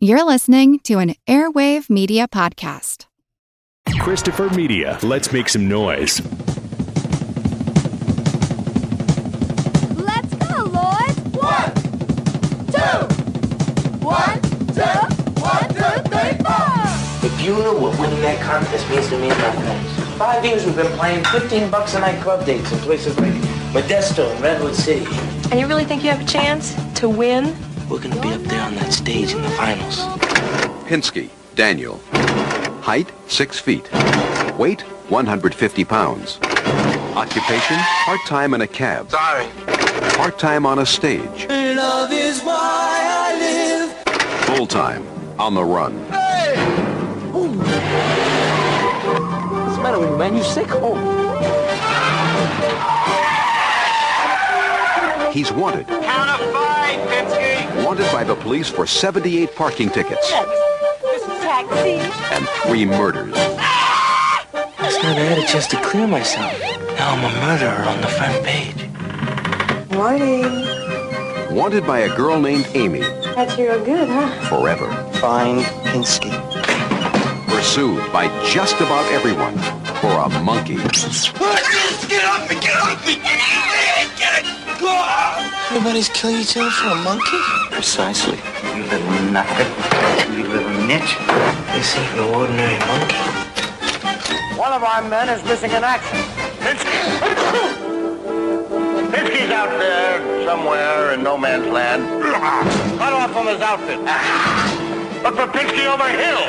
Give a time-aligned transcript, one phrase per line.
[0.00, 3.06] You're listening to an Airwave Media Podcast.
[3.98, 4.96] Christopher Media.
[5.02, 6.20] Let's make some noise.
[9.96, 11.18] Let's go, Lloyd.
[11.34, 11.74] One,
[12.70, 12.98] two,
[14.06, 14.40] one,
[14.70, 14.98] two,
[15.42, 17.26] one, two, three, four.
[17.26, 20.16] If you knew what winning that contest means to me and my friends.
[20.16, 23.34] Five years we've been playing 15 bucks a night club dates in places like
[23.72, 25.04] Modesto and Redwood City.
[25.50, 27.56] And you really think you have a chance to win?
[27.88, 30.00] We're gonna be up there on that stage in the finals.
[30.86, 32.00] Pinsky, Daniel.
[32.82, 33.88] Height, 6 feet.
[34.58, 36.38] Weight, 150 pounds.
[37.16, 39.10] Occupation, part-time in a cab.
[39.10, 39.48] Sorry.
[40.16, 41.46] Part-time on a stage.
[41.48, 43.90] Love is why I live.
[44.44, 45.06] Full-time,
[45.38, 45.98] on the run.
[46.10, 46.56] Hey!
[47.32, 47.56] What's
[49.76, 50.36] the matter with you, man?
[50.36, 50.70] You sick?
[50.72, 51.17] Oh.
[55.38, 55.86] He's wanted.
[55.86, 57.84] Count of five, Pinsky.
[57.86, 62.00] Wanted by the police for 78 parking tickets This Taxi.
[62.34, 63.34] and three murders.
[63.36, 66.52] Last night I had a chance to clear myself.
[66.98, 69.94] Now I'm a murderer on the front page.
[69.96, 71.54] Morning.
[71.54, 73.02] Wanted by a girl named Amy
[73.36, 74.48] That's real good, huh?
[74.48, 74.88] forever.
[75.20, 76.32] Find Pinsky.
[77.46, 79.56] Pursued by just about everyone
[80.00, 80.78] for a monkey.
[80.78, 82.58] Get off me!
[82.58, 84.17] Get off me!
[84.80, 87.38] Everybody's killing each other for a monkey?
[87.70, 88.38] Precisely.
[88.76, 89.66] You little knocker.
[90.30, 91.16] You little niche.
[91.74, 93.16] This ain't no ordinary monkey.
[94.56, 96.18] One of our men is missing in action.
[96.62, 96.98] Pinsky!
[99.10, 102.22] Pinsky's out there somewhere in no man's land.
[102.98, 103.98] Cut off from his outfit.
[105.22, 106.44] Look for Pinsky over hill,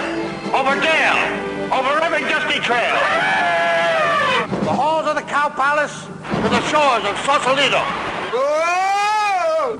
[0.53, 2.95] over dale, over every dusty trail.
[4.63, 7.83] The halls of the Cow Palace to the shores of Sausalito.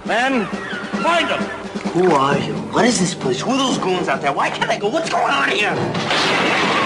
[0.05, 0.45] Men,
[1.03, 1.41] find them.
[1.93, 2.53] Who are you?
[2.73, 3.41] What is this place?
[3.41, 4.33] Who are those goons out there?
[4.33, 4.89] Why can't I go?
[4.89, 6.78] What's going on here?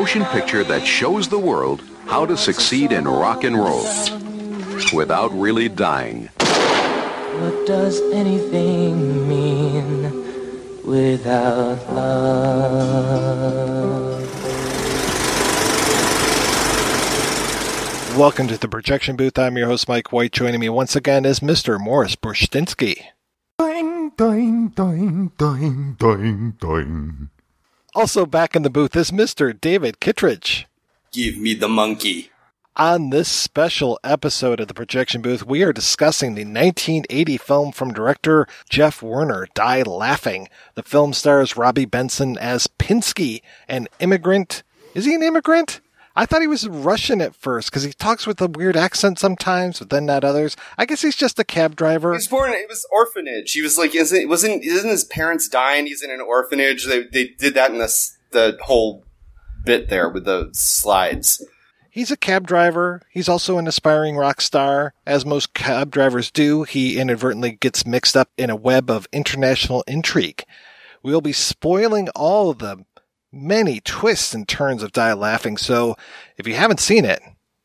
[0.00, 3.84] Motion picture that shows the world how to succeed in rock and roll
[4.94, 6.30] without really dying.
[6.38, 10.10] What does anything mean
[10.86, 12.16] without love?
[18.16, 19.38] Welcome to the projection booth.
[19.38, 20.32] I'm your host, Mike White.
[20.32, 21.78] Joining me once again is Mr.
[21.78, 23.02] Morris Bursztynski.
[23.58, 27.28] Doing, doing, doing, doing, doing, doing.
[27.94, 29.58] Also back in the booth is Mr.
[29.58, 30.66] David Kettridge.
[31.12, 32.30] Give me the monkey.
[32.76, 37.92] On this special episode of the projection booth, we are discussing the 1980 film from
[37.92, 40.48] director Jeff Werner, Die Laughing.
[40.76, 44.62] The film stars Robbie Benson as Pinsky, an immigrant.
[44.94, 45.80] Is he an immigrant?
[46.16, 49.78] I thought he was Russian at first because he talks with a weird accent sometimes,
[49.78, 50.56] but then not others.
[50.76, 52.12] I guess he's just a cab driver.
[52.12, 52.52] He was born.
[52.52, 53.52] It was orphanage.
[53.52, 55.86] He was like, isn't wasn't isn't his parents dying?
[55.86, 56.86] He's in an orphanage.
[56.86, 59.04] They they did that in this the whole
[59.64, 61.44] bit there with the slides.
[61.92, 63.02] He's a cab driver.
[63.10, 64.94] He's also an aspiring rock star.
[65.06, 69.82] As most cab drivers do, he inadvertently gets mixed up in a web of international
[69.88, 70.44] intrigue.
[71.02, 72.84] We'll be spoiling all of the
[73.32, 75.96] many twists and turns of Die Laughing, so
[76.36, 77.20] if you haven't seen it,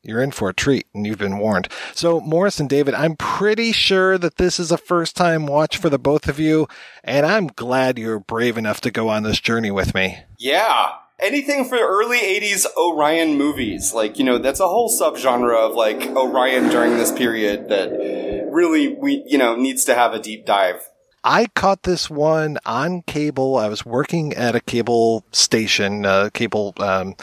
[0.06, 1.68] you're in for a treat and you've been warned.
[1.94, 5.90] So, Morris and David, I'm pretty sure that this is a first time watch for
[5.90, 6.68] the both of you,
[7.02, 10.18] and I'm glad you're brave enough to go on this journey with me.
[10.38, 10.92] Yeah.
[11.18, 13.94] Anything for early 80s Orion movies.
[13.94, 18.94] Like, you know, that's a whole subgenre of like Orion during this period that really
[18.94, 20.86] we, you know, needs to have a deep dive.
[21.28, 23.56] I caught this one on cable.
[23.56, 27.16] I was working at a cable station, uh, cable um,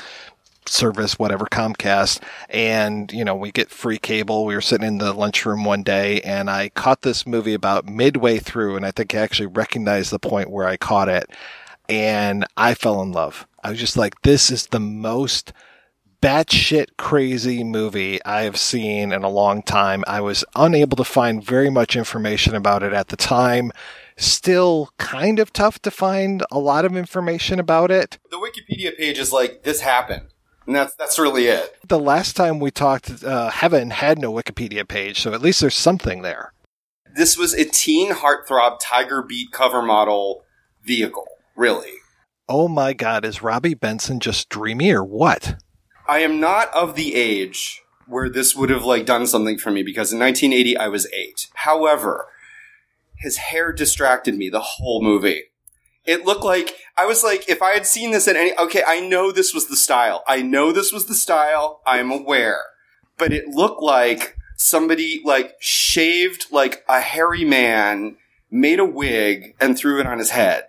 [0.65, 4.43] service, whatever, Comcast, and you know we get free cable.
[4.43, 8.39] We were sitting in the lunchroom one day, and I caught this movie about midway
[8.39, 11.29] through, and I think I actually recognized the point where I caught it,
[11.87, 13.47] and I fell in love.
[13.63, 15.53] I was just like, this is the most
[16.23, 20.05] batshit crazy movie I have seen in a long time.
[20.07, 23.73] I was unable to find very much information about it at the time.
[24.15, 28.19] Still kind of tough to find a lot of information about it.
[28.31, 30.27] The Wikipedia page is like, this happened.
[30.65, 31.75] And that's, that's really it.
[31.85, 35.75] The last time we talked, uh, Heaven had no Wikipedia page, so at least there's
[35.75, 36.53] something there.
[37.17, 40.45] This was a teen heartthrob Tiger Beat cover model
[40.85, 41.27] vehicle,
[41.57, 41.91] really.
[42.47, 45.61] oh my God, is Robbie Benson just dreamy or what?
[46.07, 49.83] I am not of the age where this would have like done something for me
[49.83, 51.47] because in 1980 I was eight.
[51.53, 52.27] However,
[53.15, 55.43] his hair distracted me the whole movie.
[56.05, 58.99] It looked like I was like, if I had seen this at any, okay, I
[58.99, 60.23] know this was the style.
[60.27, 61.81] I know this was the style.
[61.87, 62.61] I'm aware,
[63.17, 68.17] but it looked like somebody like shaved like a hairy man,
[68.51, 70.65] made a wig and threw it on his head.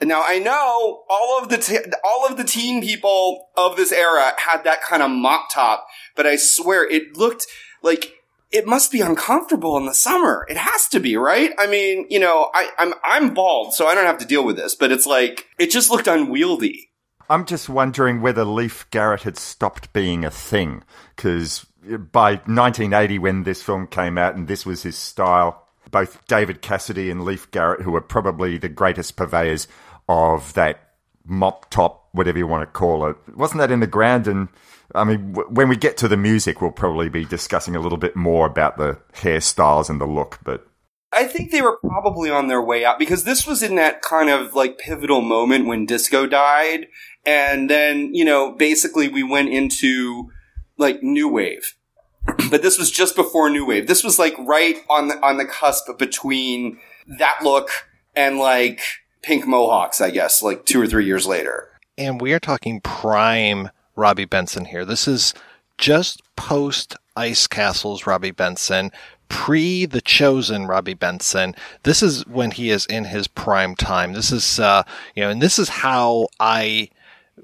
[0.00, 4.62] Now I know all of the all of the teen people of this era had
[4.64, 7.46] that kind of mop top, but I swear it looked
[7.82, 8.14] like
[8.50, 10.46] it must be uncomfortable in the summer.
[10.48, 11.52] It has to be, right?
[11.58, 14.56] I mean, you know, I, I'm I'm bald, so I don't have to deal with
[14.56, 16.90] this, but it's like it just looked unwieldy.
[17.30, 20.82] I'm just wondering whether Leif Garrett had stopped being a thing
[21.14, 26.62] because by 1980, when this film came out and this was his style, both David
[26.62, 29.68] Cassidy and Leif Garrett, who were probably the greatest purveyors
[30.08, 30.94] of that
[31.24, 34.26] mop top, whatever you want to call it, wasn't that in the ground?
[34.26, 34.48] And
[34.94, 37.98] I mean, w- when we get to the music, we'll probably be discussing a little
[37.98, 40.66] bit more about the hairstyles and the look, but.
[41.10, 44.28] I think they were probably on their way out because this was in that kind
[44.28, 46.88] of like pivotal moment when disco died.
[47.24, 50.30] And then, you know, basically we went into
[50.76, 51.74] like new wave.
[52.50, 53.86] but this was just before new wave.
[53.86, 56.78] This was like right on the, on the cusp between
[57.18, 57.70] that look
[58.14, 58.80] and like
[59.28, 61.68] pink mohawks, I guess, like two or three years later.
[61.98, 64.86] And we are talking prime Robbie Benson here.
[64.86, 65.34] This is
[65.76, 68.90] just post Ice Castles Robbie Benson,
[69.28, 71.54] pre The Chosen Robbie Benson.
[71.82, 74.14] This is when he is in his prime time.
[74.14, 74.84] This is, uh,
[75.14, 76.88] you know, and this is how I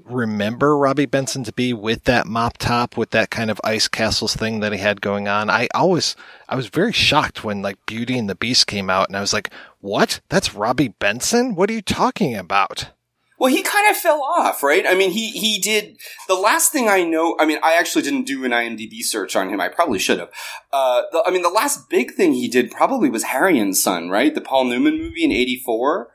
[0.05, 4.35] remember Robbie Benson to be with that mop top, with that kind of Ice Castles
[4.35, 5.49] thing that he had going on.
[5.49, 6.15] I always,
[6.47, 9.33] I was very shocked when like Beauty and the Beast came out and I was
[9.33, 10.21] like, what?
[10.29, 11.55] That's Robbie Benson?
[11.55, 12.91] What are you talking about?
[13.37, 14.85] Well, he kind of fell off, right?
[14.87, 15.97] I mean, he he did
[16.29, 17.35] the last thing I know.
[17.37, 19.59] I mean, I actually didn't do an IMDb search on him.
[19.59, 20.29] I probably should have.
[20.71, 24.09] Uh, the, I mean, the last big thing he did probably was Harry and Son,
[24.09, 24.33] right?
[24.33, 26.11] The Paul Newman movie in '84.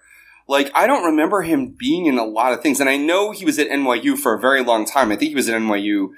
[0.50, 3.44] Like, I don't remember him being in a lot of things, and I know he
[3.44, 5.12] was at NYU for a very long time.
[5.12, 6.08] I think he was at NYU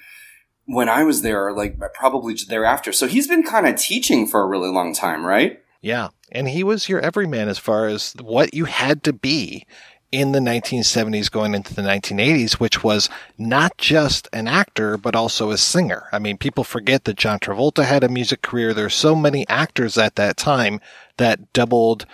[0.65, 2.93] when I was there, like probably thereafter.
[2.93, 5.61] So he's been kind of teaching for a really long time, right?
[5.83, 9.67] Yeah, and he was your everyman as far as what you had to be
[10.11, 15.51] in the 1970s going into the 1980s, which was not just an actor, but also
[15.51, 16.05] a singer.
[16.11, 18.73] I mean, people forget that John Travolta had a music career.
[18.73, 20.81] There There's so many actors at that time
[21.19, 22.07] that doubled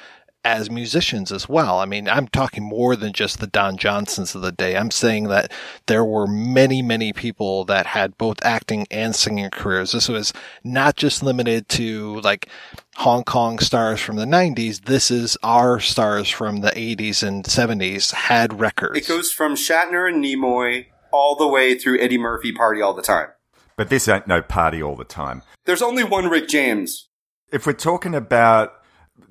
[0.44, 1.78] as musicians as well.
[1.78, 4.76] I mean, I'm talking more than just the Don Johnsons of the day.
[4.76, 5.52] I'm saying that
[5.86, 9.92] there were many, many people that had both acting and singing careers.
[9.92, 10.32] This was
[10.62, 12.48] not just limited to like
[12.96, 14.84] Hong Kong stars from the 90s.
[14.84, 18.98] This is our stars from the 80s and 70s had records.
[18.98, 23.02] It goes from Shatner and Nimoy all the way through Eddie Murphy party all the
[23.02, 23.28] time.
[23.76, 25.42] But this ain't no party all the time.
[25.64, 27.08] There's only one Rick James.
[27.52, 28.72] If we're talking about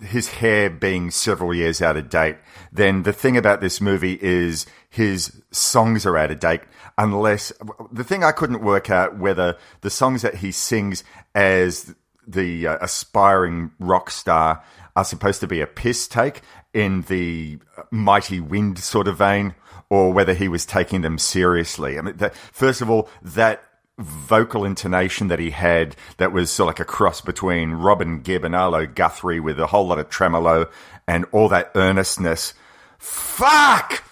[0.01, 2.37] his hair being several years out of date,
[2.71, 6.61] then the thing about this movie is his songs are out of date.
[6.97, 7.53] Unless
[7.91, 11.03] the thing I couldn't work out whether the songs that he sings
[11.35, 11.95] as
[12.27, 14.63] the uh, aspiring rock star
[14.95, 16.41] are supposed to be a piss take
[16.73, 17.59] in the
[17.91, 19.55] mighty wind sort of vein,
[19.89, 21.97] or whether he was taking them seriously.
[21.97, 23.63] I mean, that, first of all, that
[23.97, 28.43] vocal intonation that he had that was sort of like a cross between Robin Gibb
[28.43, 30.69] and Arlo Guthrie with a whole lot of tremolo
[31.07, 32.53] and all that earnestness.
[32.99, 34.03] Fuck!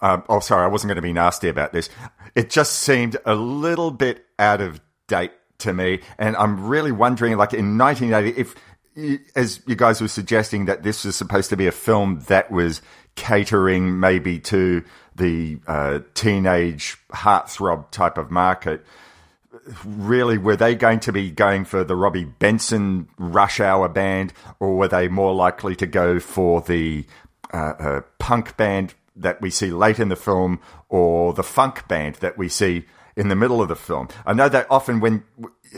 [0.00, 1.88] Um, oh, sorry, I wasn't going to be nasty about this.
[2.34, 7.36] It just seemed a little bit out of date to me, and I'm really wondering,
[7.36, 8.54] like in 1980, if
[9.34, 12.80] as you guys were suggesting that this was supposed to be a film that was
[13.14, 14.82] catering maybe to
[15.14, 18.84] the uh, teenage heartthrob type of market
[19.84, 24.76] really were they going to be going for the Robbie Benson rush hour band, or
[24.76, 27.04] were they more likely to go for the
[27.52, 32.16] uh, uh, punk band that we see late in the film, or the funk band
[32.16, 32.84] that we see
[33.16, 34.08] in the middle of the film?
[34.24, 35.24] I know that often when,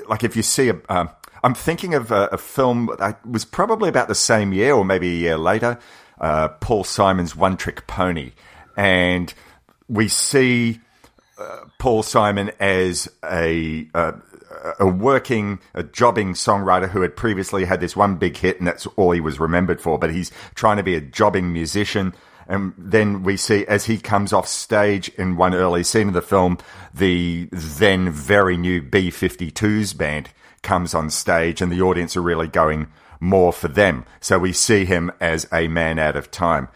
[0.08, 1.10] like, if you see a, um,
[1.42, 5.08] I'm thinking of a, a, film that was probably about the same year, or maybe
[5.08, 5.78] a year later,
[6.20, 8.32] uh, Paul Simon's One Trick Pony,
[8.76, 9.32] and
[9.88, 10.80] we see
[11.78, 14.12] Paul Simon as a uh,
[14.78, 18.86] a working, a jobbing songwriter who had previously had this one big hit, and that's
[18.96, 19.98] all he was remembered for.
[19.98, 22.14] But he's trying to be a jobbing musician.
[22.46, 26.22] And then we see as he comes off stage in one early scene of the
[26.22, 26.58] film,
[26.94, 30.30] the then very new B 52s band
[30.62, 32.88] comes on stage, and the audience are really going
[33.20, 34.04] more for them.
[34.20, 36.68] So we see him as a man out of time.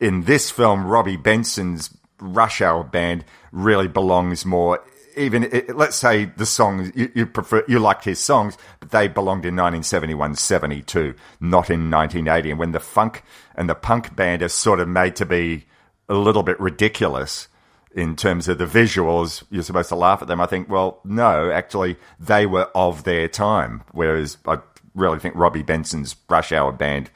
[0.00, 4.82] In this film, Robbie Benson's Rush Hour Band really belongs more.
[5.16, 9.08] Even it, let's say the songs you, you prefer, you liked his songs, but they
[9.08, 12.50] belonged in 1971, 72, not in 1980.
[12.50, 13.24] And when the funk
[13.56, 15.66] and the punk band are sort of made to be
[16.08, 17.48] a little bit ridiculous
[17.94, 20.40] in terms of the visuals, you're supposed to laugh at them.
[20.40, 23.82] I think, well, no, actually, they were of their time.
[23.92, 24.58] Whereas I
[24.94, 27.10] really think Robbie Benson's Rush Hour Band,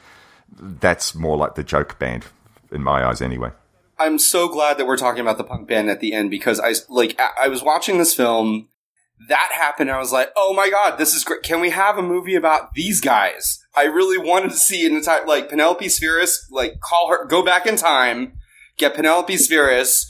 [0.58, 2.26] that's more like the joke band
[2.72, 3.50] in my eyes, anyway.
[4.02, 6.74] I'm so glad that we're talking about the punk band at the end because I
[6.88, 8.68] like I was watching this film.
[9.28, 9.90] That happened.
[9.90, 11.42] I was like, "Oh my god, this is great!
[11.42, 15.24] Can we have a movie about these guys?" I really wanted to see an entire
[15.24, 18.32] like Penelope Spheeris, like call her, go back in time,
[18.76, 20.06] get Penelope Spheeris,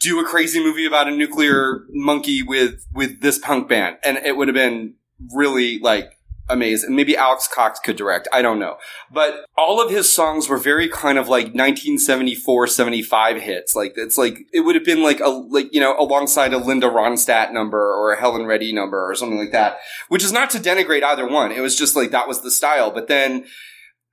[0.00, 4.36] do a crazy movie about a nuclear monkey with with this punk band, and it
[4.36, 4.94] would have been
[5.34, 6.15] really like
[6.48, 6.94] amazing.
[6.94, 8.28] Maybe Alex Cox could direct.
[8.32, 8.76] I don't know.
[9.10, 13.76] But all of his songs were very kind of like 1974, 75 hits.
[13.76, 16.88] Like, it's like, it would have been like a, like, you know, alongside a Linda
[16.88, 20.58] Ronstadt number or a Helen Reddy number or something like that, which is not to
[20.58, 21.52] denigrate either one.
[21.52, 22.90] It was just like, that was the style.
[22.90, 23.46] But then,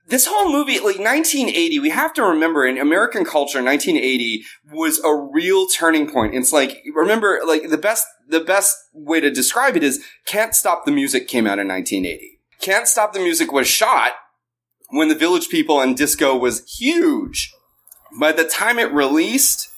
[0.08, 5.14] this whole movie, like 1980, we have to remember in American culture, 1980 was a
[5.14, 6.34] real turning point.
[6.34, 10.84] It's like, remember, like the best, the best way to describe it is Can't Stop
[10.84, 12.38] the Music came out in 1980.
[12.60, 14.12] Can't Stop the Music was shot
[14.90, 17.52] when the Village People and disco was huge.
[18.20, 19.70] By the time it released,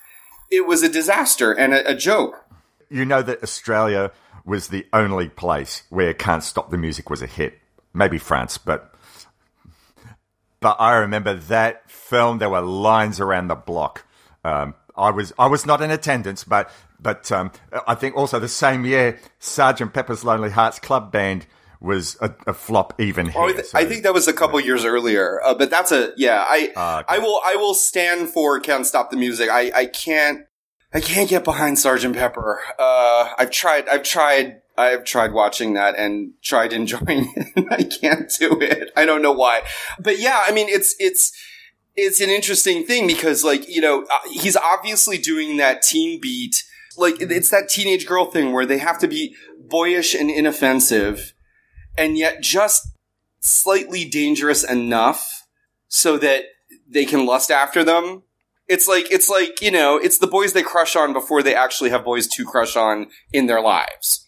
[0.50, 2.44] it was a disaster and a, a joke.
[2.90, 4.10] You know that Australia
[4.44, 7.58] was the only place where Can't Stop the Music was a hit.
[7.94, 8.95] Maybe France, but
[10.66, 12.38] but I remember that film.
[12.38, 14.04] There were lines around the block.
[14.42, 17.52] Um, I was I was not in attendance, but but um,
[17.86, 21.46] I think also the same year, Sergeant Pepper's Lonely Hearts Club Band
[21.80, 23.40] was a, a flop even here.
[23.40, 26.12] Oh, I, th- I think that was a couple years earlier, uh, but that's a
[26.16, 26.44] yeah.
[26.44, 30.46] I Ah, I will I will stand for "Can't Stop the Music." I I can't
[30.92, 32.60] I can't get behind Sergeant Pepper.
[32.76, 37.52] Uh, I've tried I've tried I've tried watching that and tried enjoying it.
[37.56, 38.90] and I can't do it.
[38.96, 39.62] I don't know why,
[39.98, 41.32] but yeah, I mean it's it's
[41.96, 46.62] it's an interesting thing because like you know uh, he's obviously doing that teen beat
[46.96, 51.34] like it's that teenage girl thing where they have to be boyish and inoffensive
[51.96, 52.88] and yet just
[53.40, 55.46] slightly dangerous enough
[55.88, 56.44] so that
[56.88, 58.22] they can lust after them
[58.68, 61.90] it's like it's like you know it's the boys they crush on before they actually
[61.90, 64.25] have boys to crush on in their lives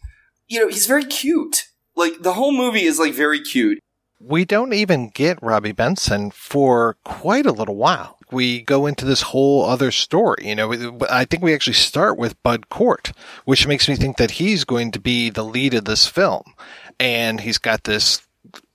[0.48, 1.64] you know he's very cute
[1.96, 3.78] like the whole movie is like very cute
[4.20, 8.18] we don't even get Robbie Benson for quite a little while.
[8.32, 10.48] We go into this whole other story.
[10.48, 13.12] You know, I think we actually start with Bud Cort,
[13.44, 16.42] which makes me think that he's going to be the lead of this film.
[16.98, 18.20] And he's got this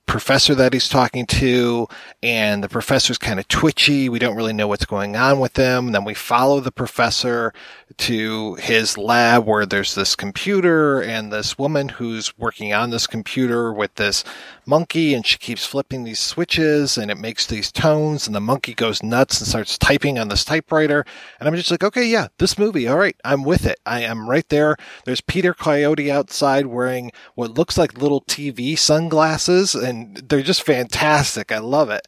[0.06, 1.86] professor that he's talking to,
[2.22, 4.08] and the professor's kind of twitchy.
[4.08, 5.92] We don't really know what's going on with him.
[5.92, 7.52] Then we follow the professor
[7.96, 13.72] to his lab where there's this computer and this woman who's working on this computer
[13.72, 14.24] with this
[14.66, 18.74] monkey and she keeps flipping these switches and it makes these tones and the monkey
[18.74, 21.04] goes nuts and starts typing on this typewriter.
[21.38, 22.88] And I'm just like, okay, yeah, this movie.
[22.88, 23.16] All right.
[23.24, 23.78] I'm with it.
[23.86, 24.76] I am right there.
[25.04, 29.93] There's Peter Coyote outside wearing what looks like little TV sunglasses and
[30.28, 31.52] they're just fantastic.
[31.52, 32.06] I love it.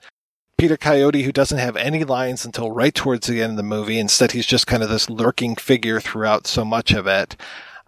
[0.59, 3.99] Peter Coyote, who doesn't have any lines until right towards the end of the movie.
[3.99, 7.37] Instead, he's just kind of this lurking figure throughout so much of it.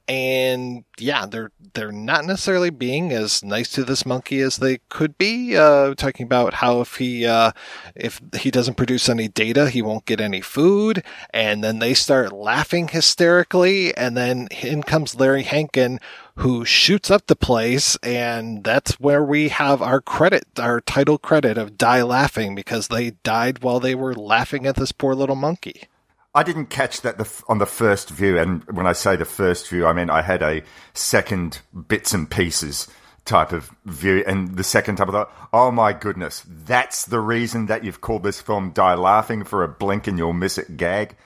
[0.08, 5.18] And yeah, they're they're not necessarily being as nice to this monkey as they could
[5.18, 5.56] be.
[5.56, 7.52] Uh, talking about how if he uh,
[7.94, 11.02] if he doesn't produce any data, he won't get any food.
[11.30, 13.94] And then they start laughing hysterically.
[13.96, 16.00] And then in comes Larry Hankin,
[16.36, 21.58] who shoots up the place, and that's where we have our credit, our title credit
[21.58, 25.82] of "Die Laughing" because they died while they were laughing at this poor little monkey.
[26.34, 29.68] I didn't catch that the, on the first view, and when I say the first
[29.68, 30.62] view, I mean I had a
[30.94, 32.88] second bits and pieces
[33.24, 37.66] type of view, and the second time I thought, oh my goodness, that's the reason
[37.66, 41.16] that you've called this film "Die Laughing" for a blink and you'll miss it gag.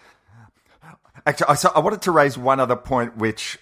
[1.26, 3.58] Actually, I, so I wanted to raise one other point, which.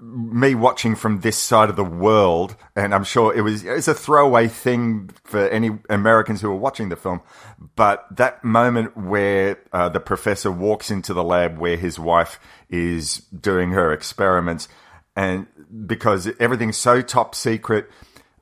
[0.00, 3.94] Me watching from this side of the world, and I'm sure it was it's a
[3.94, 7.20] throwaway thing for any Americans who are watching the film.
[7.76, 12.40] But that moment where uh, the professor walks into the lab where his wife
[12.70, 14.68] is doing her experiments,
[15.14, 15.46] and
[15.86, 17.90] because everything's so top secret.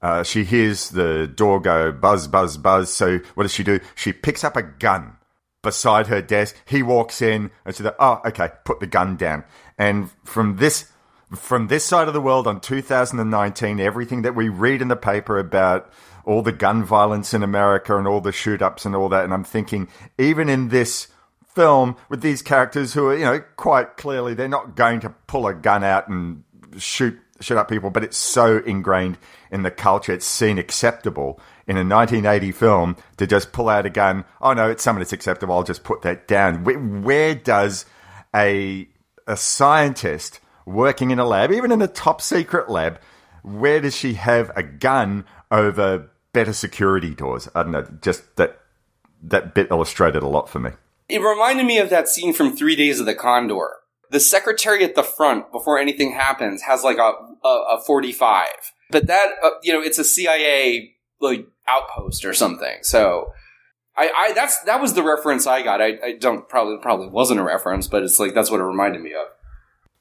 [0.01, 2.93] Uh, she hears the door go buzz, buzz, buzz.
[2.93, 3.81] So what does she do?
[3.97, 5.17] She picks up a gun
[5.63, 6.57] beside her desk.
[6.65, 9.45] He walks in and she's like, oh, okay, put the gun down.
[9.77, 10.91] And from this
[11.37, 15.39] from this side of the world on 2019, everything that we read in the paper
[15.39, 15.91] about
[16.25, 19.25] all the gun violence in America and all the shoot ups and all that.
[19.25, 21.09] And I'm thinking, even in this
[21.47, 25.47] film with these characters who are, you know, quite clearly they're not going to pull
[25.47, 26.45] a gun out and
[26.79, 29.17] shoot shoot up people, but it's so ingrained
[29.51, 33.91] in the culture, it's seen acceptable in a 1980 film to just pull out a
[33.91, 34.25] gun.
[34.41, 35.55] Oh no, it's something that's acceptable.
[35.55, 36.65] I'll just put that down.
[36.65, 37.87] Where, where does
[38.35, 38.89] a
[39.27, 43.01] a scientist working in a lab, even in a top secret lab,
[43.43, 47.49] where does she have a gun over better security doors?
[47.55, 47.87] I don't know.
[48.03, 48.61] Just that
[49.23, 50.71] that bit illustrated a lot for me.
[51.09, 53.71] It reminded me of that scene from Three Days of the Condor.
[54.11, 57.13] The secretary at the front, before anything happens, has like a
[57.45, 62.35] a, a forty five, but that uh, you know it's a CIA like outpost or
[62.35, 62.79] something.
[62.83, 63.33] So.
[64.01, 65.83] I, I that's that was the reference I got.
[65.83, 69.03] I, I don't probably probably wasn't a reference, but it's like that's what it reminded
[69.03, 69.27] me of.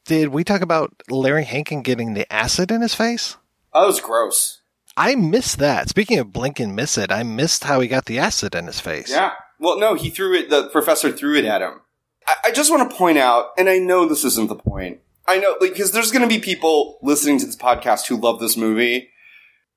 [0.08, 3.36] Did we talk about Larry Hankin getting the acid in his face?
[3.74, 4.62] Oh, that was gross.
[4.96, 5.90] I missed that.
[5.90, 8.80] Speaking of blink and miss it, I missed how he got the acid in his
[8.80, 9.12] face.
[9.12, 9.34] Yeah.
[9.60, 10.50] Well, no, he threw it.
[10.50, 11.82] The professor threw it at him.
[12.26, 15.02] I, I just want to point out, and I know this isn't the point.
[15.28, 18.40] I know, like, because there's going to be people listening to this podcast who love
[18.40, 19.10] this movie.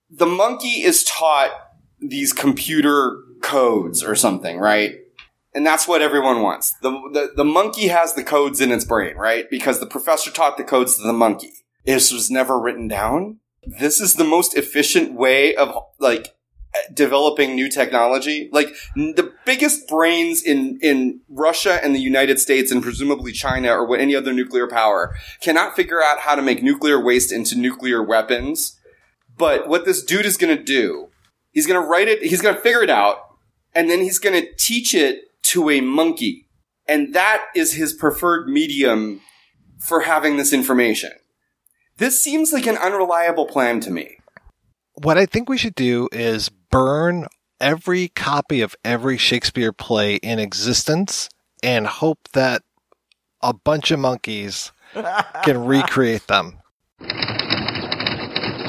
[0.08, 1.50] The monkey is taught
[1.98, 4.94] these computer codes or something, right?
[5.52, 6.72] And that's what everyone wants.
[6.80, 9.50] The, the, the monkey has the codes in its brain, right?
[9.50, 11.52] Because the professor taught the codes to the monkey.
[11.84, 13.38] This was never written down.
[13.64, 16.36] This is the most efficient way of, like,
[16.94, 18.48] developing new technology.
[18.52, 23.98] Like, the biggest brains in, in Russia and the United States and presumably China or
[23.98, 28.78] any other nuclear power cannot figure out how to make nuclear waste into nuclear weapons.
[29.36, 31.08] But what this dude is gonna do,
[31.50, 33.16] he's gonna write it, he's gonna figure it out,
[33.74, 36.46] and then he's gonna teach it to a monkey.
[36.86, 39.20] And that is his preferred medium
[39.78, 41.12] for having this information.
[41.98, 44.18] This seems like an unreliable plan to me.
[44.94, 47.26] What I think we should do is burn
[47.60, 51.28] every copy of every Shakespeare play in existence
[51.62, 52.62] and hope that
[53.42, 54.72] a bunch of monkeys
[55.44, 56.58] can recreate them.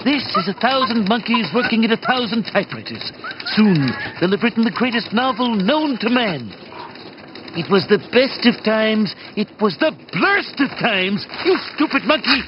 [0.04, 3.12] This is a thousand monkeys working at a thousand typewriters.
[3.56, 6.71] Soon they'll have written the greatest novel known to man.
[7.54, 9.14] It was the best of times.
[9.36, 11.26] It was the blurst of times.
[11.46, 12.42] You stupid monkey.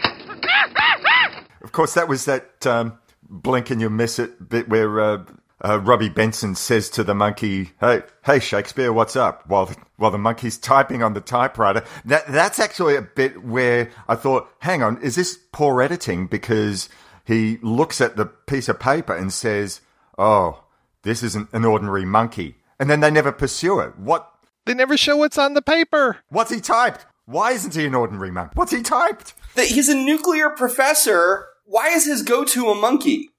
[1.62, 2.98] Of course, that was that um,
[3.30, 5.26] blink and you miss it bit where uh,
[5.64, 10.12] uh, Robbie Benson says to the monkey, "Hey, hey, Shakespeare, what's up?" While the, while
[10.12, 11.84] the monkey's typing on the typewriter.
[12.06, 16.90] That that's actually a bit where I thought, "Hang on, is this poor editing?" Because
[17.26, 19.82] he looks at the piece of paper and says,
[20.18, 20.64] "Oh,
[21.04, 23.98] this isn't an ordinary monkey," and then they never pursue it.
[23.98, 24.30] What?
[24.66, 26.18] They never show what's on the paper.
[26.30, 27.06] What's he typed?
[27.26, 28.50] Why isn't he an ordinary man?
[28.54, 29.34] What's he typed?
[29.56, 31.48] That he's a nuclear professor.
[31.66, 33.30] Why is his go-to a monkey?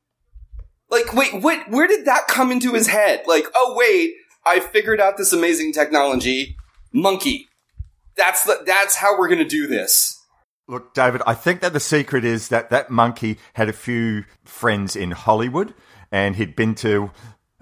[0.90, 1.70] Like, wait, what?
[1.70, 3.24] Where did that come into his head?
[3.26, 4.12] Like, oh wait,
[4.46, 6.56] I figured out this amazing technology.
[6.92, 7.48] Monkey.
[8.16, 10.20] That's the, that's how we're gonna do this.
[10.68, 14.96] Look, David, I think that the secret is that that monkey had a few friends
[14.96, 15.74] in Hollywood
[16.10, 17.10] and he'd been to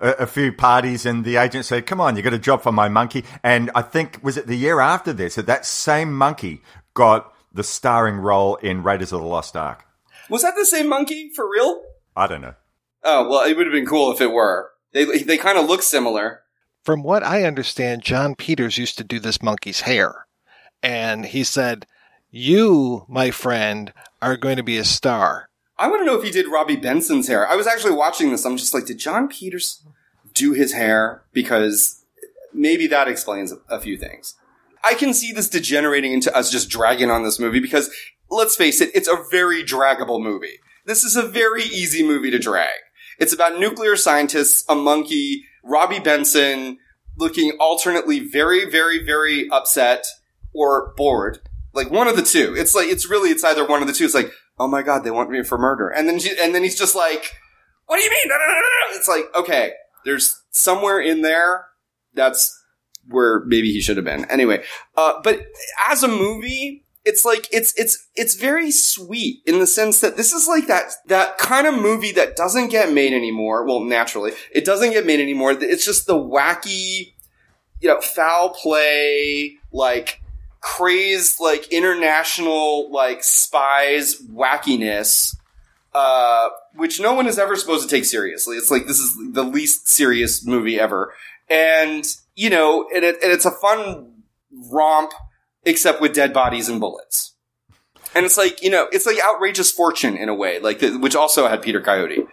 [0.02, 2.72] a, a few parties and the agent said, come on, you got a job for
[2.72, 3.24] my monkey.
[3.42, 6.60] And I think, was it the year after this that that same monkey
[6.92, 9.84] got the starring role in Raiders of the Lost Ark?
[10.28, 11.82] Was that the same monkey for real?
[12.16, 12.54] I don't know.
[13.04, 14.70] Oh well, it would have been cool if it were.
[14.92, 16.42] They they kind of look similar.
[16.84, 20.26] From what I understand, Jon Peters used to do this monkey's hair.
[20.82, 21.86] And he said,
[22.30, 25.48] You, my friend, are going to be a star.
[25.78, 27.46] I want to know if he did Robbie Benson's hair.
[27.46, 28.44] I was actually watching this.
[28.44, 29.84] I'm just like, did Jon Peters
[30.32, 31.22] do his hair?
[31.32, 32.04] Because
[32.52, 34.34] maybe that explains a few things.
[34.84, 37.90] I can see this degenerating into us just dragging on this movie because
[38.30, 40.58] let's face it, it's a very draggable movie.
[40.84, 42.74] This is a very easy movie to drag.
[43.18, 46.78] It's about nuclear scientists, a monkey, Robbie Benson
[47.16, 50.04] looking alternately very, very, very upset
[50.52, 51.38] or bored.
[51.72, 52.54] Like one of the two.
[52.56, 54.04] It's like, it's really, it's either one of the two.
[54.04, 55.88] It's like, oh my god, they want me for murder.
[55.88, 57.32] And then she, and then he's just like,
[57.86, 58.30] what do you mean?
[58.94, 59.72] It's like, okay,
[60.04, 61.66] there's somewhere in there
[62.14, 62.58] that's
[63.08, 64.24] where maybe he should have been.
[64.26, 64.62] Anyway,
[64.96, 65.46] uh, but
[65.88, 70.32] as a movie, it's like it's it's it's very sweet in the sense that this
[70.32, 73.64] is like that that kind of movie that doesn't get made anymore.
[73.66, 75.52] Well, naturally, it doesn't get made anymore.
[75.52, 77.14] It's just the wacky,
[77.80, 80.20] you know, foul play, like
[80.60, 85.36] crazed, like international, like spies wackiness.
[85.94, 88.56] Uh, which no one is ever supposed to take seriously.
[88.56, 91.12] It's like this is the least serious movie ever,
[91.50, 94.22] and you know, and, it, and it's a fun
[94.70, 95.12] romp
[95.64, 97.34] except with dead bodies and bullets.
[98.14, 101.16] And it's like, you know, it's like outrageous fortune in a way, like, the, which
[101.16, 102.24] also had Peter Coyote.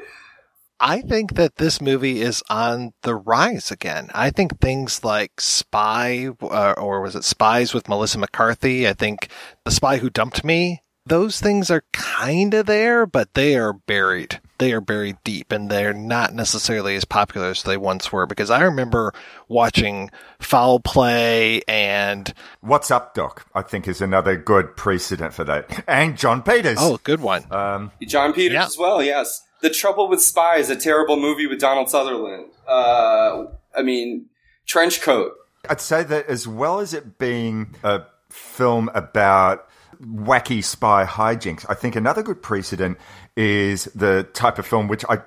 [0.80, 4.10] I think that this movie is on the rise again.
[4.14, 8.88] I think things like Spy, uh, or was it Spies with Melissa McCarthy?
[8.88, 9.30] I think
[9.66, 14.40] The Spy Who Dumped Me, those things are kind of there, but they are buried.
[14.60, 18.50] They are buried deep and they're not necessarily as popular as they once were because
[18.50, 19.14] I remember
[19.48, 22.34] watching Foul Play and.
[22.62, 23.46] What's Up, Doc?
[23.56, 25.84] I think is another good precedent for that.
[25.88, 26.78] And John Peters.
[26.80, 27.46] Oh, good one.
[27.52, 28.66] Um, John Peters Yeah.
[28.66, 29.44] as well, yes.
[29.62, 32.52] The Trouble with Spies, a terrible movie with Donald Sutherland.
[32.68, 33.46] Uh,
[33.76, 34.26] I mean,
[34.66, 35.34] Trench Coat.
[35.70, 39.68] I'd say that as well as it being a film about
[40.02, 42.98] wacky spy hijinks, I think another good precedent
[43.36, 45.20] is the type of film which I.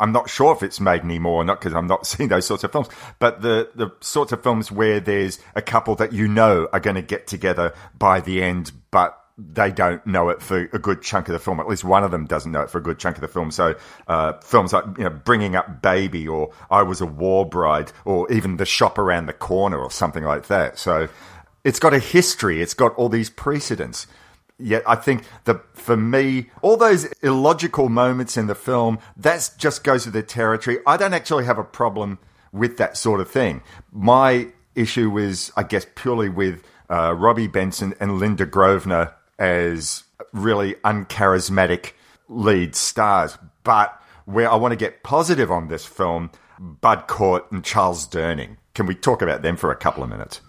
[0.00, 2.70] I'm not sure if it's made anymore, not because I'm not seeing those sorts of
[2.70, 2.88] films,
[3.18, 6.94] but the, the sorts of films where there's a couple that you know are going
[6.94, 11.28] to get together by the end, but they don't know it for a good chunk
[11.28, 11.60] of the film.
[11.60, 13.52] At least one of them doesn't know it for a good chunk of the film.
[13.52, 13.76] So
[14.08, 18.30] uh, films like you know, Bringing Up Baby or I Was a War Bride or
[18.32, 20.76] even The Shop Around the Corner or something like that.
[20.78, 21.08] So
[21.68, 22.62] it's got a history.
[22.62, 24.06] It's got all these precedents.
[24.58, 29.84] Yet I think that for me, all those illogical moments in the film, that just
[29.84, 30.78] goes with the territory.
[30.86, 32.20] I don't actually have a problem
[32.52, 33.60] with that sort of thing.
[33.92, 40.72] My issue is, I guess, purely with uh, Robbie Benson and Linda Grovenor as really
[40.76, 41.92] uncharismatic
[42.30, 43.36] lead stars.
[43.62, 48.56] But where I want to get positive on this film, Bud Cort and Charles Durning.
[48.72, 50.40] Can we talk about them for a couple of minutes?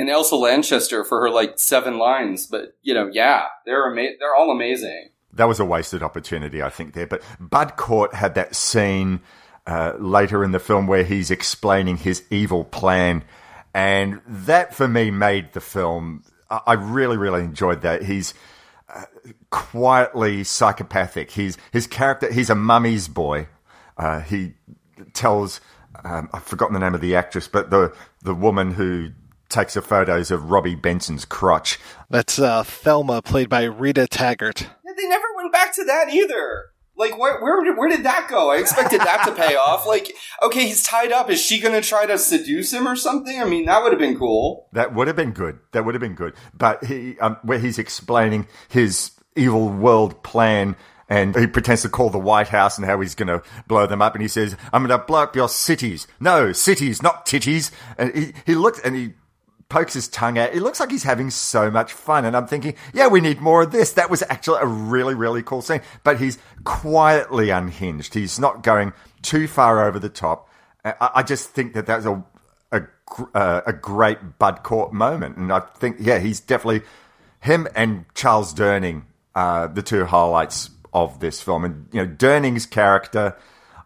[0.00, 4.34] And Elsa Lanchester for her like seven lines, but you know, yeah, they're ama- they're
[4.34, 5.10] all amazing.
[5.34, 7.06] That was a wasted opportunity, I think, there.
[7.06, 9.20] But Bud Cort had that scene
[9.66, 13.22] uh, later in the film where he's explaining his evil plan.
[13.74, 16.24] And that, for me, made the film.
[16.48, 18.02] I I really, really enjoyed that.
[18.02, 18.32] He's
[18.88, 19.04] uh,
[19.50, 21.30] quietly psychopathic.
[21.30, 22.32] He's his character.
[22.32, 23.48] He's a mummy's boy.
[23.98, 24.54] Uh, he
[25.12, 25.60] tells
[26.04, 29.10] um, I've forgotten the name of the actress, but the the woman who
[29.50, 31.78] takes the photos of Robbie Benson's crotch.
[32.08, 34.62] That's uh, Thelma, played by Rita Taggart.
[34.62, 36.66] Yeah, they never went back to that either.
[36.96, 38.50] Like where where did- where did that go?
[38.50, 39.86] I expected that to pay off.
[39.86, 41.30] Like okay, he's tied up.
[41.30, 43.40] Is she going to try to seduce him or something?
[43.40, 44.68] I mean, that would have been cool.
[44.72, 45.58] That would have been good.
[45.72, 46.34] That would have been good.
[46.52, 50.76] But he, um, where he's explaining his evil world plan,
[51.08, 54.02] and he pretends to call the White House and how he's going to blow them
[54.02, 56.06] up, and he says, "I'm going to blow up your cities.
[56.20, 59.14] No, cities, not titties." And he he looks and he
[59.70, 60.52] pokes his tongue out.
[60.52, 63.62] It looks like he's having so much fun, and I'm thinking, yeah, we need more
[63.62, 63.92] of this.
[63.92, 65.80] That was actually a really really cool scene.
[66.04, 68.12] But he's quietly unhinged.
[68.12, 70.48] He's not going too far over the top.
[70.84, 72.22] I, I just think that that's a
[72.72, 72.82] a,
[73.34, 75.36] uh, a great Bud Cort moment.
[75.36, 76.82] And I think, yeah, he's definitely
[77.40, 79.04] him and Charles Durning,
[79.34, 81.64] uh, the two highlights of this film.
[81.64, 83.36] And, you know, Durning's character,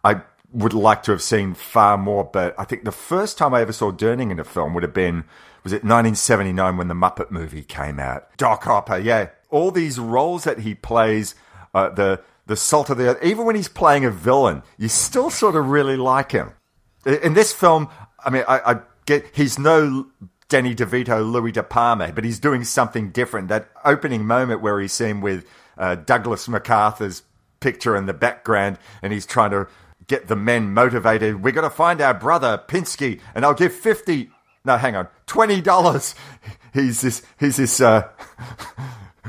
[0.03, 3.61] I would like to have seen far more, but I think the first time I
[3.61, 5.25] ever saw Durning in a film would have been,
[5.64, 8.37] was it 1979 when the Muppet movie came out?
[8.37, 9.31] Doc Hopper, yeah.
[9.50, 11.35] All these roles that he plays,
[11.72, 15.31] uh, the, the salt of the earth, even when he's playing a villain, you still
[15.31, 16.53] sort of really like him.
[17.07, 17.88] In this film,
[18.24, 20.07] I mean, I, I get he's no
[20.48, 23.48] Danny DeVito, Louie De Palma, but he's doing something different.
[23.48, 25.46] That opening moment where he's seen with
[25.77, 27.22] uh, Douglas MacArthur's
[27.61, 29.66] picture in the background, and he's trying to
[30.07, 31.42] get the men motivated.
[31.42, 34.31] We're going to find our brother Pinsky, and I'll give fifty.
[34.64, 36.14] No, hang on, twenty dollars.
[36.72, 37.22] He's this.
[37.38, 37.81] He's this.
[37.81, 38.09] Uh,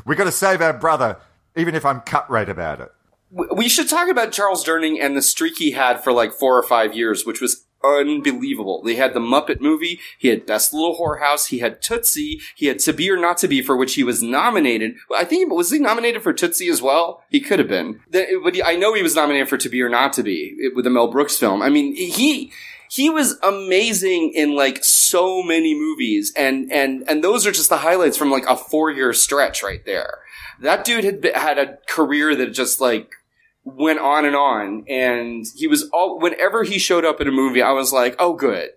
[0.05, 1.17] we're going to save our brother,
[1.55, 2.91] even if I'm cut rate about it.
[3.31, 6.63] We should talk about Charles Durning and the streak he had for like four or
[6.63, 8.81] five years, which was unbelievable.
[8.83, 12.79] They had the Muppet movie, he had Best Little Whorehouse, he had Tootsie, he had
[12.79, 14.95] To Be or Not to Be, for which he was nominated.
[15.15, 17.23] I think was he nominated for Tootsie as well?
[17.29, 17.99] He could have been.
[18.09, 18.27] But
[18.65, 21.11] I know he was nominated for To Be or Not to Be with the Mel
[21.11, 21.61] Brooks film.
[21.61, 22.51] I mean, he
[22.95, 27.79] he was amazing in like so many movies, and and and those are just the
[27.79, 30.19] highlights from like a four year stretch right there.
[30.61, 33.11] That dude had had a career that just like
[33.65, 37.63] went on and on and he was all whenever he showed up in a movie
[37.63, 38.69] i was like oh good.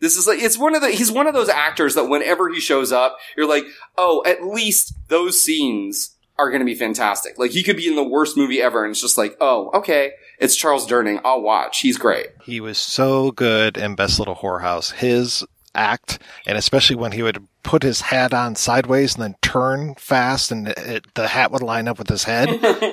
[0.00, 2.60] This is like it's one of the he's one of those actors that whenever he
[2.60, 3.64] shows up you're like
[3.98, 7.38] oh at least those scenes are going to be fantastic.
[7.38, 10.12] Like he could be in the worst movie ever and it's just like oh okay
[10.38, 14.92] it's charles durning i'll watch he's great He was so good in Best Little Whorehouse.
[14.92, 15.44] His
[15.74, 20.50] act, and especially when he would put his hat on sideways and then turn fast,
[20.52, 22.48] and it, the hat would line up with his head.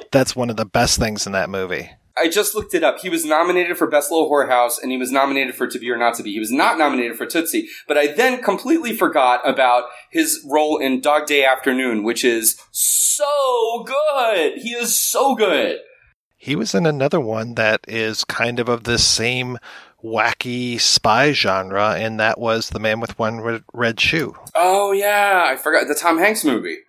[0.12, 1.92] That's one of the best things in that movie.
[2.18, 3.00] I just looked it up.
[3.00, 5.98] He was nominated for Best Little Whorehouse and he was nominated for To Be or
[5.98, 6.34] Not to Be.
[6.34, 7.68] He was not nominated for Tootsie.
[7.88, 13.84] But I then completely forgot about his role in Dog Day Afternoon, which is so
[13.86, 14.60] good.
[14.60, 15.80] He is so good.
[16.44, 19.58] He was in another one that is kind of of this same
[20.04, 24.36] wacky spy genre, and that was The Man with One Red, red Shoe.
[24.54, 26.80] Oh yeah, I forgot the Tom Hanks movie.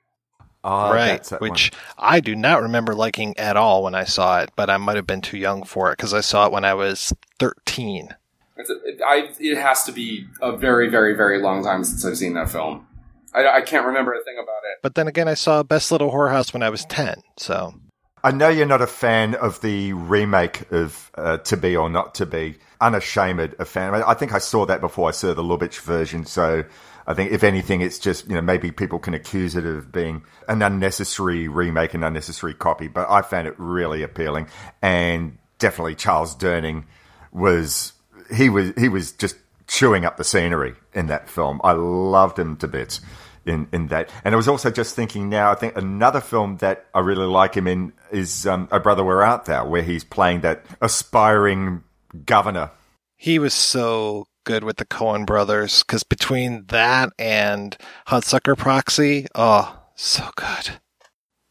[0.64, 4.40] Oh, right, that's that which I do not remember liking at all when I saw
[4.40, 6.64] it, but I might have been too young for it because I saw it when
[6.64, 8.08] I was 13.
[8.56, 12.04] It's a, it, I, it has to be a very, very, very long time since
[12.04, 12.88] I've seen that film.
[13.32, 14.78] I, I can't remember a thing about it.
[14.82, 17.74] But then again, I saw Best Little Whorehouse when I was 10, so.
[18.24, 22.14] I know you're not a fan of the remake of uh, To Be or Not
[22.14, 22.56] to Be.
[22.80, 23.92] Unashamed a fan.
[23.94, 26.24] I think I saw that before I saw the Lubitsch version.
[26.24, 26.64] So
[27.06, 30.22] I think if anything, it's just you know maybe people can accuse it of being
[30.48, 32.88] an unnecessary remake, an unnecessary copy.
[32.88, 34.48] But I found it really appealing,
[34.80, 36.84] and definitely Charles Durning
[37.30, 37.92] was
[38.34, 41.60] he was he was just chewing up the scenery in that film.
[41.62, 43.02] I loved him to bits
[43.46, 44.10] in, in that.
[44.24, 47.54] And I was also just thinking now, I think another film that I really like
[47.54, 51.82] him in is um, Oh Brother We're Out There, where he's playing that aspiring
[52.24, 52.70] governor.
[53.16, 57.76] He was so good with the Coen brothers because between that and
[58.08, 60.78] Hudsucker Proxy, oh, so good.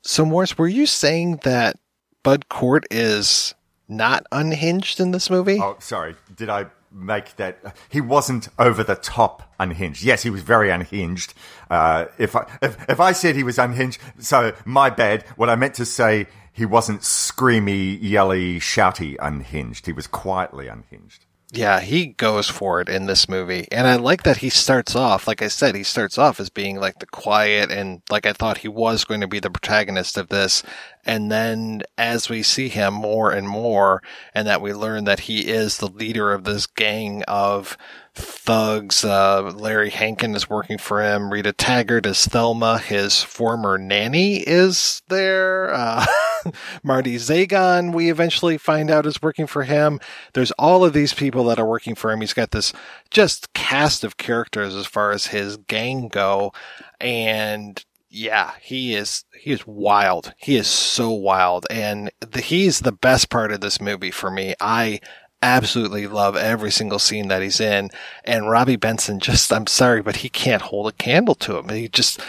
[0.04, 1.78] So, Morris, were you saying that
[2.24, 3.56] Bud Cort is
[3.88, 5.60] not unhinged in this movie?
[5.62, 6.16] Oh, sorry.
[6.36, 7.76] Did I make that?
[7.90, 10.04] He wasn't over the top unhinged.
[10.04, 11.34] Yes, he was very unhinged.
[11.70, 15.24] Uh, if I if, if I said he was unhinged, so my bad.
[15.36, 19.88] What I meant to say, he wasn't screamy, yelly, shouty unhinged.
[19.88, 21.26] He was quietly unhinged.
[21.56, 23.68] Yeah, he goes for it in this movie.
[23.72, 26.80] And I like that he starts off, like I said, he starts off as being
[26.80, 30.30] like the quiet and like I thought he was going to be the protagonist of
[30.30, 30.64] this.
[31.06, 34.02] And then as we see him more and more
[34.34, 37.78] and that we learn that he is the leader of this gang of
[38.14, 41.32] thugs, uh, Larry Hankin is working for him.
[41.32, 42.78] Rita Taggart is Thelma.
[42.78, 45.74] His former nanny is there.
[45.74, 46.06] Uh,
[46.84, 50.00] Marty Zagon, we eventually find out is working for him.
[50.34, 52.22] There's all of these people that are working for him.
[52.22, 52.74] He's got this
[53.10, 56.52] just cast of characters as far as his gang go.
[57.00, 60.34] And yeah, he is, he is wild.
[60.38, 61.66] He is so wild.
[61.72, 64.54] And the, he's the best part of this movie for me.
[64.60, 65.00] I
[65.44, 67.92] absolutely love every single scene that he's in.
[68.24, 71.70] And Robbie Benson just, I'm sorry, but he can't hold a candle to him.
[71.70, 72.20] He just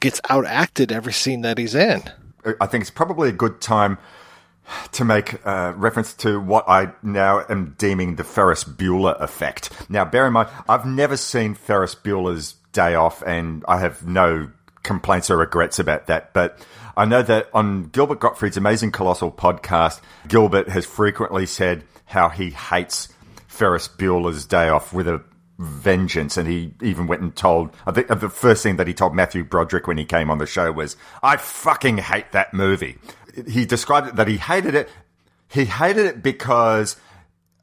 [0.00, 2.02] gets outacted every scene that he's in.
[2.60, 3.98] I think it's probably a good time
[4.92, 9.70] to make uh, reference to what I now am deeming the Ferris Bueller effect.
[9.90, 14.50] Now, bear in mind, I've never seen Ferris Bueller's Day Off, and I have no
[14.82, 16.32] complaints or regrets about that.
[16.32, 16.64] But
[16.96, 22.50] I know that on Gilbert Gottfried's Amazing Colossal podcast, Gilbert has frequently said how he
[22.50, 23.08] hates
[23.46, 25.22] Ferris Bueller's Day Off with a
[25.58, 26.36] vengeance.
[26.36, 29.14] And he even went and told, I think uh, the first thing that he told
[29.14, 32.98] Matthew Broderick when he came on the show was, I fucking hate that movie.
[33.46, 34.88] He described it that he hated it.
[35.48, 36.96] He hated it because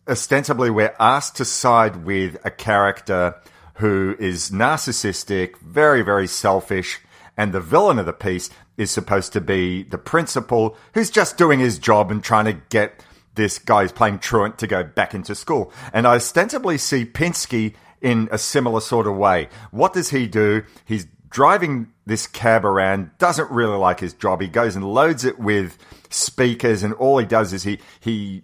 [0.08, 3.36] ostensibly we're asked to side with a character
[3.76, 7.00] who is narcissistic, very, very selfish,
[7.36, 11.60] and the villain of the piece is supposed to be the principal who's just doing
[11.60, 13.04] his job and trying to get
[13.38, 15.72] this guy who's playing truant to go back into school.
[15.94, 19.48] And I ostensibly see Pinsky in a similar sort of way.
[19.72, 20.64] What does he do?
[20.84, 24.42] He's driving this cab around, doesn't really like his job.
[24.42, 25.78] He goes and loads it with
[26.10, 28.44] speakers, and all he does is he he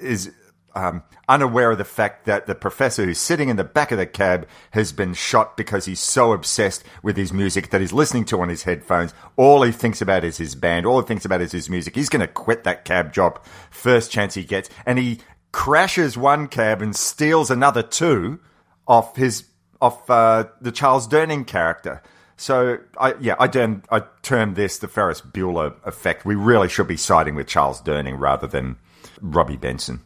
[0.00, 0.32] is
[0.74, 4.06] um, unaware of the fact that the professor who's sitting in the back of the
[4.06, 8.40] cab has been shot because he's so obsessed with his music that he's listening to
[8.40, 9.14] on his headphones.
[9.36, 10.86] All he thinks about is his band.
[10.86, 11.94] All he thinks about is his music.
[11.94, 15.18] He's going to quit that cab job first chance he gets, and he
[15.52, 18.40] crashes one cab and steals another two
[18.88, 19.44] off his
[19.80, 22.02] off uh, the Charles Durning character.
[22.36, 26.24] So I yeah I term I term this the Ferris Bueller effect.
[26.24, 28.76] We really should be siding with Charles Durning rather than
[29.20, 30.00] Robbie Benson.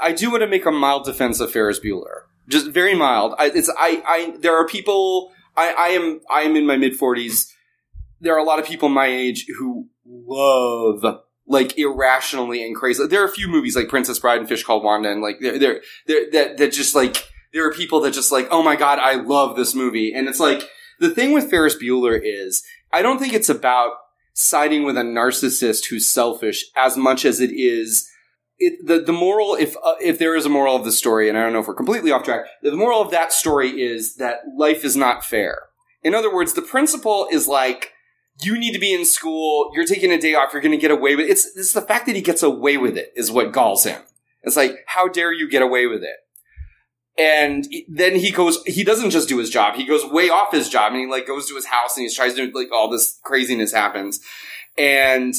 [0.00, 3.34] I do want to make a mild defense of Ferris Bueller, just very mild.
[3.38, 6.96] I, it's I I there are people I I am I am in my mid
[6.96, 7.54] forties.
[8.20, 13.06] There are a lot of people my age who love like irrationally and crazy.
[13.06, 15.58] There are a few movies like Princess Bride and Fish Called Wanda, and like they're,
[15.58, 19.14] they're that that just like there are people that just like oh my god I
[19.14, 20.68] love this movie, and it's like
[21.00, 23.92] the thing with Ferris Bueller is I don't think it's about
[24.34, 28.08] siding with a narcissist who's selfish as much as it is
[28.58, 31.38] it, the the moral, if uh, if there is a moral of the story, and
[31.38, 34.40] I don't know if we're completely off track, the moral of that story is that
[34.56, 35.62] life is not fair.
[36.02, 37.92] In other words, the principal is like,
[38.42, 39.70] you need to be in school.
[39.74, 40.52] You're taking a day off.
[40.52, 41.30] You're going to get away with it.
[41.30, 44.02] It's it's the fact that he gets away with it is what galls him.
[44.42, 46.16] It's like, how dare you get away with it?
[47.18, 49.74] And then he goes, he doesn't just do his job.
[49.74, 52.14] He goes way off his job and he like goes to his house and he
[52.14, 54.20] tries to like all this craziness happens.
[54.76, 55.34] And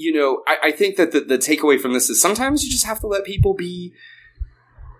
[0.00, 2.86] you know, I, I think that the, the takeaway from this is sometimes you just
[2.86, 3.92] have to let people be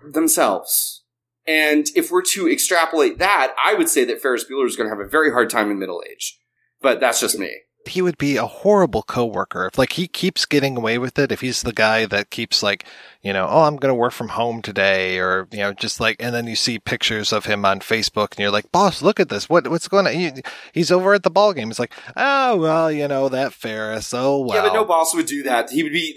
[0.03, 1.03] themselves.
[1.47, 4.95] And if we're to extrapolate that, I would say that Ferris Bueller is going to
[4.95, 6.37] have a very hard time in middle age.
[6.81, 7.55] But that's just me.
[7.89, 11.41] He would be a horrible coworker if like he keeps getting away with it if
[11.41, 12.85] he's the guy that keeps like
[13.21, 16.15] you know oh i'm going to work from home today or you know just like
[16.19, 19.29] and then you see pictures of him on facebook and you're like boss look at
[19.29, 20.31] this what what's going on he,
[20.73, 24.39] he's over at the ball game it's like oh well you know that ferris oh
[24.39, 25.69] well Yeah, but no boss would do that.
[25.69, 26.13] He would be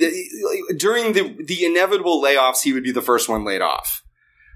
[0.77, 2.63] during the the inevitable layoffs.
[2.63, 4.03] He would be the first one laid off.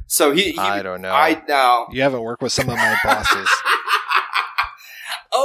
[0.07, 1.87] So he, he i don't know I know.
[1.91, 3.49] you haven't worked with some of my bosses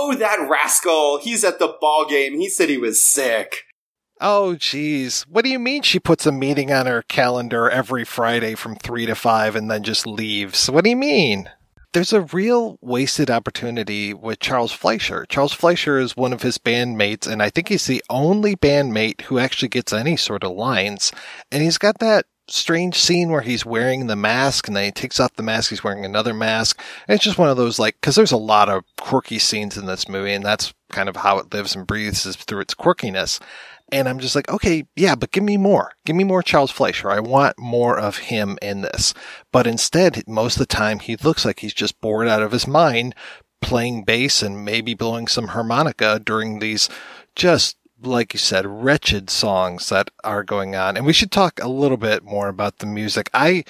[0.04, 1.20] Oh, that rascal!
[1.20, 2.40] He's at the ball game.
[2.40, 3.66] He said he was sick.
[4.20, 5.28] Oh, geez.
[5.30, 9.06] What do you mean she puts a meeting on her calendar every Friday from 3
[9.06, 10.72] to 5 and then just leaves?
[10.72, 11.52] What do you mean?
[11.94, 15.28] There's a real wasted opportunity with Charles Fleischer.
[15.30, 19.38] Charles Fleischer is one of his bandmates, and I think he's the only bandmate who
[19.38, 21.12] actually gets any sort of lines.
[21.52, 25.20] And he's got that strange scene where he's wearing the mask and then he takes
[25.20, 26.80] off the mask, he's wearing another mask.
[27.08, 29.86] And it's just one of those like, cause there's a lot of quirky scenes in
[29.86, 33.40] this movie and that's kind of how it lives and breathes is through its quirkiness.
[33.92, 35.92] And I'm just like, okay, yeah, but give me more.
[36.06, 37.12] Give me more Charles Fleischer.
[37.12, 39.14] I want more of him in this.
[39.52, 42.66] But instead, most of the time, he looks like he's just bored out of his
[42.66, 43.16] mind
[43.62, 46.90] playing bass and maybe blowing some harmonica during these
[47.36, 50.98] just like you said, wretched songs that are going on.
[50.98, 53.30] And we should talk a little bit more about the music.
[53.34, 53.64] I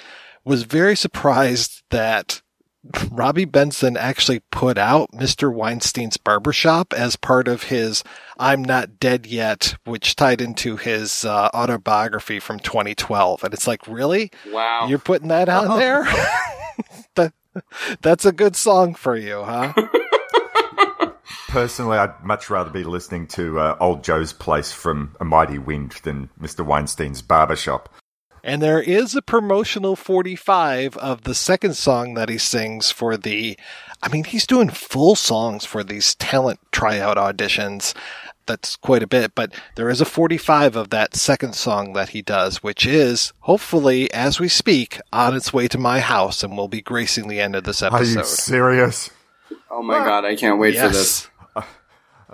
[0.44, 2.42] was very surprised that
[3.10, 5.52] Robbie Benson actually put out Mr.
[5.52, 8.02] Weinstein's Barbershop as part of his
[8.38, 13.44] I'm Not Dead Yet, which tied into his uh, autobiography from 2012.
[13.44, 14.30] And it's like, really?
[14.50, 14.86] Wow.
[14.88, 16.02] You're putting that on there?
[17.14, 17.32] that,
[18.00, 19.72] that's a good song for you, huh?
[21.52, 26.00] Personally, I'd much rather be listening to uh, Old Joe's Place from A Mighty Wind
[26.02, 26.64] than Mr.
[26.64, 27.92] Weinstein's Barbershop.
[28.42, 33.58] And there is a promotional 45 of the second song that he sings for the,
[34.02, 37.94] I mean, he's doing full songs for these talent tryout auditions.
[38.46, 42.22] That's quite a bit, but there is a 45 of that second song that he
[42.22, 46.68] does, which is hopefully, as we speak, on its way to my house and will
[46.68, 48.16] be gracing the end of this episode.
[48.16, 48.20] Are episode.
[48.20, 49.10] you serious?
[49.70, 51.28] Oh my god, I can't wait for this.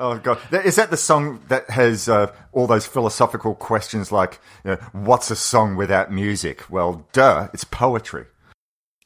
[0.01, 4.71] Oh god, is that the song that has uh, all those philosophical questions like, you
[4.71, 6.71] know, what's a song without music?
[6.71, 8.27] Well, duh, it's poetry.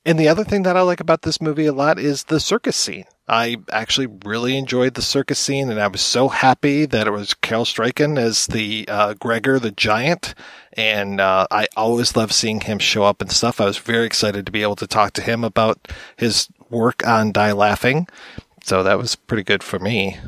[0.05, 2.77] And the other thing that I like about this movie a lot is the circus
[2.77, 3.05] scene.
[3.27, 7.33] I actually really enjoyed the circus scene, and I was so happy that it was
[7.35, 10.35] Carel Struycken as the uh, Gregor the Giant.
[10.75, 13.63] And uh, I always love seeing him show up and stuff.
[13.63, 17.33] I was very excited to be able to talk to him about his work on
[17.33, 18.09] Die Laughing.
[18.65, 20.19] So that was pretty good for me.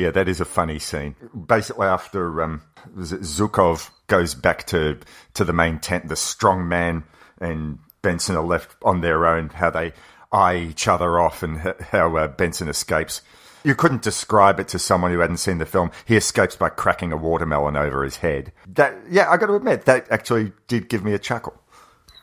[0.00, 1.14] Yeah, that is a funny scene.
[1.46, 2.62] Basically, after um,
[2.96, 4.98] Zukov goes back to
[5.34, 7.04] to the main tent, the strong man
[7.38, 9.50] and Benson are left on their own.
[9.50, 9.92] How they
[10.32, 11.58] eye each other off, and
[11.90, 13.20] how uh, Benson escapes.
[13.62, 15.90] You couldn't describe it to someone who hadn't seen the film.
[16.06, 18.52] He escapes by cracking a watermelon over his head.
[18.66, 21.60] That, yeah, I got to admit, that actually did give me a chuckle.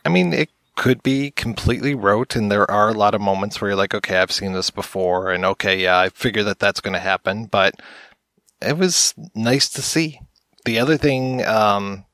[0.04, 3.70] I mean, it could be completely rote, and there are a lot of moments where
[3.70, 6.94] you're like, okay, I've seen this before, and okay, yeah, I figure that that's going
[6.94, 7.74] to happen, but
[8.62, 10.20] it was nice to see.
[10.64, 12.04] The other thing um,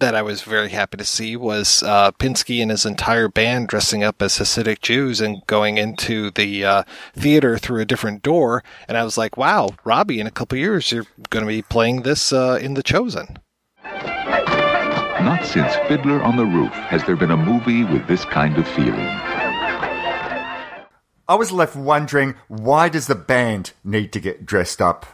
[0.00, 4.02] that I was very happy to see was uh, Pinsky and his entire band dressing
[4.02, 6.82] up as Hasidic Jews and going into the uh,
[7.14, 10.90] theater through a different door, and I was like, wow, Robbie, in a couple years,
[10.90, 13.38] you're going to be playing this uh, in The Chosen.
[15.22, 18.66] Not since Fiddler on the Roof has there been a movie with this kind of
[18.66, 19.06] feeling.
[21.28, 25.06] I was left wondering why does the band need to get dressed up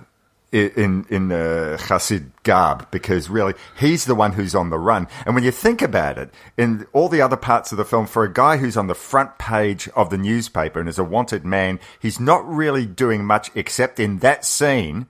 [0.50, 2.90] in in uh, Chassid garb?
[2.90, 5.08] Because really, he's the one who's on the run.
[5.26, 8.24] And when you think about it, in all the other parts of the film, for
[8.24, 11.80] a guy who's on the front page of the newspaper and is a wanted man,
[12.00, 15.06] he's not really doing much except in that scene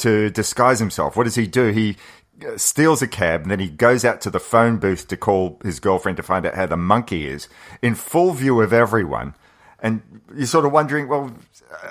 [0.00, 1.16] to disguise himself.
[1.16, 1.68] What does he do?
[1.68, 1.94] He uh,
[2.56, 5.80] steals a cab and then he goes out to the phone booth to call his
[5.80, 7.48] girlfriend to find out how the monkey is
[7.82, 9.34] in full view of everyone.
[9.80, 10.02] And
[10.34, 11.32] you're sort of wondering, well,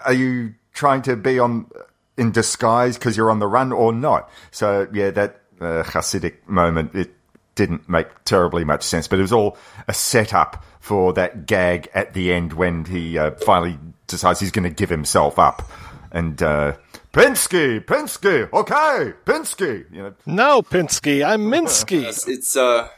[0.05, 1.69] are you trying to be on
[2.17, 4.29] in disguise because you're on the run or not?
[4.51, 7.11] So yeah, that uh, Hasidic moment it
[7.55, 12.13] didn't make terribly much sense, but it was all a setup for that gag at
[12.13, 13.77] the end when he uh, finally
[14.07, 15.69] decides he's going to give himself up.
[16.11, 16.77] And uh,
[17.11, 20.13] Pinsky, Pinsky, okay, Pinsky, you know.
[20.27, 22.03] No, Pinsky, I'm Minsky.
[22.27, 22.89] It's uh,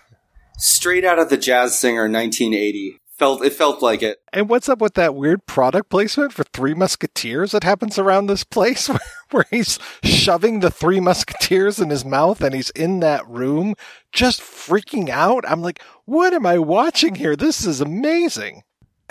[0.57, 2.97] straight out of the Jazz Singer 1980.
[3.17, 4.19] Felt it felt like it.
[4.33, 8.43] And what's up with that weird product placement for Three Musketeers that happens around this
[8.43, 8.99] place where,
[9.31, 13.75] where he's shoving the Three Musketeers in his mouth and he's in that room
[14.11, 15.45] just freaking out?
[15.47, 17.37] I'm like, what am I watching here?
[17.37, 18.63] This is amazing.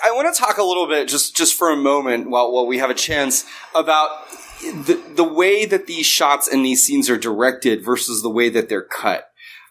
[0.04, 2.78] I want to talk a little bit, just just for a moment, while while we
[2.78, 4.10] have a chance, about
[4.60, 8.68] the the way that these shots and these scenes are directed versus the way that
[8.68, 9.26] they're cut.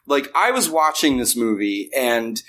[0.05, 2.41] Like I was watching this movie and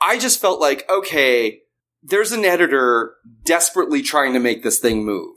[0.00, 1.60] I just felt like, okay,
[2.02, 3.14] there's an editor
[3.44, 5.36] desperately trying to make this thing move.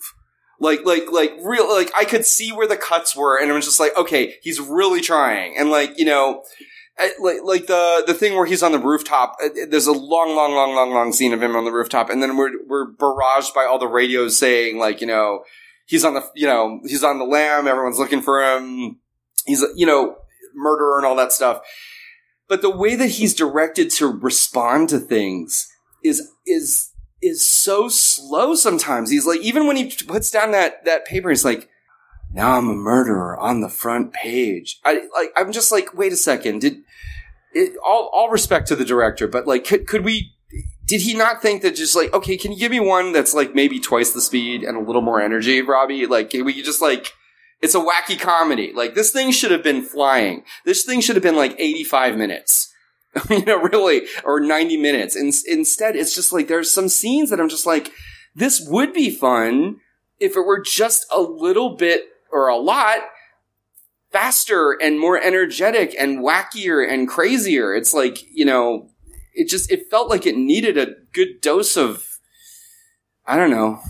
[0.59, 3.65] Like, like, like, real, like, I could see where the cuts were, and I was
[3.65, 5.57] just like, okay, he's really trying.
[5.57, 6.43] And like, you know,
[7.19, 10.53] like, like the, the thing where he's on the rooftop, uh, there's a long, long,
[10.53, 13.65] long, long, long scene of him on the rooftop, and then we're, we're barraged by
[13.65, 15.43] all the radios saying, like, you know,
[15.85, 18.99] he's on the, you know, he's on the lam, everyone's looking for him,
[19.45, 20.17] he's, you know,
[20.55, 21.61] murderer and all that stuff.
[22.47, 25.67] But the way that he's directed to respond to things
[26.03, 29.09] is, is, is so slow sometimes.
[29.09, 31.69] He's like, even when he puts down that, that paper, he's like,
[32.31, 34.79] now I'm a murderer on the front page.
[34.83, 36.61] I, like, I'm just like, wait a second.
[36.61, 36.79] Did,
[37.53, 40.33] it, all, all respect to the director, but like, could, could we,
[40.85, 43.55] did he not think that just like, okay, can you give me one that's like
[43.55, 46.05] maybe twice the speed and a little more energy, Robbie?
[46.05, 47.13] Like, we just like,
[47.61, 48.73] it's a wacky comedy.
[48.73, 50.43] Like, this thing should have been flying.
[50.65, 52.73] This thing should have been like 85 minutes.
[53.29, 55.15] you know, really, or 90 minutes.
[55.15, 57.91] And instead, it's just like, there's some scenes that I'm just like,
[58.35, 59.77] this would be fun
[60.19, 62.99] if it were just a little bit or a lot
[64.11, 67.73] faster and more energetic and wackier and crazier.
[67.73, 68.89] It's like, you know,
[69.33, 72.19] it just, it felt like it needed a good dose of,
[73.25, 73.81] I don't know,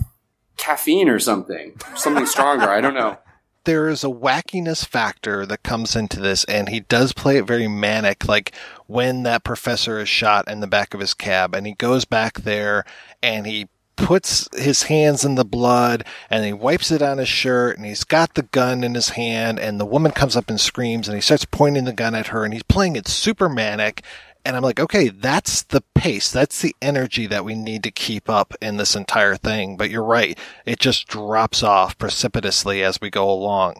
[0.57, 2.69] caffeine or something, something stronger.
[2.69, 3.17] I don't know.
[3.65, 7.67] there is a wackiness factor that comes into this, and he does play it very
[7.67, 8.27] manic.
[8.27, 8.53] Like
[8.87, 12.41] when that professor is shot in the back of his cab, and he goes back
[12.41, 12.83] there
[13.21, 17.77] and he puts his hands in the blood and he wipes it on his shirt
[17.77, 21.07] and he's got the gun in his hand and the woman comes up and screams
[21.07, 24.03] and he starts pointing the gun at her and he's playing it super manic
[24.45, 26.31] and I'm like, okay, that's the pace.
[26.31, 29.77] That's the energy that we need to keep up in this entire thing.
[29.77, 30.37] But you're right.
[30.65, 33.75] It just drops off precipitously as we go along.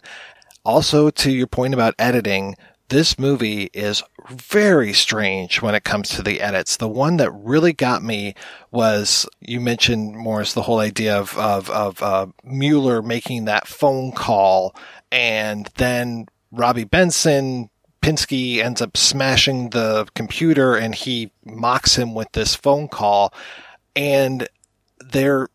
[0.64, 2.56] Also, to your point about editing,
[2.88, 6.78] this movie is very strange when it comes to the edits.
[6.78, 8.36] The one that really got me
[8.72, 14.12] was you mentioned Maurice the whole idea of of, of uh, Mueller making that phone
[14.12, 14.76] call,
[15.12, 17.70] and then Robbie Benson
[18.04, 23.34] Pinsky ends up smashing the computer and he mocks him with this phone call
[23.96, 24.50] and
[25.00, 25.48] they're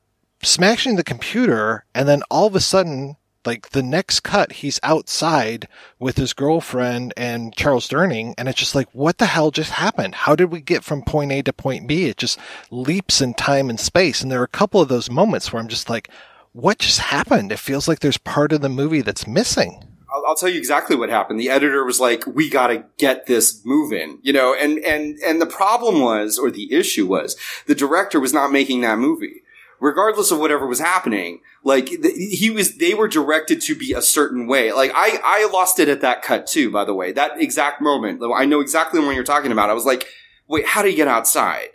[0.42, 5.68] smashing the computer and then all of a sudden like the next cut he's outside
[5.98, 10.14] with his girlfriend and Charles Durning and it's just like what the hell just happened?
[10.14, 12.06] How did we get from point A to point B?
[12.06, 12.38] It just
[12.70, 14.22] leaps in time and space.
[14.22, 16.08] And there are a couple of those moments where I'm just like
[16.52, 17.52] what just happened?
[17.52, 19.84] It feels like there's part of the movie that's missing
[20.28, 21.40] I'll, tell you exactly what happened.
[21.40, 25.40] The editor was like, "We got to get this moving," you know, and and and
[25.40, 29.42] the problem was, or the issue was, the director was not making that movie,
[29.80, 31.40] regardless of whatever was happening.
[31.64, 34.72] Like he was, they were directed to be a certain way.
[34.72, 36.70] Like I, I lost it at that cut too.
[36.70, 39.70] By the way, that exact moment, I know exactly what you're talking about.
[39.70, 40.06] I was like,
[40.46, 41.68] "Wait, how do you get outside?"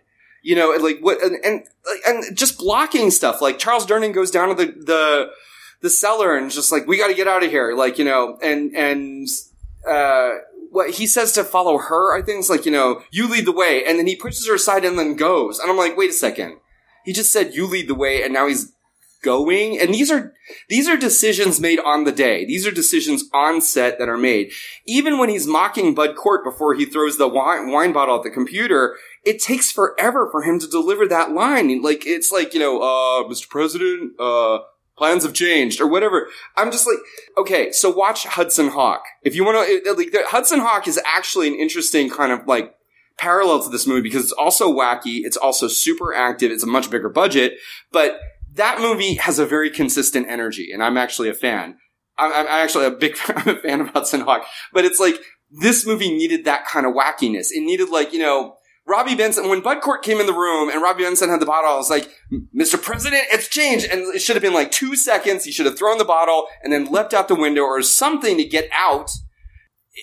[0.43, 1.63] You know, like what, and and,
[2.05, 3.41] and just blocking stuff.
[3.41, 5.31] Like Charles Durning goes down to the the
[5.83, 8.39] the cellar and just like we got to get out of here like you know
[8.41, 9.27] and and
[9.87, 10.31] uh
[10.71, 13.51] what he says to follow her i think it's like you know you lead the
[13.51, 13.83] way.
[13.85, 15.59] And then he pushes her aside and then goes.
[15.59, 16.57] And i'm like wait a second.
[17.05, 18.73] He just said you lead the way and now he's
[19.21, 19.79] going?
[19.79, 20.33] And these are
[20.69, 22.45] these are decisions made on the day.
[22.45, 24.51] These are decisions on set that are made.
[24.85, 28.29] Even when he's mocking Bud Cort before he throws the wine, wine bottle at the
[28.29, 31.81] computer it takes forever for him to deliver that line.
[31.81, 34.59] Like it's like you know uh mr president uh
[35.03, 36.29] plans have changed or whatever.
[36.55, 36.97] I'm just like,
[37.37, 39.03] okay, so watch Hudson Hawk.
[39.21, 42.73] If you want to, like, Hudson Hawk is actually an interesting kind of like
[43.17, 45.25] parallel to this movie because it's also wacky.
[45.25, 46.51] It's also super active.
[46.51, 47.57] It's a much bigger budget,
[47.91, 48.17] but
[48.53, 51.75] that movie has a very consistent energy and I'm actually a fan.
[52.17, 55.15] I'm, I'm actually a big I'm a fan of Hudson Hawk, but it's like
[55.51, 57.49] this movie needed that kind of wackiness.
[57.51, 60.81] It needed like, you know, Robbie Benson, when Bud Cort came in the room and
[60.81, 62.09] Robbie Benson had the bottle, I was like,
[62.53, 62.81] Mr.
[62.81, 63.87] President, it's changed.
[63.89, 65.45] And it should have been like two seconds.
[65.45, 68.43] He should have thrown the bottle and then leapt out the window or something to
[68.43, 69.09] get out.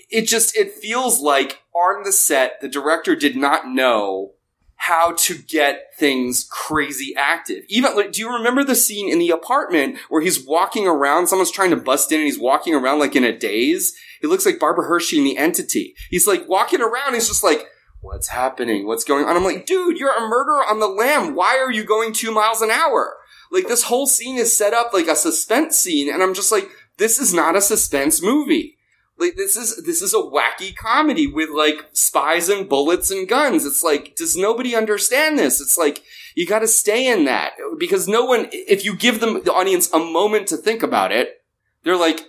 [0.08, 4.32] It just, it feels like on the set, the director did not know
[4.76, 7.64] how to get things crazy active.
[7.68, 11.26] Even, like, do you remember the scene in the apartment where he's walking around?
[11.26, 13.94] Someone's trying to bust in and he's walking around like in a daze.
[14.22, 15.94] He looks like Barbara Hershey in the entity.
[16.08, 17.12] He's like walking around.
[17.12, 17.66] He's just like,
[18.00, 18.86] what's happening?
[18.86, 19.36] What's going on?
[19.36, 21.34] I'm like, dude, you're a murderer on the lam.
[21.34, 23.16] Why are you going two miles an hour?
[23.50, 26.68] Like this whole scene is set up like a suspense scene, and I'm just like,
[26.98, 28.78] this is not a suspense movie.
[29.18, 33.66] Like this is this is a wacky comedy with like spies and bullets and guns.
[33.66, 35.60] It's like, does nobody understand this?
[35.60, 36.02] It's like
[36.34, 38.48] you got to stay in that because no one.
[38.52, 41.42] If you give them the audience a moment to think about it,
[41.82, 42.22] they're like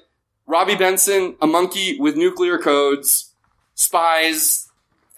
[0.47, 3.35] Robbie Benson, a monkey with nuclear codes,
[3.75, 4.67] spies,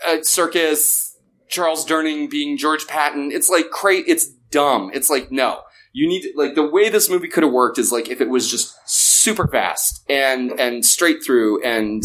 [0.06, 1.18] a circus,
[1.48, 3.32] Charles Durning being George Patton.
[3.32, 4.92] It's like cra- It's dumb.
[4.94, 5.62] It's like no.
[5.94, 8.50] You need like the way this movie could have worked is like if it was
[8.50, 12.04] just super fast and and straight through and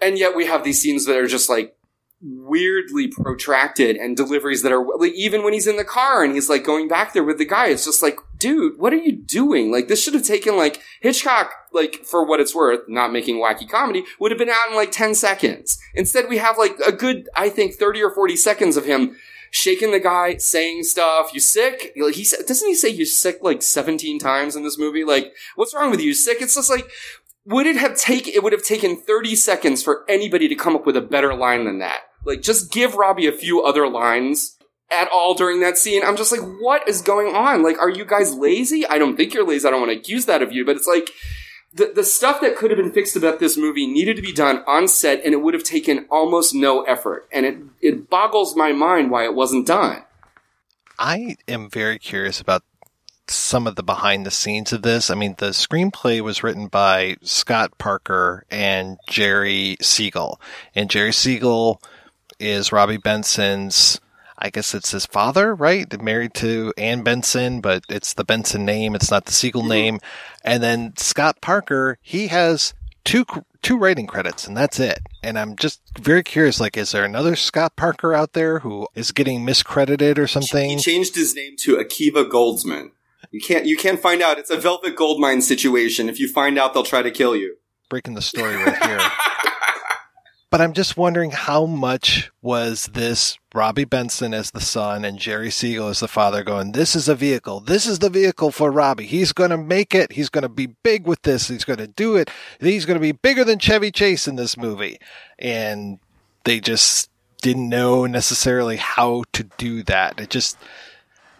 [0.00, 1.74] and yet we have these scenes that are just like
[2.20, 6.48] weirdly protracted and deliveries that are like even when he's in the car and he's
[6.50, 9.72] like going back there with the guy it's just like dude what are you doing?
[9.72, 13.66] Like this should have taken like hitchcock like for what it's worth not making wacky
[13.66, 15.78] comedy would have been out in like 10 seconds.
[15.94, 19.16] Instead we have like a good i think 30 or 40 seconds of him
[19.50, 21.32] shaking the guy saying stuff.
[21.32, 21.94] You sick?
[21.96, 25.04] Like he doesn't he say you're sick like 17 times in this movie?
[25.04, 26.12] Like what's wrong with you?
[26.12, 26.42] Sick?
[26.42, 26.86] It's just like
[27.46, 30.84] would it have taken it would have taken 30 seconds for anybody to come up
[30.84, 32.02] with a better line than that?
[32.24, 34.53] Like, just give Robbie a few other lines
[34.94, 36.02] at all during that scene.
[36.04, 37.62] I'm just like, what is going on?
[37.62, 38.86] Like, are you guys lazy?
[38.86, 39.66] I don't think you're lazy.
[39.66, 41.10] I don't want to accuse that of you, but it's like,
[41.74, 44.62] the, the stuff that could have been fixed about this movie needed to be done
[44.66, 47.28] on set and it would have taken almost no effort.
[47.32, 50.04] And it, it boggles my mind why it wasn't done.
[50.98, 52.62] I am very curious about
[53.26, 55.10] some of the behind the scenes of this.
[55.10, 60.40] I mean, the screenplay was written by Scott Parker and Jerry Siegel.
[60.76, 61.82] And Jerry Siegel
[62.38, 64.00] is Robbie Benson's
[64.44, 65.90] I guess it's his father, right?
[66.02, 68.94] Married to Ann Benson, but it's the Benson name.
[68.94, 69.70] It's not the Siegel mm-hmm.
[69.70, 70.00] name.
[70.44, 72.74] And then Scott Parker, he has
[73.04, 73.24] two,
[73.62, 75.00] two writing credits and that's it.
[75.22, 79.12] And I'm just very curious, like, is there another Scott Parker out there who is
[79.12, 80.72] getting miscredited or something?
[80.72, 82.90] He changed his name to Akiva Goldsman.
[83.30, 84.38] You can't, you can't find out.
[84.38, 86.10] It's a Velvet Goldmine situation.
[86.10, 87.56] If you find out, they'll try to kill you.
[87.88, 89.00] Breaking the story right here.
[90.54, 95.50] But I'm just wondering how much was this Robbie Benson as the son and Jerry
[95.50, 97.58] Siegel as the father going, this is a vehicle.
[97.58, 99.06] This is the vehicle for Robbie.
[99.06, 100.12] He's going to make it.
[100.12, 101.48] He's going to be big with this.
[101.48, 102.30] He's going to do it.
[102.60, 105.00] He's going to be bigger than Chevy Chase in this movie.
[105.40, 105.98] And
[106.44, 107.10] they just
[107.42, 110.20] didn't know necessarily how to do that.
[110.20, 110.56] It just,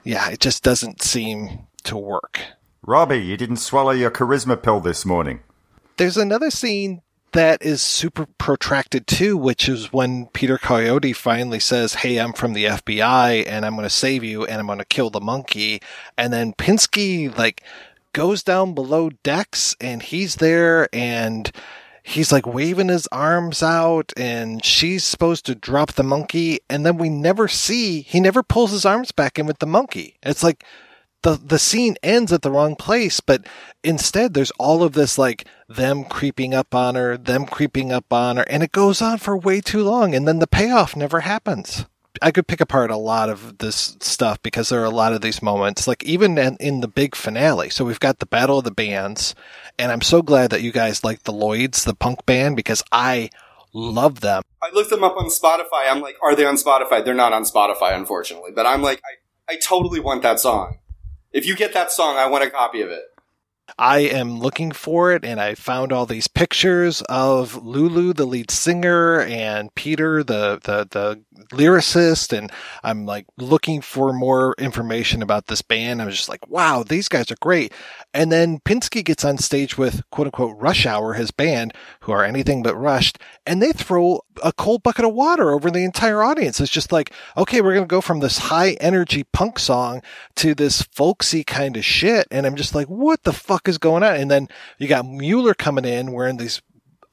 [0.03, 2.41] yeah, it just doesn't seem to work.
[2.83, 5.39] Robbie, you didn't swallow your charisma pill this morning.
[5.99, 7.03] There's another scene
[7.35, 12.55] that is super protracted too, which is when Peter Coyote finally says, Hey, I'm from
[12.55, 15.83] the FBI and I'm going to save you and I'm going to kill the monkey.
[16.17, 17.63] And then Pinsky like
[18.13, 21.51] goes down below decks and he's there and
[22.05, 26.61] he's like waving his arms out and she's supposed to drop the monkey.
[26.71, 30.17] And then we never see, he never pulls his arms back in with the monkey.
[30.23, 30.65] It's like,
[31.25, 33.45] the the scene ends at the wrong place, but
[33.83, 38.37] instead there's all of this like them creeping up on her, them creeping up on
[38.37, 41.87] her, and it goes on for way too long, and then the payoff never happens.
[42.23, 45.21] I could pick apart a lot of this stuff because there are a lot of
[45.21, 47.71] these moments, like even in, in the big finale.
[47.71, 49.35] So we've got the Battle of the Bands,
[49.79, 53.31] and I'm so glad that you guys like the Lloyds, the punk band, because I
[53.73, 54.43] love them.
[54.63, 55.91] I looked them up on Spotify.
[55.91, 57.05] I'm like, are they on Spotify?
[57.05, 58.53] They're not on Spotify, unfortunately.
[58.55, 59.01] But I'm like,
[59.49, 60.79] I, I totally want that song.
[61.35, 63.03] If you get that song, I want a copy of it.
[63.79, 68.51] I am looking for it, and I found all these pictures of Lulu, the lead
[68.51, 71.23] singer, and Peter, the the the
[71.57, 72.53] lyricist, and
[72.83, 76.03] I'm like looking for more information about this band.
[76.03, 77.73] I was just like, wow, these guys are great.
[78.13, 82.25] And then Pinsky gets on stage with quote unquote Rush Hour, his band, who are
[82.25, 86.61] anything but rushed, and they throw a cold bucket of water over the entire audience.
[86.61, 90.03] It's just like, okay, we're going to go from this high energy punk song
[90.37, 92.27] to this folksy kind of shit.
[92.31, 94.17] And I'm just like, what the fuck is going on?
[94.17, 94.49] And then
[94.79, 96.63] you got Mueller coming in wearing these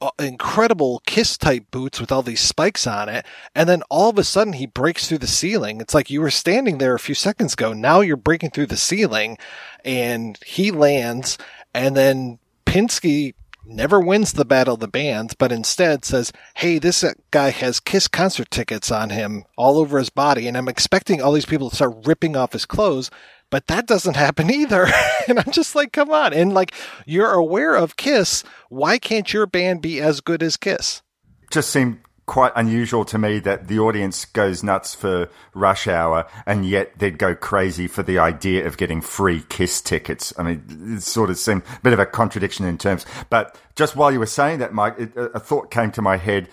[0.00, 3.24] uh, incredible kiss type boots with all these spikes on it.
[3.54, 5.80] And then all of a sudden he breaks through the ceiling.
[5.80, 7.72] It's like you were standing there a few seconds ago.
[7.72, 9.38] Now you're breaking through the ceiling
[9.84, 11.38] and he lands
[11.72, 13.34] and then Pinsky
[13.64, 18.08] never wins the battle of the bands, but instead says, Hey, this guy has Kiss
[18.08, 20.48] concert tickets on him all over his body.
[20.48, 23.10] And I'm expecting all these people to start ripping off his clothes
[23.52, 24.88] but that doesn't happen either.
[25.28, 26.32] and I'm just like, come on.
[26.32, 26.72] And like,
[27.04, 28.42] you're aware of Kiss.
[28.70, 31.02] Why can't your band be as good as Kiss?
[31.50, 36.64] Just seemed quite unusual to me that the audience goes nuts for Rush Hour and
[36.64, 40.32] yet they'd go crazy for the idea of getting free Kiss tickets.
[40.38, 43.04] I mean, it sort of seemed a bit of a contradiction in terms.
[43.28, 46.48] But just while you were saying that, Mike, it, a thought came to my head.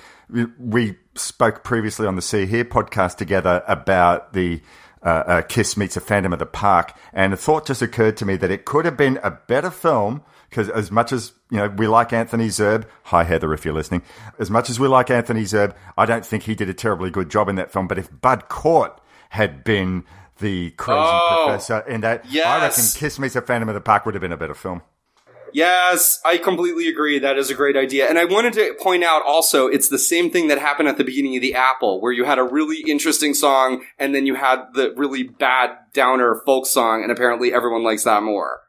[0.60, 4.62] We spoke previously on the See Here podcast together about the
[5.04, 8.26] uh, uh, Kiss meets a Phantom of the Park, and a thought just occurred to
[8.26, 11.68] me that it could have been a better film because as much as you know
[11.68, 14.02] we like Anthony Zerbe, hi Heather if you're listening,
[14.40, 17.30] as much as we like Anthony Zerbe, I don't think he did a terribly good
[17.30, 17.88] job in that film.
[17.88, 20.06] But if Bud Cort had been
[20.40, 22.84] the crazy Oh, professor in that, I reckon.
[22.96, 24.82] Kiss meets a Phantom of the Park would have been a better film.
[25.54, 27.20] Yes, I completely agree.
[27.20, 28.08] That is a great idea.
[28.08, 31.04] And I wanted to point out also, it's the same thing that happened at the
[31.04, 34.66] beginning of the Apple, where you had a really interesting song and then you had
[34.74, 38.62] the really bad downer folk song, and apparently everyone likes that more.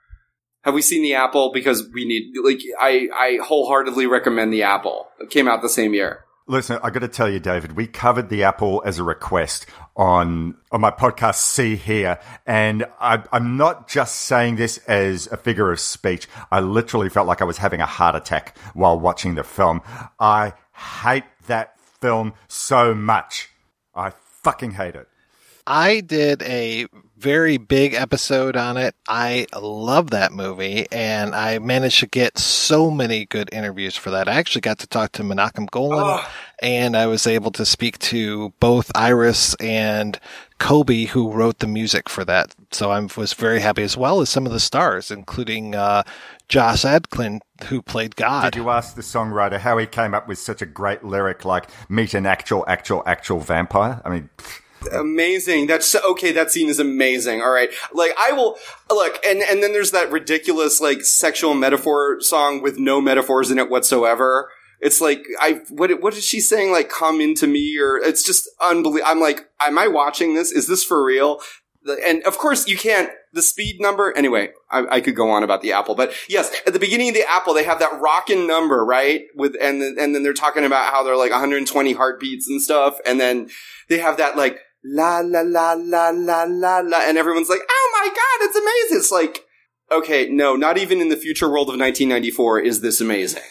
[0.63, 1.53] Have we seen the Apple?
[1.53, 5.09] Because we need, like, I, I wholeheartedly recommend the Apple.
[5.19, 6.25] It came out the same year.
[6.51, 10.57] Listen, I got to tell you, David, we covered the Apple as a request on
[10.73, 11.37] on my podcast.
[11.37, 16.27] See here, and I, I'm not just saying this as a figure of speech.
[16.51, 19.81] I literally felt like I was having a heart attack while watching the film.
[20.19, 23.49] I hate that film so much.
[23.95, 24.11] I
[24.43, 25.07] fucking hate it.
[25.69, 26.87] I did a
[27.21, 28.95] very big episode on it.
[29.07, 34.27] I love that movie and I managed to get so many good interviews for that.
[34.27, 36.25] I actually got to talk to Menachem Golan
[36.63, 40.19] and I was able to speak to both Iris and
[40.59, 42.55] Coby who wrote the music for that.
[42.71, 46.05] So I was very happy as well as some of the stars, including, uh,
[46.49, 48.53] Joss Ackland who played God.
[48.53, 51.69] Did you ask the songwriter how he came up with such a great lyric like
[51.89, 54.01] "Meet an actual, actual, actual vampire"?
[54.05, 54.31] I mean.
[54.93, 55.67] Amazing.
[55.67, 56.33] That's okay.
[56.33, 57.43] That scene is amazing.
[57.43, 57.71] All right.
[57.93, 58.57] Like I will
[58.89, 63.59] look, and and then there's that ridiculous like sexual metaphor song with no metaphors in
[63.59, 64.51] it whatsoever.
[64.81, 66.73] It's like I what what is she saying?
[66.73, 69.11] Like come into me, or it's just unbelievable.
[69.11, 70.51] I'm like, am I watching this?
[70.51, 71.41] Is this for real?
[72.05, 73.11] And of course, you can't.
[73.33, 74.13] The speed number.
[74.17, 77.15] Anyway, I, I could go on about the Apple, but yes, at the beginning of
[77.15, 79.27] the Apple, they have that rockin' number, right?
[79.37, 83.21] With and and then they're talking about how they're like 120 heartbeats and stuff, and
[83.21, 83.49] then
[83.89, 87.91] they have that like la la la la la la la, and everyone's like, "Oh
[87.93, 89.45] my god, it's amazing!" It's like,
[89.91, 93.43] okay, no, not even in the future world of 1994 is this amazing.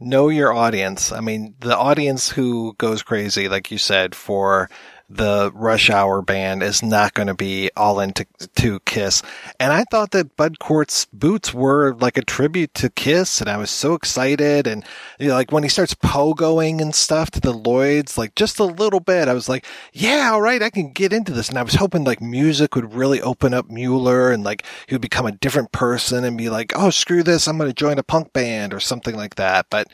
[0.00, 1.10] know your audience.
[1.10, 4.70] I mean, the audience who goes crazy, like you said, for
[5.08, 9.22] the Rush Hour band is not going to be all into to Kiss.
[9.58, 13.56] And I thought that Bud Cort's boots were like a tribute to Kiss, and I
[13.56, 14.66] was so excited.
[14.66, 14.84] And
[15.18, 18.64] you know, like when he starts pogoing and stuff to the Lloyds, like just a
[18.64, 21.48] little bit, I was like, yeah, all right, I can get into this.
[21.48, 25.02] And I was hoping like music would really open up Mueller and like he would
[25.02, 28.02] become a different person and be like, oh, screw this, I'm going to join a
[28.02, 29.66] punk band or something like that.
[29.70, 29.88] But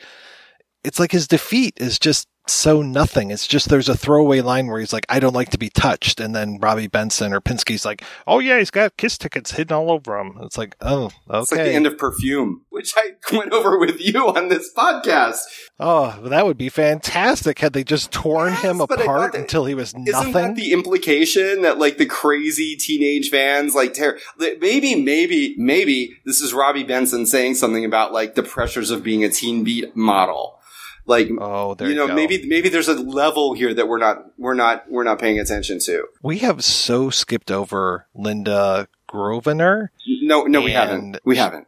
[0.83, 3.31] it's like his defeat is just so nothing.
[3.31, 6.19] It's just there's a throwaway line where he's like, I don't like to be touched.
[6.19, 9.91] And then Robbie Benson or Pinsky's like, oh yeah, he's got kiss tickets hidden all
[9.91, 10.37] over him.
[10.41, 11.39] It's like, oh, okay.
[11.41, 15.39] It's like the end of Perfume, which I went over with you on this podcast.
[15.79, 19.73] oh, well, that would be fantastic had they just torn him apart that- until he
[19.73, 20.29] was nothing.
[20.29, 26.17] Isn't that the implication that like the crazy teenage fans like ter- maybe maybe maybe
[26.25, 29.95] this is Robbie Benson saying something about like the pressures of being a teen beat
[29.95, 30.59] model.
[31.05, 32.15] Like oh, there you you know go.
[32.15, 35.79] maybe maybe there's a level here that we're not we're not we're not paying attention
[35.79, 36.05] to.
[36.23, 39.89] we have so skipped over Linda Grovenor.
[40.23, 41.19] No, no, we haven't.
[41.23, 41.67] We haven't.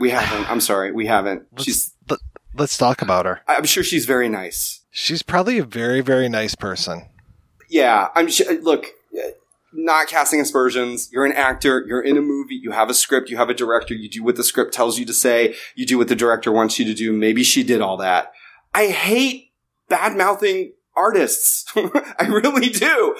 [0.00, 0.48] We haven't.
[0.50, 1.46] I'm sorry, we haven't.
[1.58, 1.92] She's.
[2.08, 2.20] Let,
[2.54, 3.40] let's talk about her.
[3.48, 4.84] I'm sure she's very nice.
[4.90, 7.08] She's probably a very, very nice person.
[7.68, 8.28] Yeah, I'm.
[8.28, 8.86] Sh- look,
[9.72, 11.08] not casting aspersions.
[11.12, 11.84] You're an actor.
[11.86, 12.56] You're in a movie.
[12.56, 13.30] You have a script.
[13.30, 13.94] You have a director.
[13.94, 15.54] You do what the script tells you to say.
[15.74, 17.12] You do what the director wants you to do.
[17.12, 18.32] Maybe she did all that.
[18.74, 19.52] I hate
[19.88, 21.66] bad mouthing artists.
[21.76, 23.16] I really do.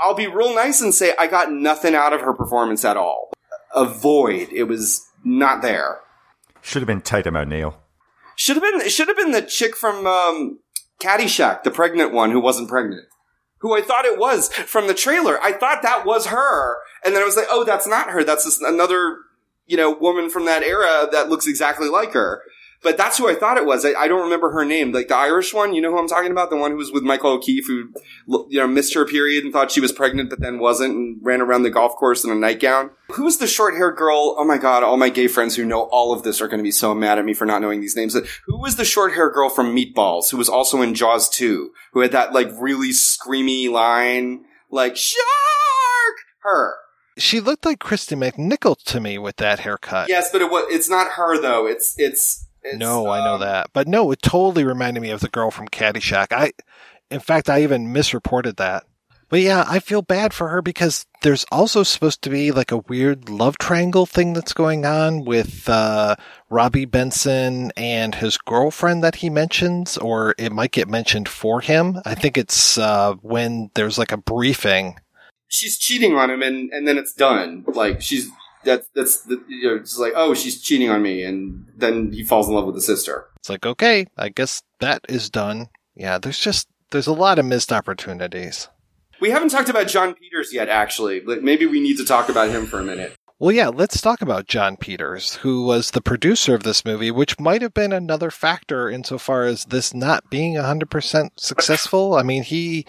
[0.00, 3.32] I'll be real nice and say I got nothing out of her performance at all.
[3.74, 4.48] A void.
[4.52, 6.00] It was not there.
[6.62, 7.78] Should have been Tatum O'Neal.
[8.36, 8.88] Should have been.
[8.88, 10.58] Should have been the chick from um,
[11.00, 13.06] Caddyshack, the pregnant one who wasn't pregnant.
[13.66, 15.42] Who I thought it was from the trailer.
[15.42, 18.22] I thought that was her, and then I was like, "Oh, that's not her.
[18.22, 19.18] That's another,
[19.66, 22.42] you know, woman from that era that looks exactly like her."
[22.82, 23.84] But that's who I thought it was.
[23.84, 24.92] I, I don't remember her name.
[24.92, 26.50] Like the Irish one, you know who I'm talking about?
[26.50, 27.92] The one who was with Michael O'Keefe, who
[28.48, 31.40] you know missed her period and thought she was pregnant, but then wasn't, and ran
[31.40, 32.90] around the golf course in a nightgown.
[33.12, 34.36] Who was the short-haired girl?
[34.38, 34.82] Oh my god!
[34.82, 37.18] All my gay friends who know all of this are going to be so mad
[37.18, 38.14] at me for not knowing these names.
[38.46, 42.12] Who was the short-haired girl from Meatballs, who was also in Jaws 2, who had
[42.12, 45.24] that like really screamy line, like shark?
[46.40, 46.74] Her.
[47.18, 50.08] She looked like Kristen McNichol to me with that haircut.
[50.08, 51.66] Yes, but it was, it's not her though.
[51.66, 53.70] It's it's no, I know that.
[53.72, 56.32] But no, it totally reminded me of the girl from Caddyshack.
[56.32, 56.52] I,
[57.10, 58.84] in fact, I even misreported that.
[59.28, 62.78] But yeah, I feel bad for her because there's also supposed to be like a
[62.78, 66.14] weird love triangle thing that's going on with uh,
[66.48, 72.00] Robbie Benson and his girlfriend that he mentions, or it might get mentioned for him.
[72.04, 74.96] I think it's uh, when there's like a briefing.
[75.48, 77.64] She's cheating on him, and and then it's done.
[77.66, 78.30] Like she's
[78.66, 82.22] that that's the, you know, it's like oh she's cheating on me, and then he
[82.22, 83.28] falls in love with the sister.
[83.38, 85.68] It's like okay, I guess that is done.
[85.94, 88.68] Yeah, there's just there's a lot of missed opportunities.
[89.20, 91.22] We haven't talked about Jon Peters yet, actually.
[91.22, 93.16] Maybe we need to talk about him for a minute.
[93.38, 97.38] Well, yeah, let's talk about Jon Peters, who was the producer of this movie, which
[97.38, 102.14] might have been another factor insofar as this not being 100% successful.
[102.14, 102.86] I mean, he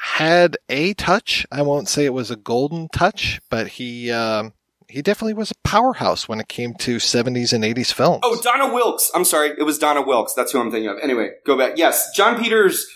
[0.00, 1.44] had a touch.
[1.50, 4.52] I won't say it was a golden touch, but he, um,
[4.88, 8.20] he definitely was a powerhouse when it came to 70s and 80s films.
[8.22, 9.10] Oh, Donna Wilkes.
[9.14, 9.50] I'm sorry.
[9.58, 10.32] It was Donna Wilkes.
[10.34, 10.96] That's who I'm thinking of.
[11.02, 11.76] Anyway, go back.
[11.76, 12.86] Yes, Jon Peters.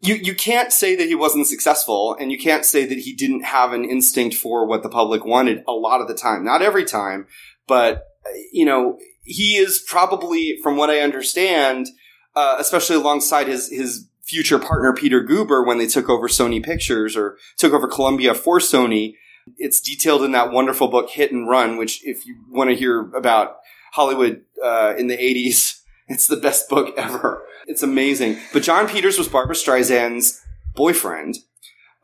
[0.00, 3.44] You, you can't say that he wasn't successful and you can't say that he didn't
[3.44, 6.44] have an instinct for what the public wanted a lot of the time.
[6.44, 7.26] Not every time,
[7.66, 8.04] but,
[8.52, 11.88] you know, he is probably, from what I understand,
[12.36, 17.16] uh, especially alongside his, his future partner, Peter Guber, when they took over Sony Pictures
[17.16, 19.14] or took over Columbia for Sony.
[19.58, 23.00] It's detailed in that wonderful book, Hit and Run, which if you want to hear
[23.14, 23.58] about
[23.92, 27.42] Hollywood, uh, in the 80s, it's the best book ever.
[27.66, 28.38] It's amazing.
[28.52, 30.40] But Jon Peters was Barbra Streisand's
[30.74, 31.38] boyfriend.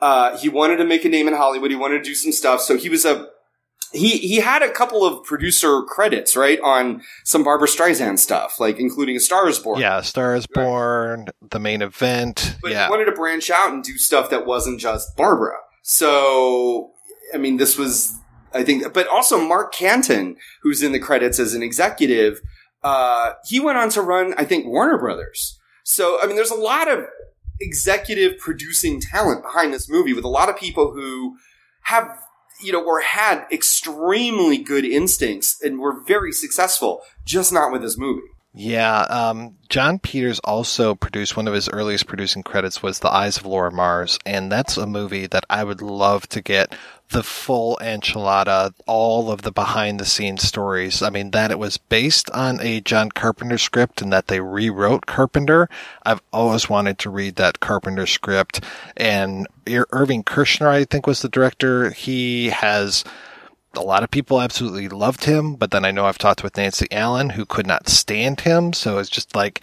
[0.01, 1.70] Uh, he wanted to make a name in Hollywood.
[1.70, 2.62] He wanted to do some stuff.
[2.62, 3.28] So he was a,
[3.93, 6.59] he, he had a couple of producer credits, right?
[6.61, 9.80] On some Barbra Streisand stuff, like including A Star is Born.
[9.80, 12.57] Yeah, Star is Born, the main event.
[12.62, 12.86] But yeah.
[12.86, 15.57] he wanted to branch out and do stuff that wasn't just Barbra.
[15.82, 16.93] So,
[17.35, 18.18] I mean, this was,
[18.53, 22.41] I think, but also Mark Canton, who's in the credits as an executive,
[22.83, 25.59] uh, he went on to run, I think, Warner Brothers.
[25.85, 27.07] So, I mean, there's a lot of
[27.61, 31.37] executive producing talent behind this movie with a lot of people who
[31.83, 32.09] have,
[32.62, 37.99] you know, or had extremely good instincts and were very successful, just not with this
[37.99, 38.26] movie.
[38.53, 43.37] Yeah, um, Jon Peters also produced one of his earliest producing credits was The Eyes
[43.37, 46.74] of Laura Mars, and that's a movie that I would love to get
[47.11, 51.03] the full enchilada, all of the behind the scenes stories.
[51.03, 55.07] I mean, that it was based on a John Carpenter script and that they rewrote
[55.07, 55.69] Carpenter.
[56.05, 58.65] I've always wanted to read that Carpenter script,
[58.97, 61.91] and Ir- Irvin Kershner, I think, was the director.
[61.91, 63.05] He has
[63.75, 66.87] a lot of people absolutely loved him, but then I know I've talked with Nancy
[66.91, 68.73] Allen who could not stand him.
[68.73, 69.61] So it's just like,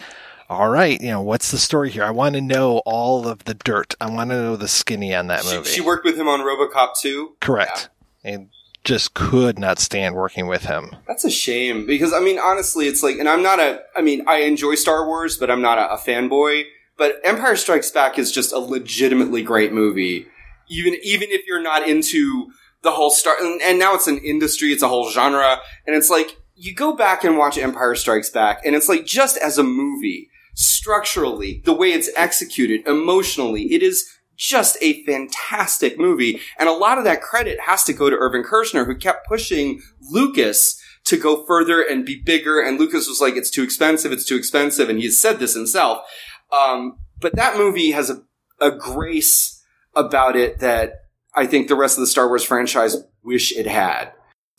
[0.48, 2.04] all right, you know, what's the story here?
[2.04, 3.94] I want to know all of the dirt.
[4.00, 5.68] I want to know the skinny on that She, movie.
[5.70, 7.36] she worked with him on Robocop 2.
[7.40, 7.88] Correct.
[8.24, 8.48] And
[8.84, 10.96] just could not stand working with him.
[11.06, 14.24] That's a shame because I mean, honestly, it's like, and I'm not a, I mean,
[14.26, 16.64] I enjoy Star Wars, but I'm not a, a fanboy.
[16.96, 20.26] But Empire Strikes Back is just a legitimately great movie,
[20.68, 22.46] even even if you're not into
[22.82, 23.34] the whole Star.
[23.40, 26.92] And, and now it's an industry, it's a whole genre, and it's like you go
[26.96, 30.28] back and watch Empire Strikes Back, and it's like just as a movie,
[30.58, 36.40] structurally, the way it's executed, emotionally, it is just a fantastic movie.
[36.58, 39.80] And a lot of that credit has to go to Irvin Kershner, who kept pushing
[40.10, 42.60] Lucas to go further and be bigger.
[42.60, 44.88] And Lucas was like, it's too expensive, it's too expensive.
[44.88, 46.04] And he's said this himself.
[46.52, 48.22] Um, but that movie has a,
[48.60, 49.62] a grace
[49.94, 50.94] about it that
[51.36, 54.12] I think the rest of the Star Wars franchise wish it had.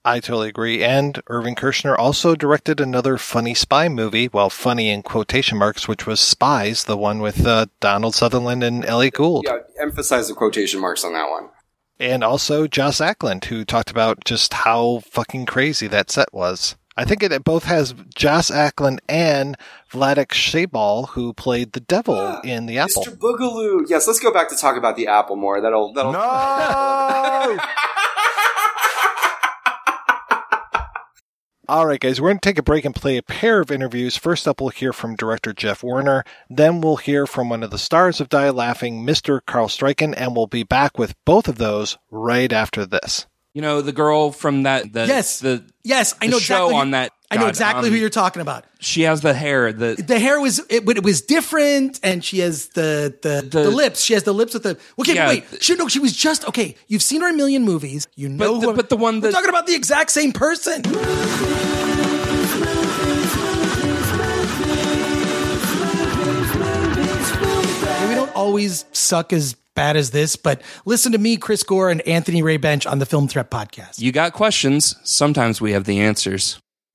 [0.06, 0.84] I totally agree.
[0.84, 6.08] And Irvin Kershner also directed another funny spy movie, well, funny in quotation marks, which
[6.08, 9.46] was Spies, the one with uh, Donald Sutherland and Ellie Gould.
[9.46, 11.50] Yeah, emphasize the quotation marks on that one.
[12.00, 16.78] And also Joss Ackland, who talked about just how fucking crazy that set was.
[16.96, 19.58] I think it both has Joss Ackland and
[19.92, 23.04] Vladek Sheybal, who played the devil in The Apple.
[23.04, 23.18] Mr.
[23.18, 23.86] Boogaloo.
[23.88, 25.62] Yes, let's go back to talk about the apple more.
[25.62, 27.58] That'll that'll No!
[31.70, 34.18] All right, guys, we're going to take a break and play a pair of interviews.
[34.18, 36.24] First up, we'll hear from director Jeff Werner.
[36.50, 39.40] Then we'll hear from one of the stars of Die Laughing, Mr.
[39.46, 43.28] Carel Struycken, and we'll be back with both of those right after this.
[43.54, 44.92] You know, the girl from that.
[44.92, 45.42] The, Yes.
[45.42, 46.76] The Yes, I the know show exactly.
[46.82, 47.12] on that.
[47.32, 48.66] I know God, exactly um, who you're talking about.
[48.80, 49.72] She has the hair.
[49.72, 53.70] The The hair was, it, but it was different, and she has the the, the
[53.70, 54.02] lips.
[54.02, 54.78] She has the lips with the.
[55.00, 55.28] Okay, Yeah.
[55.28, 55.44] wait.
[55.62, 56.76] She, no, she was just okay.
[56.88, 58.08] You've seen her in a million movies.
[58.16, 60.32] You know, But the- who, but the one we're that- talking about the exact same
[60.32, 60.82] person.
[68.08, 72.02] we don't always suck as bad as this, but listen to me, Chris Gore, and
[72.02, 74.00] Anthony Ray Bench on the Film Threat podcast.
[74.00, 74.96] you got questions.
[75.04, 76.60] Sometimes we have the answers.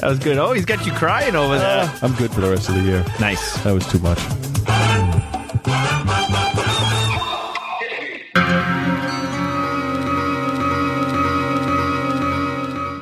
[0.00, 0.38] that was good.
[0.38, 1.84] Oh, he's got you crying over there.
[1.84, 3.04] Uh, I'm good for the rest of the year.
[3.20, 3.62] Nice.
[3.62, 4.18] That was too much.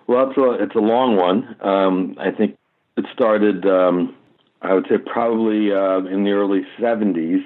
[0.08, 1.56] Well, it's a, it's a long one.
[1.62, 2.58] Um, I think
[2.96, 4.16] it started, um,
[4.62, 7.44] I would say, probably uh, in the early 70s.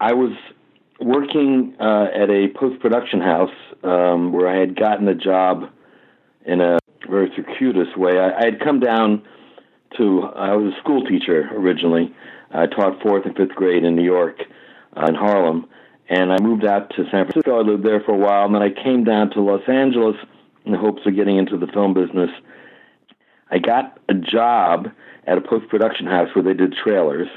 [0.00, 0.32] I was
[1.00, 5.70] working uh, at a post production house um, where I had gotten a job
[6.46, 6.78] in a
[7.08, 8.18] very circuitous way.
[8.18, 9.22] I, I had come down
[9.98, 12.14] to, I was a school teacher originally.
[12.50, 14.38] I taught fourth and fifth grade in New York,
[14.96, 15.66] uh, in Harlem,
[16.08, 17.58] and I moved out to San Francisco.
[17.58, 20.16] I lived there for a while, and then I came down to Los Angeles
[20.68, 22.30] in the hopes of getting into the film business.
[23.50, 24.88] I got a job
[25.26, 27.28] at a post production house where they did trailers,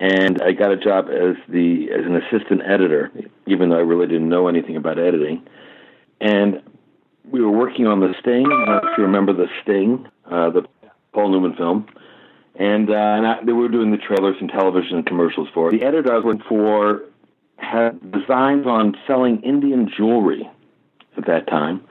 [0.00, 3.12] and I got a job as the as an assistant editor,
[3.46, 5.46] even though I really didn't know anything about editing.
[6.20, 6.62] And
[7.30, 8.46] we were working on The Sting.
[8.46, 10.62] If you remember The Sting, uh, the
[11.12, 11.86] Paul Newman film.
[12.54, 15.78] And, uh, and I, they were doing the trailers and television and commercials for it.
[15.78, 17.02] The editor I was working for
[17.56, 20.48] had designs on selling Indian jewelry
[21.16, 21.82] at that time.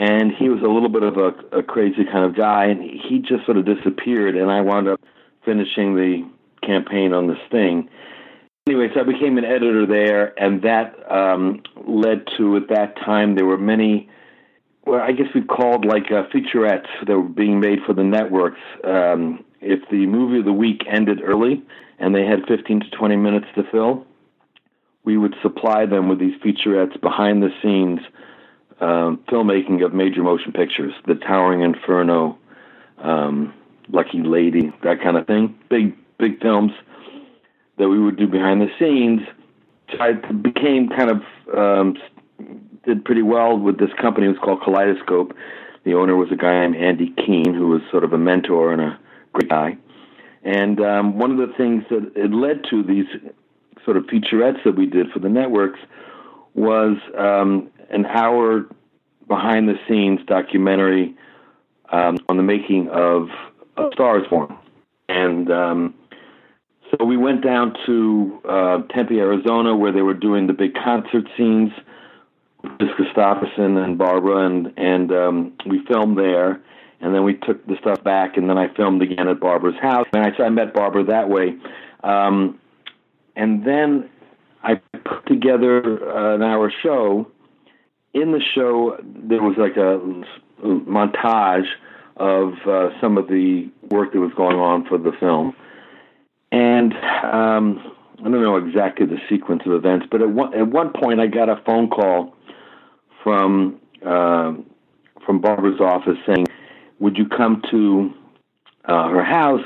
[0.00, 3.18] And he was a little bit of a, a crazy kind of guy, and he
[3.18, 4.34] just sort of disappeared.
[4.34, 4.98] And I wound up
[5.44, 6.26] finishing the
[6.66, 7.90] campaign on this thing.
[8.66, 13.34] Anyway, so I became an editor there, and that um, led to, at that time,
[13.34, 14.08] there were many
[14.86, 18.60] well, I guess we called like uh, featurettes that were being made for the networks.
[18.82, 21.62] Um, if the movie of the week ended early
[21.98, 24.06] and they had 15 to 20 minutes to fill,
[25.04, 28.00] we would supply them with these featurettes behind the scenes
[28.80, 32.38] um, filmmaking of major motion pictures, The Towering Inferno,
[32.98, 33.54] um,
[33.88, 35.58] Lucky Lady, that kind of thing.
[35.68, 36.72] Big, big films
[37.78, 39.20] that we would do behind the scenes.
[39.98, 41.22] I became kind of
[41.56, 41.96] um,
[42.84, 44.26] did pretty well with this company.
[44.26, 45.34] It was called Kaleidoscope.
[45.84, 48.80] The owner was a guy named Andy Keene, who was sort of a mentor and
[48.80, 48.98] a
[49.32, 49.76] great guy.
[50.42, 53.06] And um, one of the things that it led to these
[53.84, 55.80] sort of featurettes that we did for the networks
[56.54, 58.66] was um, an hour
[59.28, 61.14] behind the scenes documentary
[61.90, 63.28] um, on the making of,
[63.94, 64.54] Stars Born.
[65.08, 65.94] And um,
[66.90, 71.26] so we went down to uh, Tempe, Arizona, where they were doing the big concert
[71.36, 71.72] scenes
[72.62, 76.60] with Kristofferson and Barbra, and and um, we filmed there.
[77.00, 80.06] and then we took the stuff back, and then I filmed again at Barbra's house,
[80.12, 81.56] and I, so I met Barbra that way.
[82.04, 82.60] Um,
[83.36, 84.10] and then
[84.62, 84.74] I
[85.04, 87.26] put together uh, an hour show.
[88.12, 90.00] In the show, there was like a
[90.62, 91.68] montage
[92.16, 95.54] of uh, some of the work that was going on for the film.
[96.52, 100.92] And um, I don't know exactly the sequence of events, but at one, at one
[100.92, 102.34] point I got a phone call
[103.22, 104.54] from uh,
[105.24, 106.46] from Barbra's office saying,
[106.98, 108.12] "Would you come to
[108.84, 109.64] uh, her house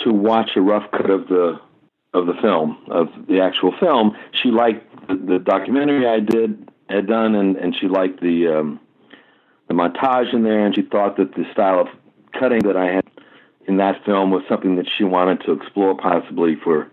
[0.00, 1.60] to watch a rough cut of the
[2.12, 7.06] of the film of the actual film?" She liked the, the documentary I did had
[7.06, 8.80] done, and and she liked the um,
[9.68, 11.88] the montage in there, and she thought that the style of
[12.38, 13.04] cutting that I had
[13.66, 16.90] in that film was something that she wanted to explore possibly for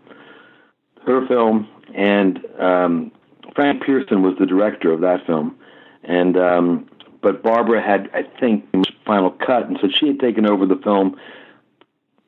[1.05, 1.67] her film.
[1.93, 3.11] And um,
[3.55, 5.57] Frank Pierson was the director of that film,
[6.03, 6.89] and um,
[7.21, 8.65] but Barbra had, I think,
[9.05, 11.17] final cut, and so she had taken over the film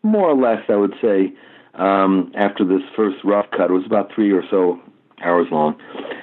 [0.04, 1.34] more or less, I would say,
[1.74, 3.70] um, after this first rough cut.
[3.70, 4.82] It was about three or so
[5.22, 5.80] hours long.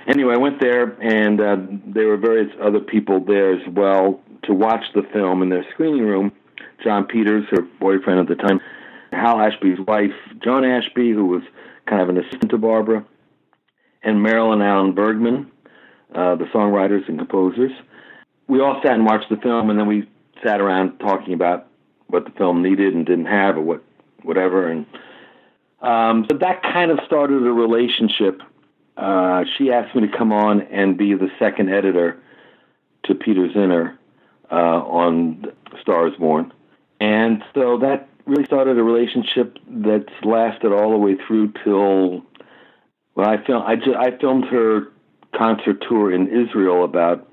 [0.07, 4.53] Anyway, I went there, and uh, there were various other people there as well to
[4.53, 6.32] watch the film in their screening room.
[6.82, 8.61] Jon Peters, her boyfriend at the time,
[9.12, 11.42] Hal Ashby's wife, John Ashby, who was
[11.86, 13.05] kind of an assistant to Barbra,
[14.03, 15.51] and Marilyn Alan Bergman,
[16.14, 17.72] uh, the songwriters and composers.
[18.49, 20.09] We all sat and watched the film, and then we
[20.42, 21.66] sat around talking about
[22.09, 23.82] what the film needed and didn't have, or what
[24.22, 24.68] whatever.
[24.68, 24.86] And
[25.80, 28.42] um, so that kind of started a relationship.
[28.97, 32.20] Uh, she asked me to come on and be the second editor
[33.05, 33.97] to Peter Zinner
[34.51, 35.47] uh, on
[35.80, 36.53] Stars Born,
[37.01, 42.22] and so that really started a relationship that's lasted all the way through till
[43.14, 44.92] well, I filmed I, just, I filmed her
[45.36, 47.28] concert tour in Israel about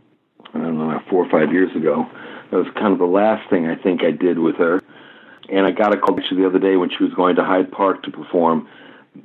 [0.53, 2.07] I don't know four or five years ago.
[2.51, 4.81] That was kind of the last thing I think I did with her.
[5.49, 7.71] And I got a call actually the other day when she was going to Hyde
[7.71, 8.67] Park to perform,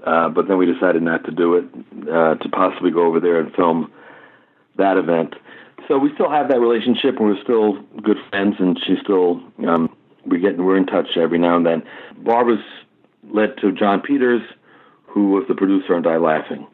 [0.04, 1.64] uh, but then we decided not to do it,
[2.08, 3.92] uh, to possibly go over there and film
[4.76, 5.34] that event.
[5.88, 9.94] So we still have that relationship, and we're still good friends, and she's still um,
[10.24, 11.82] we get we're in touch every now and then.
[12.18, 12.64] Barbra's
[13.30, 14.42] led to Jon Peters,
[15.06, 16.66] who was the producer on Die Laughing,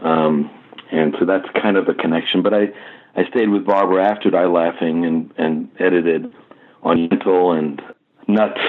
[0.00, 0.50] um,
[0.92, 2.42] and so that's kind of a connection.
[2.42, 2.68] But I
[3.16, 6.32] I stayed with Barbra after Die Laughing and and edited
[6.82, 7.82] on Yentl and
[8.28, 8.60] Nuts,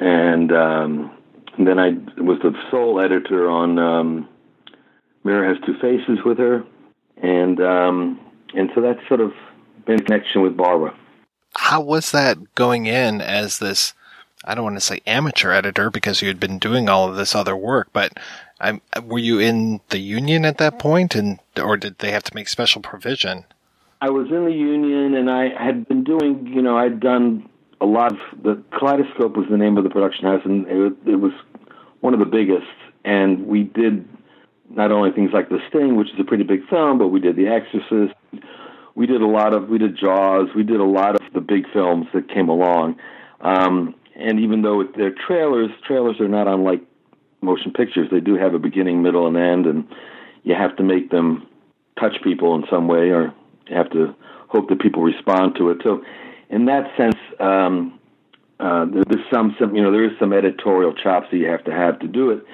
[0.00, 1.10] and, um,
[1.56, 1.90] and then I
[2.20, 4.28] was the sole editor on um,
[5.24, 6.64] Mirror Has Two Faces with her,
[7.22, 8.20] and um,
[8.54, 9.32] and so that's sort of
[9.86, 10.96] been a connection with Barbra
[11.56, 13.94] how was that going in as this?
[14.44, 17.34] I don't want to say amateur editor because you had been doing all of this
[17.34, 18.12] other work, but
[18.60, 22.34] I'm, were you in the union at that point, and or did they have to
[22.34, 23.44] make special provision?
[24.02, 26.46] I was in the union, and I had been doing.
[26.46, 27.48] You know, I'd done
[27.84, 31.16] a lot of the Kaleidoscope was the name of the production house, and it, it
[31.16, 31.32] was
[32.00, 32.66] one of the biggest.
[33.04, 34.08] And we did
[34.70, 37.36] not only things like The Sting, which is a pretty big film, but we did
[37.36, 38.14] The Exorcist
[38.94, 41.64] we did a lot of we did Jaws, we did a lot of the big
[41.72, 42.96] films that came along.
[43.40, 46.80] Um, and even though they're trailers, trailers are not unlike
[47.40, 48.08] motion pictures.
[48.10, 49.86] They do have a beginning, middle, and end, and
[50.44, 51.46] you have to make them
[51.98, 53.34] touch people in some way, or
[53.68, 54.14] you have to
[54.48, 55.78] hope that people respond to it.
[55.82, 56.02] So,
[56.54, 57.98] in that sense, um,
[58.60, 61.72] uh, there's some, some, you know, there is some editorial chops that you have to
[61.72, 62.44] have to do it.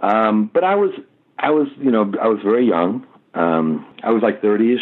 [0.00, 0.90] Um, but I was,
[1.38, 3.06] I was, you know, I was very young.
[3.34, 4.78] Um, I was like 30ish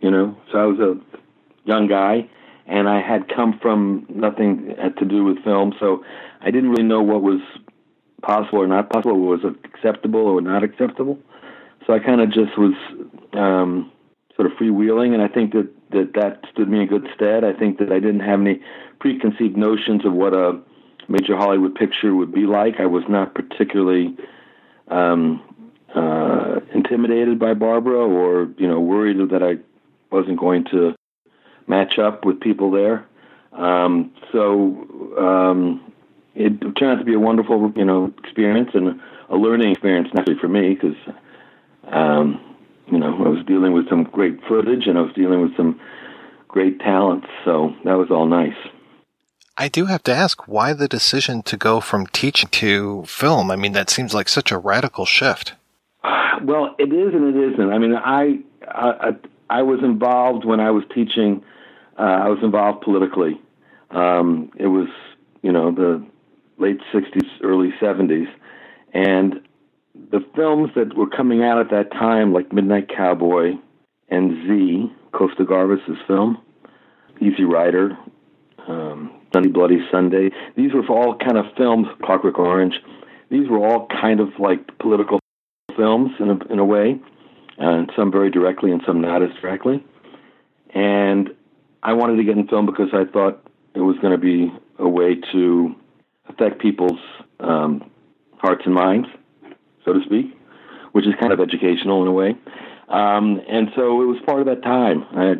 [0.00, 0.36] you know.
[0.50, 2.28] So I was a young guy,
[2.66, 6.04] and I had come from nothing to do with film, so
[6.40, 7.40] I didn't really know what was
[8.22, 11.18] possible or not possible, what was acceptable or not acceptable.
[11.86, 12.74] So I kind of just was
[13.32, 13.90] um,
[14.36, 17.44] sort of freewheeling, and I think that, that that stood me in good stead.
[17.44, 18.60] I think that I didn't have any
[18.98, 20.60] preconceived notions of what a
[21.08, 22.78] major Hollywood picture would be like.
[22.78, 24.16] I was not particularly
[24.88, 25.42] um,
[25.94, 29.58] uh, intimidated by Barbra, or you know, worried that I
[30.14, 30.94] wasn't going to
[31.66, 33.06] match up with people there.
[33.52, 35.92] Um, so um,
[36.34, 40.38] it turned out to be a wonderful, you know, experience and a learning experience, naturally
[40.40, 40.96] for me, because
[41.84, 42.49] um,
[42.90, 45.80] you know I was dealing with some great footage and I was dealing with some
[46.48, 47.26] great talents.
[47.44, 48.56] So that was all nice.
[49.56, 53.50] I do have to ask why the decision to go from teaching to film.
[53.50, 55.54] I mean, that seems like such a radical shift.
[56.42, 57.70] Well, it is and it isn't.
[57.70, 59.10] I mean, I, I
[59.50, 61.44] I was involved when I was teaching.
[61.98, 63.38] Uh, I was involved politically.
[63.90, 64.88] Um, it was,
[65.42, 66.02] you know, the
[66.56, 68.28] late '60s, early '70s,
[68.94, 69.40] and
[70.10, 73.52] the films that were coming out at that time, like Midnight Cowboy
[74.08, 76.38] and Z, Costa-Gavras's film,
[77.20, 77.96] Easy Rider,
[78.66, 80.30] um, Bloody Sunday.
[80.56, 82.74] These were all kind of films, Clockwork Orange.
[83.30, 85.20] These were all kind of like political
[85.76, 86.98] films in a, in a way,
[87.58, 89.84] and some very directly and some not as directly.
[90.74, 91.30] And
[91.82, 94.88] I wanted to get in film because I thought it was going to be a
[94.88, 95.74] way to
[96.28, 96.98] affect people's
[97.38, 97.88] um,
[98.38, 99.08] hearts and minds,
[99.84, 100.36] so to speak,
[100.92, 102.36] which is kind of educational in a way.
[102.88, 105.04] Um, and so it was part of that time.
[105.12, 105.34] I,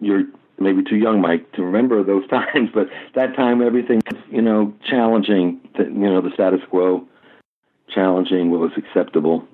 [0.00, 0.24] you're
[0.58, 5.60] maybe too young, Mike, to remember those times, but that time everything, you know, challenging,
[5.76, 7.06] the, you know, the status quo,
[7.88, 9.46] challenging what was acceptable,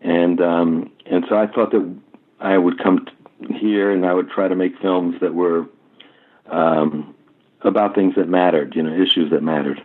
[0.00, 1.94] and um, and so I thought that
[2.40, 3.06] I would come
[3.56, 5.66] here and I would try to make films that were
[6.46, 7.14] um,
[7.62, 9.82] about things that mattered, you know, issues that mattered.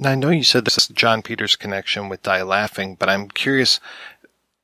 [0.00, 3.28] Now, I know you said this is Jon Peters' connection with Die Laughing, but I'm
[3.28, 3.80] curious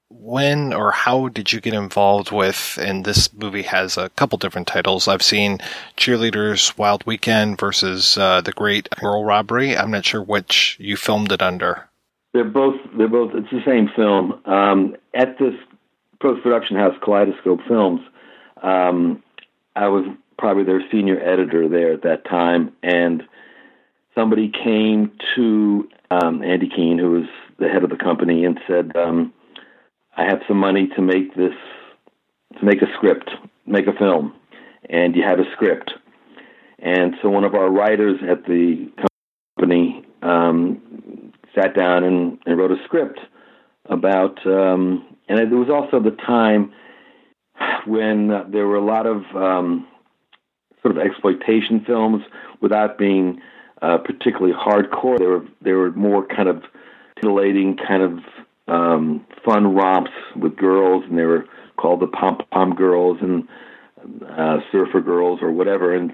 [0.08, 4.66] when or how did you get involved with and this movie has a couple different
[4.66, 5.06] titles.
[5.06, 5.58] I've seen
[5.98, 9.76] cheerleaders wild weekend versus uh, the great girl robbery.
[9.76, 11.86] I'm not sure which you filmed it under.
[12.32, 14.40] They're both they're both it's the same film.
[14.46, 15.54] Um, at this
[16.22, 18.00] post-production house kaleidoscope films
[18.62, 19.22] um,
[19.74, 20.06] i was
[20.38, 23.22] probably their senior editor there at that time and
[24.16, 28.92] somebody came to um, andy keene who was the head of the company and said
[28.96, 29.32] um,
[30.16, 31.52] I have some money to make this,
[32.58, 33.30] to make a script,
[33.66, 34.34] make a film,
[34.88, 35.92] and you have a script.
[36.78, 38.90] And so one of our writers at the
[39.58, 43.18] company um, sat down and, and, wrote a script
[43.86, 46.72] about, um, and it was also the time
[47.86, 49.86] when there were a lot of um,
[50.80, 52.22] sort of exploitation films
[52.62, 53.40] without being
[53.82, 55.18] uh, particularly hardcore.
[55.18, 56.62] They were they were more kind of
[57.16, 58.18] titillating, kind of
[58.68, 61.44] um, fun romps with girls, and they were
[61.76, 63.46] called the Pom Pom Girls and
[64.28, 65.94] uh, Surfer Girls or whatever.
[65.94, 66.12] And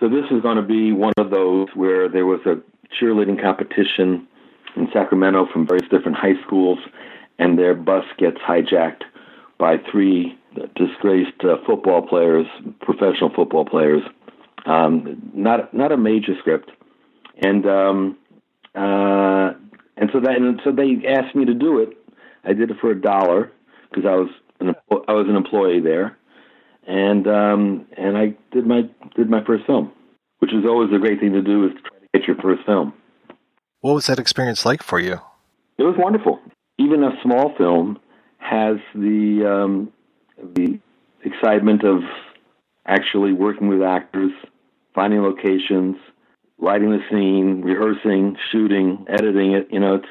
[0.00, 2.56] so this is going to be one of those where there was a
[2.94, 4.26] cheerleading competition
[4.76, 6.78] in Sacramento from various different high schools,
[7.38, 9.02] and their bus gets hijacked
[9.58, 10.38] by three
[10.74, 12.46] disgraced uh, football players,
[12.80, 14.02] professional football players.
[14.66, 16.70] Um, not not a major script,
[17.42, 18.18] and um,
[18.74, 19.52] uh,
[19.96, 21.90] and so that and so they asked me to do it.
[22.44, 23.52] I did it for a dollar
[23.88, 24.28] because I was
[24.60, 26.16] an I was an employee there,
[26.86, 28.82] and um, and I did my
[29.16, 29.92] did my first film,
[30.38, 32.66] which is always a great thing to do is to try to get your first
[32.66, 32.92] film.
[33.80, 35.20] What was that experience like for you?
[35.78, 36.40] It was wonderful.
[36.78, 37.98] Even a small film
[38.38, 39.92] has the um,
[40.54, 40.80] the
[41.24, 42.00] excitement of
[42.86, 44.30] actually working with actors,
[44.96, 45.96] finding locations,
[46.58, 49.68] lighting the scene, rehearsing, shooting, editing it.
[49.70, 50.08] You know, it's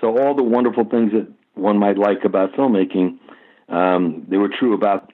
[0.00, 3.18] so all the wonderful things that one might like about filmmaking,
[3.68, 5.12] um, they were true about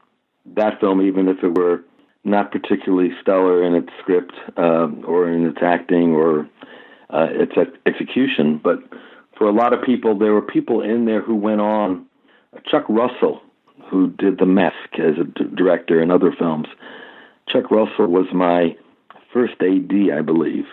[0.57, 1.85] that film, even if it were
[2.25, 6.49] not particularly stellar in its script uh, or in its acting or
[7.11, 7.53] uh, its
[7.87, 8.61] execution.
[8.63, 8.79] But
[9.37, 12.07] for a lot of people, there were people in there who went on.
[12.71, 13.43] Chuck Russell,
[13.91, 16.67] who did The Mask as a d- director in other films.
[17.49, 18.77] Chuck Russell was my
[19.33, 20.65] first AD, I believe.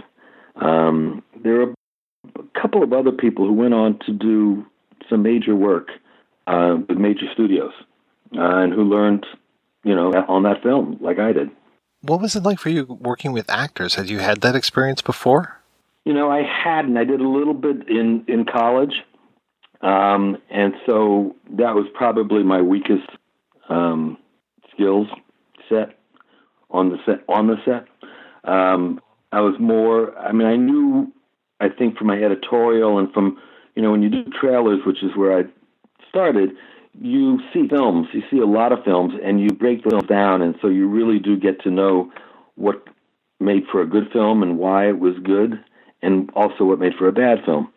[0.55, 1.73] Um, there are
[2.35, 4.65] a couple of other people who went on to do
[5.09, 5.89] some major work
[6.47, 7.73] uh, with major studios
[8.37, 9.25] uh, and who learned,
[9.83, 11.49] you know, on that film like I did.
[12.01, 13.95] What was it like for you working with actors?
[13.95, 15.59] Had you had that experience before?
[16.05, 16.97] You know, I hadn't.
[16.97, 18.93] I did a little bit in in college,
[19.81, 23.09] um, and so that was probably my weakest
[23.69, 24.17] um,
[24.71, 25.07] skills
[25.67, 25.97] set
[26.69, 27.23] on the set.
[27.27, 27.87] On the set,
[28.45, 28.99] um,
[29.31, 30.17] I was more.
[30.17, 31.11] I mean, I knew.
[31.59, 33.37] I think from my editorial and from
[33.75, 35.43] you know when you do trailers, which is where I
[36.09, 36.51] started,
[36.99, 38.07] you see films.
[38.13, 41.19] You see a lot of films, and you break films down, and so you really
[41.19, 42.11] do get to know
[42.55, 42.83] what
[43.39, 45.63] made for a good film and why it was good,
[46.01, 47.71] and also what made for a bad film.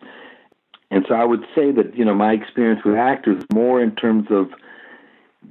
[0.91, 4.29] And so I would say that you know my experience with actors more in terms
[4.31, 4.51] of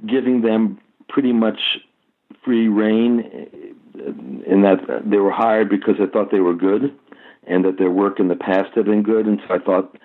[0.06, 0.78] giving them
[1.08, 1.78] pretty much
[2.44, 3.67] free reign
[3.98, 6.94] in that they were hired because I thought they were good
[7.46, 9.96] and that their work in the past had been good, and so I thought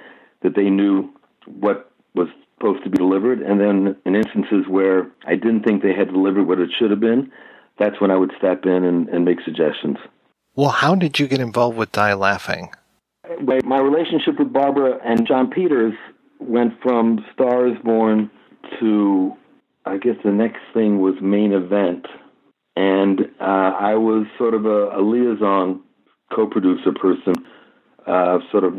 [0.44, 1.10] that they knew
[1.46, 3.42] what was supposed to be delivered.
[3.42, 7.00] And then in instances where I didn't think they had delivered what it should have
[7.00, 7.32] been,
[7.78, 9.98] that's when I would step in and, and make suggestions.
[10.56, 12.70] Well, how did you get involved with Die Laughing?
[13.42, 15.96] My relationship with Barbra and Jon Peters
[16.40, 18.30] went from Stars Born
[18.80, 19.34] to,
[19.86, 22.06] I guess the next thing was Main Event
[22.76, 25.82] and uh, I was sort of a, a liaison
[26.34, 27.34] co-producer person,
[28.08, 28.74] uh, sort of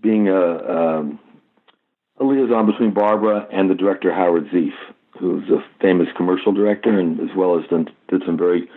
[0.00, 1.18] being a, um,
[2.20, 4.74] a liaison between Barbra and the director Howard Zieff,
[5.18, 8.68] who's a famous commercial director and as well as done, did some very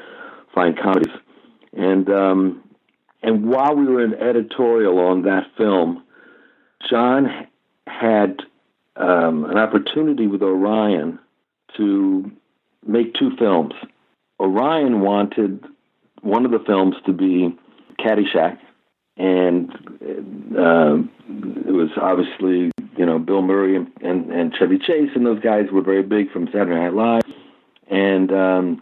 [0.54, 1.14] fine comedies.
[1.74, 2.64] And um,
[3.24, 6.04] And while we were in editorial on that film,
[6.90, 7.48] Jon
[7.88, 8.42] had
[8.96, 11.20] um, an opportunity with Orion
[11.76, 12.32] to
[12.86, 13.74] make two films.
[14.40, 15.64] Orion wanted
[16.22, 17.56] one of the films to be
[18.00, 18.58] Caddyshack,
[19.18, 19.72] and
[20.56, 20.98] uh,
[21.68, 25.66] it was obviously you know Bill Murray and, and, and Chevy Chase, and those guys
[25.72, 27.24] were very big from Saturday Night Live,
[27.90, 28.82] and um,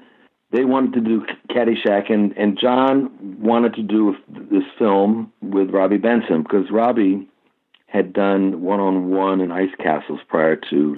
[0.51, 4.15] they wanted to do Caddyshack, and and Jon wanted to do
[4.51, 7.27] this film with Robbie Benson because Robbie
[7.87, 10.97] had done One on One and Ice Castles prior to,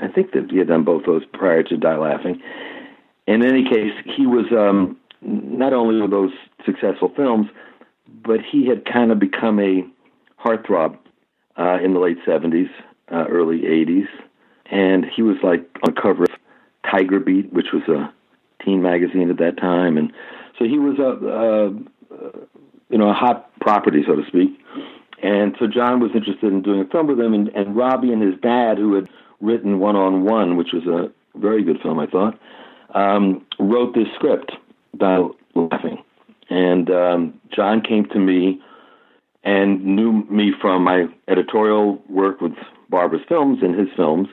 [0.00, 2.40] I think that he had done both those prior to Die Laughing.
[3.28, 6.32] In any case, he was um, not only were those
[6.64, 7.48] successful films,
[8.24, 9.86] but he had kind of become a
[10.42, 10.96] heartthrob
[11.58, 12.70] uh, in the late 70s,
[13.12, 14.08] uh, early 80s.
[14.70, 16.30] And he was like on the cover of
[16.90, 18.10] Tiger Beat, which was a
[18.64, 19.98] teen magazine at that time.
[19.98, 20.10] And
[20.58, 21.68] so he was a, a,
[22.88, 24.58] you know, a hot property, so to speak.
[25.22, 27.34] And so Jon was interested in doing a film with him.
[27.34, 29.10] And, and Robbie and his dad, who had
[29.42, 32.38] written One on One, which was a very good film, I thought,
[32.94, 34.52] um, wrote this script
[34.94, 36.02] about laughing.
[36.50, 38.60] And um, Jon came to me
[39.44, 42.54] and knew me from my editorial work with
[42.90, 44.28] Barbra's films and his films,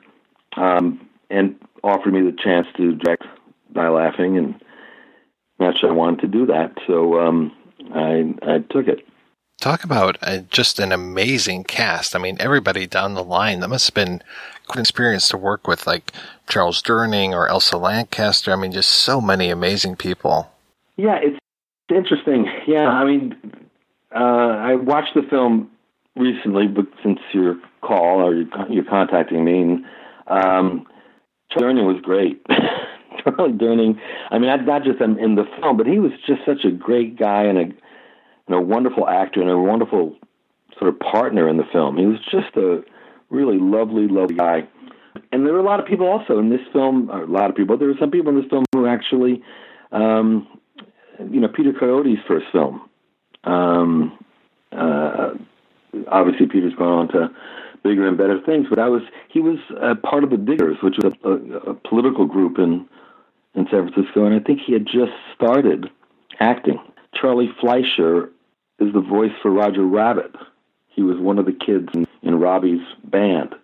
[0.58, 1.00] um,
[1.30, 3.24] and offered me the chance to direct
[3.74, 4.56] Die Laughing, and
[5.60, 7.52] naturally I wanted to do that, so um,
[7.94, 9.06] I, I took it.
[9.60, 12.16] Talk about uh, just an amazing cast.
[12.16, 13.62] I mean, everybody down the line.
[13.62, 14.22] That must have been
[14.74, 16.12] an experience to work with, like
[16.48, 18.52] Charles Durning or Elsa Lanchester.
[18.52, 20.52] I mean, just so many amazing people.
[20.98, 21.40] Yeah, it's
[21.90, 22.48] interesting.
[22.68, 23.36] Yeah, I mean,
[24.14, 25.70] uh, I watched the film
[26.16, 28.34] recently, but since your call or
[28.70, 29.86] you're contacting me, and,
[30.28, 30.88] um,
[31.52, 32.42] Charlie Durning was great.
[33.24, 34.00] Charlie Durning,
[34.32, 37.18] I mean, not just in, in the film, but he was just such a great
[37.18, 40.16] guy and a, and a wonderful actor and a wonderful
[40.78, 41.98] sort of partner in the film.
[41.98, 42.84] He was just a
[43.30, 44.68] really lovely, lovely guy.
[45.32, 47.78] And there were a lot of people also in this film, a lot of people,
[47.78, 49.42] there were some people in this film who actually,
[49.92, 50.48] um,
[51.32, 52.90] you know, Peter Coyote's first film.
[53.44, 54.18] Um,
[54.72, 55.32] uh,
[56.12, 57.30] obviously, Peter's gone on to
[57.84, 60.96] bigger and better things, but I was he was uh, part of the Diggers, which
[61.02, 62.88] was a, a, a political group in
[63.54, 65.90] in San Francisco, and I think he had just started
[66.40, 66.80] acting.
[67.14, 68.32] Charlie Fleischer
[68.80, 70.36] is the voice for Roger Rabbit.
[70.88, 73.56] He was one of the kids in, in Robbie's band.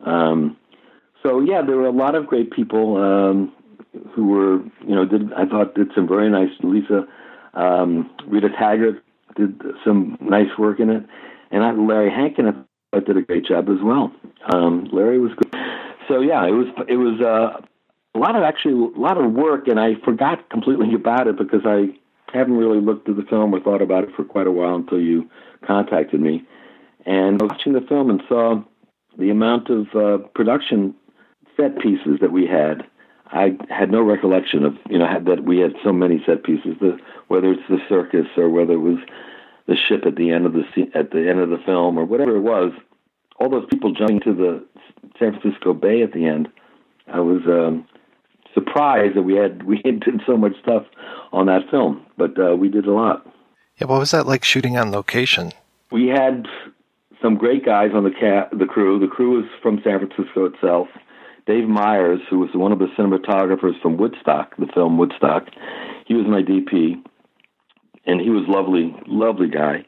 [0.00, 0.56] Um,
[1.22, 3.52] so yeah, there were a lot of great people um,
[4.14, 6.50] who were, you know, did I thought did some very nice.
[6.62, 7.06] Lisa
[7.54, 9.02] um, Rita Taggart
[9.36, 11.04] did some nice work in it,
[11.50, 14.12] and I, Larry Hankin I did a great job as well.
[14.52, 15.54] Um, Larry was good.
[16.08, 17.60] So yeah, it was it was uh,
[18.14, 21.62] a lot of actually a lot of work, and I forgot completely about it because
[21.64, 21.88] I
[22.32, 25.00] haven't really looked at the film or thought about it for quite a while until
[25.00, 25.28] you
[25.66, 26.46] contacted me.
[27.08, 28.62] And watching the film and saw
[29.16, 30.94] the amount of uh, production
[31.56, 32.84] set pieces that we had.
[33.28, 36.76] I had no recollection of you know had, that we had so many set pieces.
[36.82, 36.98] The,
[37.28, 38.98] whether it's the circus or whether it was
[39.66, 40.64] the ship at the end of the
[40.94, 42.72] at the end of the film or whatever it was,
[43.40, 44.62] all those people jumping to the
[45.18, 46.48] San Francisco Bay at the end.
[47.10, 47.86] I was um,
[48.52, 50.84] surprised that we had we did so much stuff
[51.32, 53.26] on that film, but uh, we did a lot.
[53.78, 55.52] Yeah, what was that like shooting on location?
[55.90, 56.46] We had
[57.22, 58.98] some great guys on the the crew.
[58.98, 60.88] The crew was from San Francisco itself.
[61.46, 65.48] Dave Myers, who was one of the cinematographers from Woodstock, the film Woodstock,
[66.04, 67.02] he was my DP,
[68.04, 69.86] and he was lovely, lovely guy.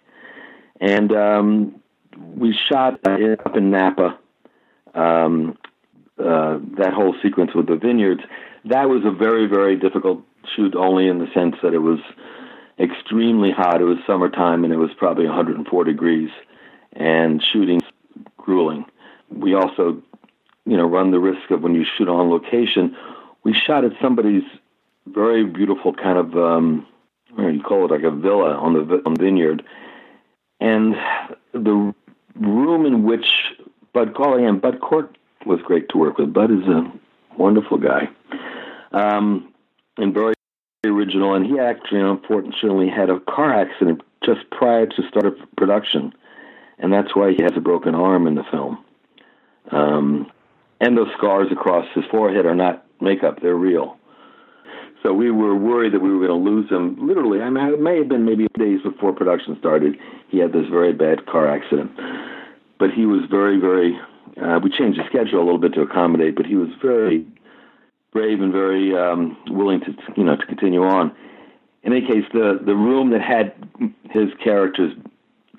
[0.81, 1.81] And um,
[2.16, 4.19] we shot up in Napa.
[4.94, 5.59] Um,
[6.19, 8.20] uh, that whole sequence with the vineyards,
[8.66, 10.23] that was a very, very difficult
[10.55, 11.98] shoot, only in the sense that it was
[12.78, 13.81] extremely hot.
[13.81, 16.31] It was summertime, and it was probably 104 degrees,
[16.92, 17.80] and shooting
[18.36, 18.84] grueling.
[19.30, 20.02] We also,
[20.66, 22.96] you know, run the risk of when you shoot on location.
[23.44, 24.42] We shot at somebody's
[25.06, 26.86] very beautiful kind of, um,
[27.34, 29.62] what do you call it like a villa on the on vineyard,
[30.60, 30.94] and
[31.52, 31.94] the
[32.34, 33.26] room in which
[33.92, 36.32] Bud Callahan, Bud Cort was great to work with.
[36.32, 36.92] Bud is a
[37.36, 38.08] wonderful guy,
[38.92, 39.52] um,
[39.96, 40.34] and very
[40.84, 41.34] original.
[41.34, 46.12] And he actually, unfortunately, had a car accident just prior to start of production,
[46.81, 48.85] and that's why he has a broken arm in the film.
[49.70, 50.31] Um,
[50.81, 53.97] and those scars across his forehead are not makeup; they're real.
[55.02, 57.07] So we were worried that we were going to lose him.
[57.07, 59.97] Literally, I mean, it may have been maybe days before production started.
[60.28, 61.90] He had this very bad car accident,
[62.78, 63.98] but he was very, very.
[64.40, 67.27] Uh, we changed the schedule a little bit to accommodate, but he was very
[68.12, 71.15] brave and very um, willing to, you know, to continue on.
[71.82, 73.55] in any case, the the room that had
[74.11, 74.93] his character's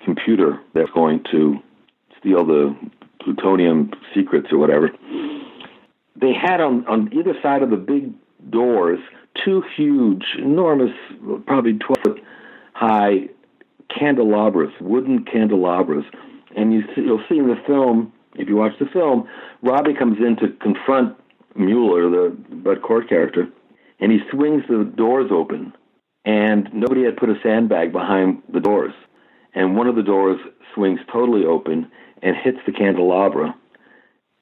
[0.04, 1.56] computer that's going to
[2.18, 2.76] steal the
[3.22, 4.90] plutonium secrets or whatever,
[6.20, 8.12] they had on on either side of the big
[8.50, 8.98] doors
[9.44, 10.92] two huge, enormous,
[11.46, 12.20] probably twelve foot
[12.74, 13.28] high
[13.96, 16.04] candelabras, wooden candelabras,
[16.56, 19.28] and you see, you'll see in the film if you watch the film,
[19.62, 21.16] Robbie comes in to confront
[21.54, 23.48] Mueller, the Bud Cort character,
[24.00, 25.72] and he swings the doors open,
[26.24, 28.94] and nobody had put a sandbag behind the doors,
[29.54, 30.38] and one of the doors
[30.74, 31.90] swings totally open
[32.22, 33.54] and hits the candelabra,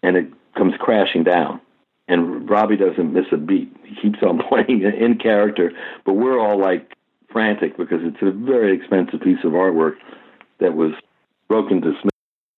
[0.02, 0.26] and it
[0.56, 1.60] comes crashing down.
[2.08, 3.74] And Robbie doesn't miss a beat.
[3.84, 5.72] He keeps on playing in character,
[6.04, 6.96] but we're all like
[7.32, 9.94] frantic because it's a very expensive piece of artwork
[10.58, 10.92] that was
[11.48, 11.92] broken to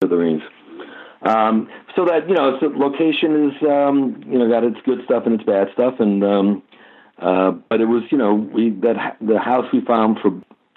[0.00, 0.42] smithereens.
[1.22, 5.22] Um, so that you know, so location is um, you know got its good stuff
[5.24, 6.62] and its bad stuff, and um,
[7.18, 10.32] uh, but it was you know we that the house we found for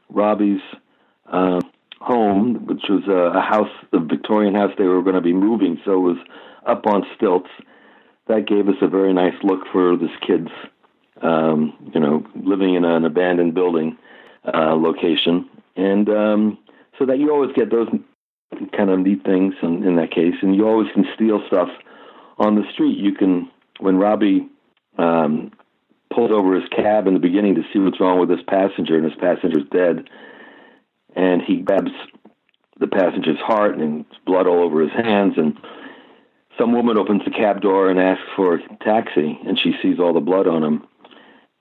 [0.09, 0.61] Robbie's
[1.31, 1.61] uh,
[1.99, 5.79] home, which was a, a house, a Victorian house they were going to be moving,
[5.83, 6.17] so it was
[6.65, 7.49] up on stilts.
[8.27, 10.49] That gave us a very nice look for this kid's,
[11.21, 13.97] um, you know, living in an abandoned building
[14.51, 16.57] uh, location, and um,
[16.97, 17.89] so that you always get those
[18.75, 20.35] kind of neat things in, in that case.
[20.41, 21.69] And you always can steal stuff
[22.37, 22.97] on the street.
[22.97, 23.49] You can,
[23.79, 24.47] when Robbie
[24.97, 25.51] um,
[26.13, 29.05] pulls over his cab in the beginning to see what's wrong with his passenger, and
[29.05, 30.07] his passenger's dead,
[31.15, 31.91] and he grabs
[32.79, 35.57] the passenger's heart, and blood all over his hands, and
[36.57, 40.13] some woman opens the cab door and asks for a taxi, and she sees all
[40.13, 40.87] the blood on him,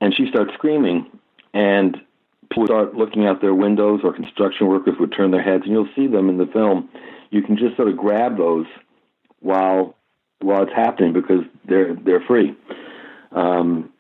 [0.00, 1.06] and she starts screaming,
[1.52, 1.96] and
[2.50, 5.88] people start looking out their windows, or construction workers would turn their heads, and you'll
[5.96, 6.88] see them in the film.
[7.30, 8.66] You can just sort of grab those
[9.40, 9.96] while
[10.40, 12.54] while it's happening because they're they're free.
[13.32, 13.90] Um,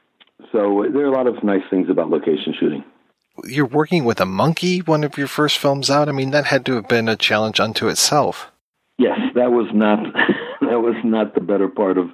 [0.52, 2.84] so there are a lot of nice things about location shooting.
[3.42, 6.08] You're working with a monkey, one of your first films out.
[6.08, 8.52] I mean, that had to have been a challenge unto itself.
[8.98, 9.98] Yes, that was not
[10.60, 12.10] that was not the better part of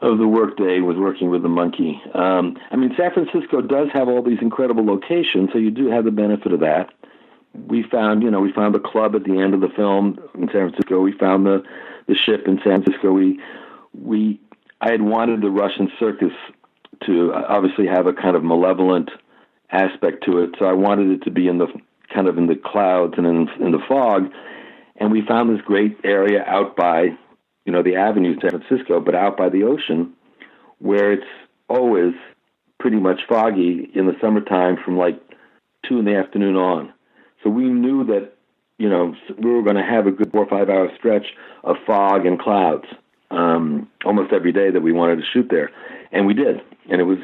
[0.00, 2.00] of the workday was working with the monkey.
[2.14, 6.04] Um, I mean, San Francisco does have all these incredible locations, so you do have
[6.04, 6.94] the benefit of that.
[7.52, 10.48] We found, you know, we found the club at the end of the film in
[10.52, 11.00] San Francisco.
[11.00, 11.62] We found the
[12.06, 13.12] the ship in San Francisco.
[13.12, 13.40] We
[13.92, 14.40] we
[14.80, 16.32] I had wanted the Russian circus
[17.04, 19.10] to obviously have a kind of malevolent
[19.72, 21.66] aspect to it, so I wanted it to be in the
[22.12, 24.30] kind of in the clouds and in, in the fog.
[24.96, 27.16] And we found this great area out by
[27.64, 30.12] you know, the avenue San Francisco, but out by the ocean
[30.78, 31.22] where it's
[31.68, 32.14] always
[32.78, 35.20] pretty much foggy in the summertime from like
[35.86, 36.92] two in the afternoon on.
[37.44, 38.32] So we knew that,
[38.78, 41.26] you know, we were going to have a good four or five hour stretch
[41.62, 42.86] of fog and clouds
[43.30, 45.70] um, almost every day that we wanted to shoot there.
[46.12, 46.60] And we did.
[46.90, 47.18] And it was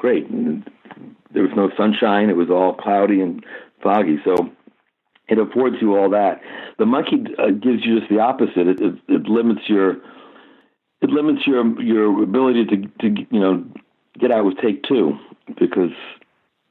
[0.00, 0.28] great.
[0.28, 0.68] And
[1.32, 2.30] there was no sunshine.
[2.30, 3.44] It was all cloudy and
[3.82, 4.18] foggy.
[4.24, 4.50] So
[5.28, 6.40] it affords you all that.
[6.78, 8.66] The monkey uh, gives you just the opposite.
[8.66, 9.98] It, it, it limits your
[11.02, 13.64] it limits your your ability to to you know
[14.18, 15.18] get out with take two
[15.58, 15.92] because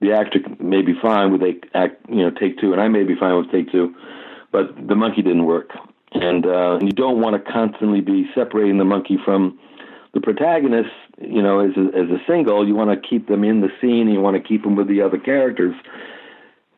[0.01, 3.03] the actor may be fine with a act you know take two, and I may
[3.03, 3.95] be fine with take two,
[4.51, 5.69] but the monkey didn't work,
[6.13, 9.59] and uh, and you don't want to constantly be separating the monkey from
[10.13, 10.89] the protagonist.
[11.21, 14.07] You know, as a, as a single, you want to keep them in the scene.
[14.07, 15.75] You want to keep them with the other characters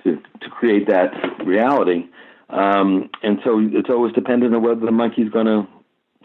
[0.03, 1.11] to to create that
[1.45, 2.07] reality.
[2.49, 5.67] Um, and so it's always dependent on whether the monkey's going to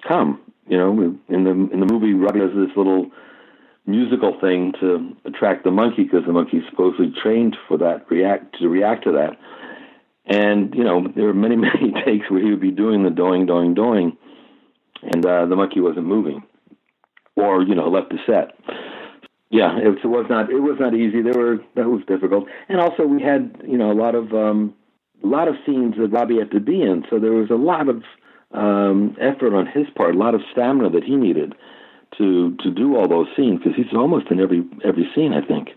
[0.07, 0.41] come.
[0.69, 3.11] You know, in the in the movie, Robbie does this little
[3.87, 8.69] musical thing to attract the monkey because the monkey's supposedly trained for that react to
[8.69, 9.39] react to that.
[10.27, 13.47] And you know, there are many many takes where he would be doing the doing
[13.47, 14.17] doing doing,
[15.03, 16.43] and uh, the monkey wasn't moving,
[17.37, 18.53] or you know, left the set
[19.51, 21.23] yeah, it, it was not it was not easy.
[21.23, 24.75] There were that was difficult, and also we had you know a lot of um,
[25.23, 27.89] a lot of scenes that Robbie had to be in, so there was a lot
[27.89, 28.03] of
[28.53, 31.55] um, effort on his part, a lot of stamina that he needed
[32.19, 35.69] to to do all those scenes because he's almost in every every scene, I think.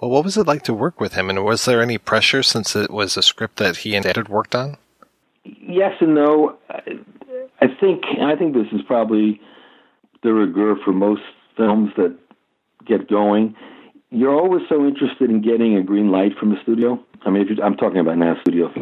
[0.00, 2.76] Well, what was it like to work with him, and was there any pressure since
[2.76, 4.76] it was a script that he and Ed had worked on?
[5.42, 6.56] Yes and no.
[7.60, 9.40] I think I think this is probably
[10.22, 11.22] the rigueur for most
[11.56, 12.16] films that
[12.86, 13.54] get going,
[14.10, 16.98] you're always so interested in getting a green light from the studio.
[17.24, 18.72] I mean, if I'm talking about now studio.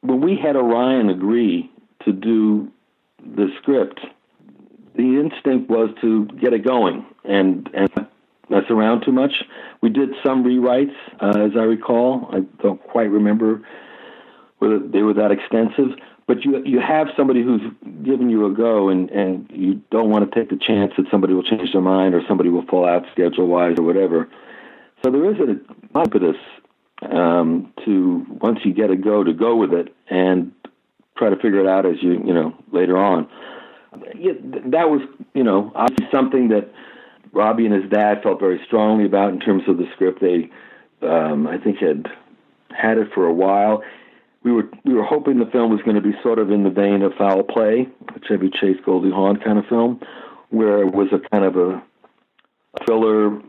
[0.00, 1.70] When we had Orion agree
[2.04, 2.70] to do
[3.18, 4.00] the script,
[4.96, 7.90] the instinct was to get it going and and
[8.50, 9.32] mess around too much.
[9.80, 12.28] We did some rewrites, uh, as I recall.
[12.32, 13.62] I don't quite remember
[14.58, 17.60] whether they were that extensive, but you you have somebody who's
[18.02, 21.34] giving you a go, and and you don't want to take the chance that somebody
[21.34, 24.28] will change their mind or somebody will fall out schedule wise or whatever.
[25.04, 25.64] So there is an
[25.94, 26.36] impetus
[27.02, 30.52] um, to once you get a go to go with it and
[31.16, 33.28] try to figure it out as you you know later on.
[34.16, 34.32] Yeah,
[34.66, 35.02] that was
[35.34, 36.72] you know obviously something that
[37.32, 40.20] Robbie and his dad felt very strongly about in terms of the script.
[40.20, 40.50] They
[41.06, 42.06] um, I think had
[42.70, 43.82] had it for a while.
[44.44, 46.70] We were we were hoping the film was going to be sort of in the
[46.70, 50.00] vein of Foul Play, a Chevy Chase Goldie Hawn kind of film,
[50.50, 51.82] where it was a kind of a
[52.84, 53.40] thriller,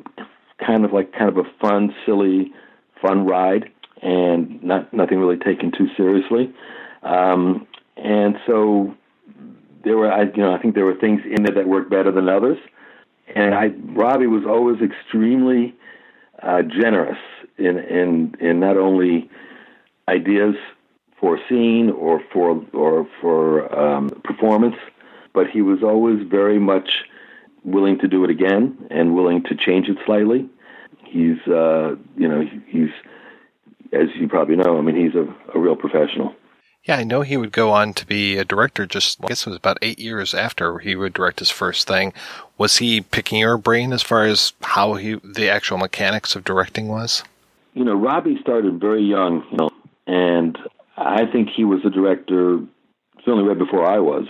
[0.66, 2.54] kind of like kind of a fun, silly,
[3.02, 3.70] fun ride,
[4.02, 6.54] and not nothing really taken too seriously.
[7.04, 7.68] Um,
[7.98, 8.96] and so
[9.84, 12.12] there were, I, you know, I think there were things in it that worked better
[12.12, 12.58] than others.
[13.36, 15.76] And I, Robbie was always extremely
[16.42, 17.18] uh, generous
[17.58, 19.30] in in in not only
[20.08, 20.56] ideas
[21.20, 24.76] for scene or for or for um, performance,
[25.34, 26.90] but he was always very much
[27.64, 30.48] willing to do it again and willing to change it slightly.
[31.04, 32.90] He's, uh, you know, he's,
[33.92, 35.26] as you probably know, I mean, he's a,
[35.56, 36.36] a real professional.
[36.84, 39.50] Yeah, I know he would go on to be a director just, I guess it
[39.50, 42.14] was about eight years after he would direct his first thing.
[42.60, 46.88] Was he picking your brain as far as how he, the actual mechanics of directing
[46.88, 47.24] was?
[47.74, 49.72] You know, Robbie started very young, you know,
[50.06, 50.58] and
[51.06, 52.60] I think he was a director
[53.24, 54.26] certainly right before I was.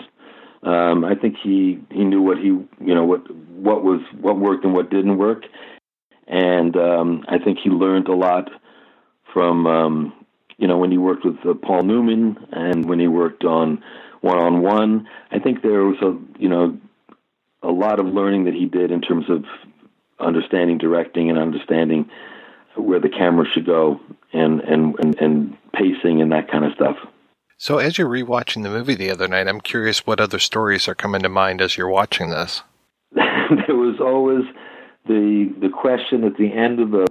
[0.64, 4.66] Um, I think he he knew what he you know what what was what worked
[4.66, 5.44] and what didn't work,
[6.28, 8.50] and um, I think he learned a lot
[9.32, 10.14] from um,
[10.58, 13.84] you know when he worked with uh, Paul Newman and when he worked on
[14.22, 15.08] One on One.
[15.32, 16.78] I think there was a you know
[17.62, 19.46] a lot of learning that he did in terms of
[20.20, 22.10] understanding directing and understanding
[22.76, 24.00] where the camera should go
[24.34, 26.98] and and and, and pacing and that kind of stuff.
[27.58, 30.96] So, as you're rewatching the movie the other night, I'm curious what other stories are
[30.96, 32.64] coming to mind as you're watching this.
[33.14, 34.44] there was always
[35.08, 37.08] the the question at the end of the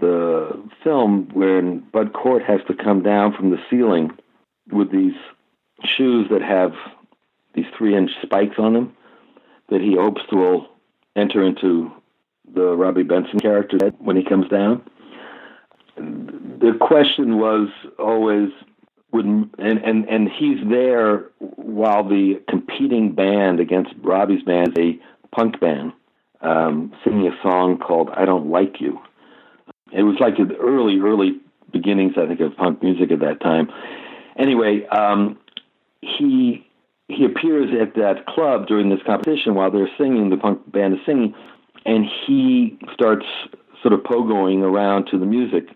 [0.00, 4.10] the film when Bud Cort has to come down from the ceiling
[4.70, 5.14] with these
[5.84, 6.72] shoes that have
[7.54, 8.96] these three inch spikes on them
[9.70, 10.68] that he hopes will
[11.16, 11.90] enter into
[12.54, 14.82] the Robbie Benson character when he comes down.
[15.96, 17.68] The question was
[17.98, 18.50] always
[19.12, 24.98] would and, and and he's there while the competing band against Robbie's band a
[25.34, 25.92] punk band
[26.40, 29.00] um, singing a song called "I Don't Like You."
[29.92, 31.40] It was like the early early
[31.72, 33.68] beginnings, I think, of punk music at that time.
[34.38, 35.38] Anyway, um,
[36.00, 36.66] he
[37.08, 40.30] he appears at that club during this competition while they're singing.
[40.30, 41.34] The punk band is singing,
[41.84, 43.26] and he starts
[43.82, 45.68] sort of pogoing around to the music.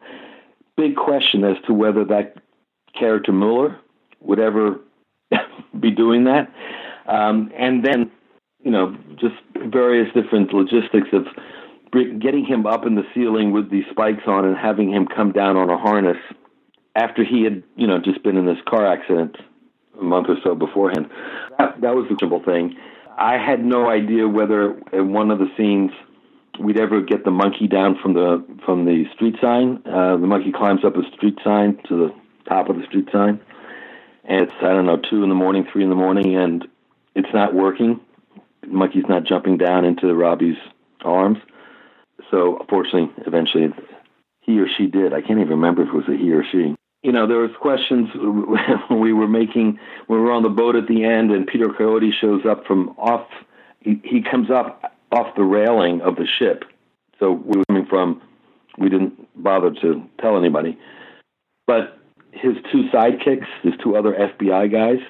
[0.76, 2.36] Big question as to whether that
[2.98, 3.78] character Mueller
[4.20, 4.80] would ever
[5.80, 6.52] be doing that.
[7.06, 8.10] Um, and then,
[8.62, 9.34] you know, just
[9.70, 11.26] various different logistics of
[11.92, 15.56] getting him up in the ceiling with these spikes on and having him come down
[15.56, 16.16] on a harness
[16.96, 19.36] after he had, you know, just been in this car accident
[20.00, 21.08] a month or so beforehand.
[21.58, 22.76] That, that was the simple thing.
[23.18, 25.90] I had no idea whether in one of the scenes
[26.60, 29.82] we'd ever get the monkey down from the from the street sign.
[29.86, 32.14] Uh, the monkey climbs up a street sign to the
[32.48, 33.40] top of the street sign.
[34.24, 36.66] And it's, I don't know, two in the morning, three in the morning, and
[37.14, 38.00] it's not working.
[38.62, 40.56] The monkey's not jumping down into Robbie's
[41.04, 41.38] arms.
[42.30, 43.70] So, fortunately, eventually
[44.40, 45.12] he or she did.
[45.12, 46.76] I can't even remember if it was a he or she.
[47.02, 50.76] You know, there was questions when we were making, when we were on the boat
[50.76, 53.26] at the end, and Peter Coyote shows up from off,
[53.80, 56.64] he, he comes up off the railing of the ship.
[57.18, 58.22] So we were coming from,
[58.78, 60.78] we didn't bother to tell anybody.
[61.66, 61.98] But
[62.32, 65.04] his two sidekicks, his two other FBI guys,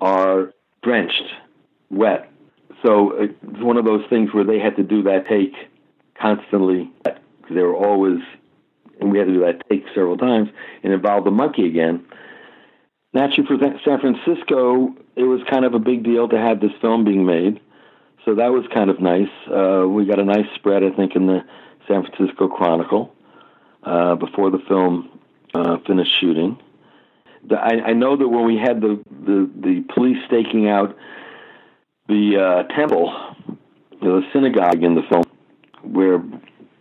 [0.00, 0.52] are
[0.82, 1.22] drenched,
[1.90, 2.30] wet.
[2.84, 5.52] So it's one of those things where they had to do that take
[6.20, 6.90] constantly
[7.50, 8.20] they were always,
[9.00, 10.48] and we had to do that take several times
[10.82, 12.04] and involve the monkey again.
[13.12, 17.04] Naturally, for San Francisco, it was kind of a big deal to have this film
[17.04, 17.60] being made.
[18.24, 19.30] So that was kind of nice.
[19.48, 21.40] Uh, we got a nice spread, I think, in the
[21.88, 23.12] San Francisco Chronicle
[23.82, 25.18] uh, before the film
[25.54, 26.58] uh, finished shooting.
[27.48, 30.96] The, I, I know that when we had the, the, the police staking out
[32.08, 32.36] the
[32.68, 33.12] uh, temple,
[34.00, 35.24] the synagogue in the film,
[35.82, 36.22] where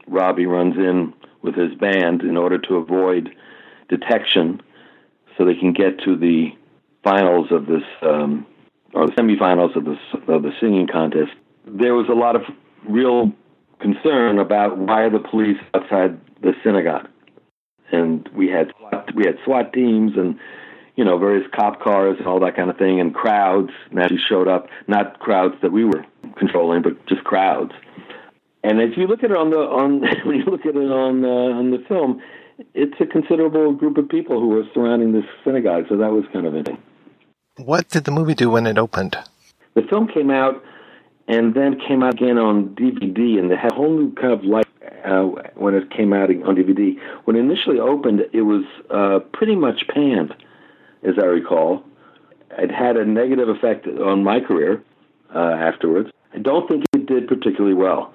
[0.07, 3.29] Robbie runs in with his band in order to avoid
[3.87, 4.61] detection,
[5.37, 6.49] so they can get to the
[7.03, 8.45] finals of this um,
[8.93, 11.31] or the semifinals of the of the singing contest.
[11.65, 12.43] There was a lot of
[12.87, 13.31] real
[13.79, 17.07] concern about why are the police outside the synagogue.
[17.91, 18.71] And we had
[19.15, 20.37] we had SWAT teams and
[20.95, 23.71] you know various cop cars and all that kind of thing and crowds.
[23.91, 26.05] Naturally showed up not crowds that we were
[26.37, 27.73] controlling but just crowds
[28.63, 31.23] and if you look at it on the on when you look at it on
[31.23, 32.21] uh, on the film,
[32.73, 35.85] it's a considerable group of people who are surrounding this synagogue.
[35.89, 36.83] So that was kind of interesting.
[37.57, 39.17] What did the movie do when it opened?
[39.73, 40.63] The film came out
[41.27, 44.43] and then came out again on DVD, and they had a whole new kind of
[44.43, 44.65] life
[45.05, 45.23] uh,
[45.55, 46.97] when it came out on DVD.
[47.25, 50.33] When it initially opened, it was uh, pretty much panned,
[51.03, 51.83] as I recall.
[52.57, 54.81] It had a negative effect on my career
[55.33, 56.09] uh, afterwards.
[56.33, 58.13] I don't think it did particularly well.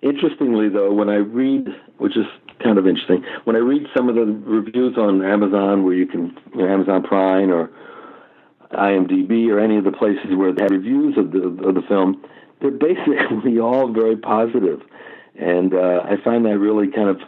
[0.00, 1.66] Interestingly, though, when I read,
[1.98, 2.26] which is
[2.62, 6.36] kind of interesting, when I read some of the reviews on Amazon, where you can,
[6.54, 7.70] you know, Amazon Prime or
[8.72, 12.22] IMDb or any of the places where they have reviews of the of the film,
[12.60, 14.82] they're basically all very positive,
[15.36, 17.20] and uh, I find that really kind of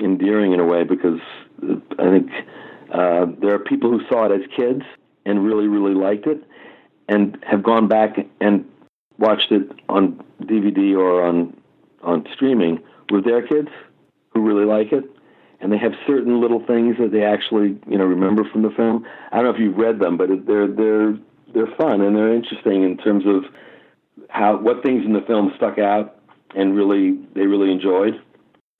[0.00, 1.20] endearing in a way because
[1.98, 2.30] I think
[2.92, 4.82] uh, there are people who saw it as kids
[5.26, 6.42] and really really liked it,
[7.10, 8.64] and have gone back and
[9.18, 11.54] watched it on DVD or on
[12.04, 13.68] on streaming with their kids
[14.32, 15.04] who really like it
[15.64, 19.06] and they have certain little things that they actually you know remember from the film.
[19.32, 21.16] I don't know if you've read them, but they're they're
[21.54, 23.44] they're fun and they're interesting in terms of
[24.28, 26.20] how what things in the film stuck out
[26.54, 28.20] and really they really enjoyed.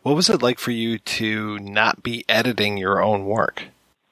[0.03, 3.65] What was it like for you to not be editing your own work?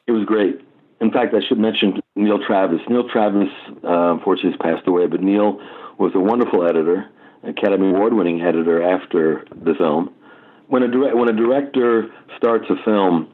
[0.06, 0.58] It was great.
[1.02, 2.80] In fact, I should mention Neil Travis.
[2.88, 3.48] Neil Travis,
[3.84, 5.60] uh, unfortunately, has passed away, but Neil
[5.98, 7.04] was a wonderful editor,
[7.44, 10.14] Academy Award-winning editor after the film
[10.72, 13.30] when a direct, when a director starts a film,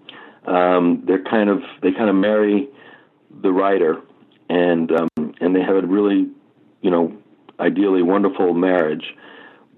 [0.49, 2.69] um, they're kind of they kind of marry
[3.43, 4.03] the writer,
[4.49, 5.09] and um,
[5.41, 6.27] and they have a really,
[6.83, 7.17] you know,
[7.61, 9.15] ideally wonderful marriage.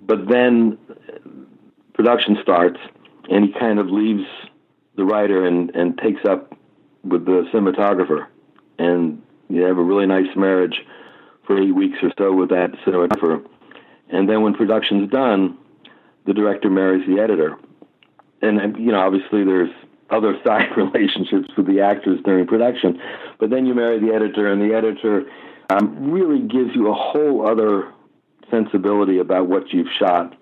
[0.07, 0.79] But then
[1.93, 2.81] production starts,
[3.29, 4.25] and he kind of leaves
[4.97, 6.57] the writer and and takes up
[7.05, 8.27] with the cinematographer,
[8.79, 9.21] and
[9.51, 10.87] you have a really nice marriage
[11.47, 13.45] for eight weeks or so with that cinematographer.
[14.13, 15.57] And then when production's done,
[16.27, 17.57] the director marries the editor.
[18.43, 19.71] And, you know, obviously there's
[20.11, 23.01] other side relationships with the actors during production.
[23.39, 25.25] But then you marry the editor, and the editor
[25.71, 27.93] um, really gives you a whole other
[28.51, 30.37] sensibility about what you've shot,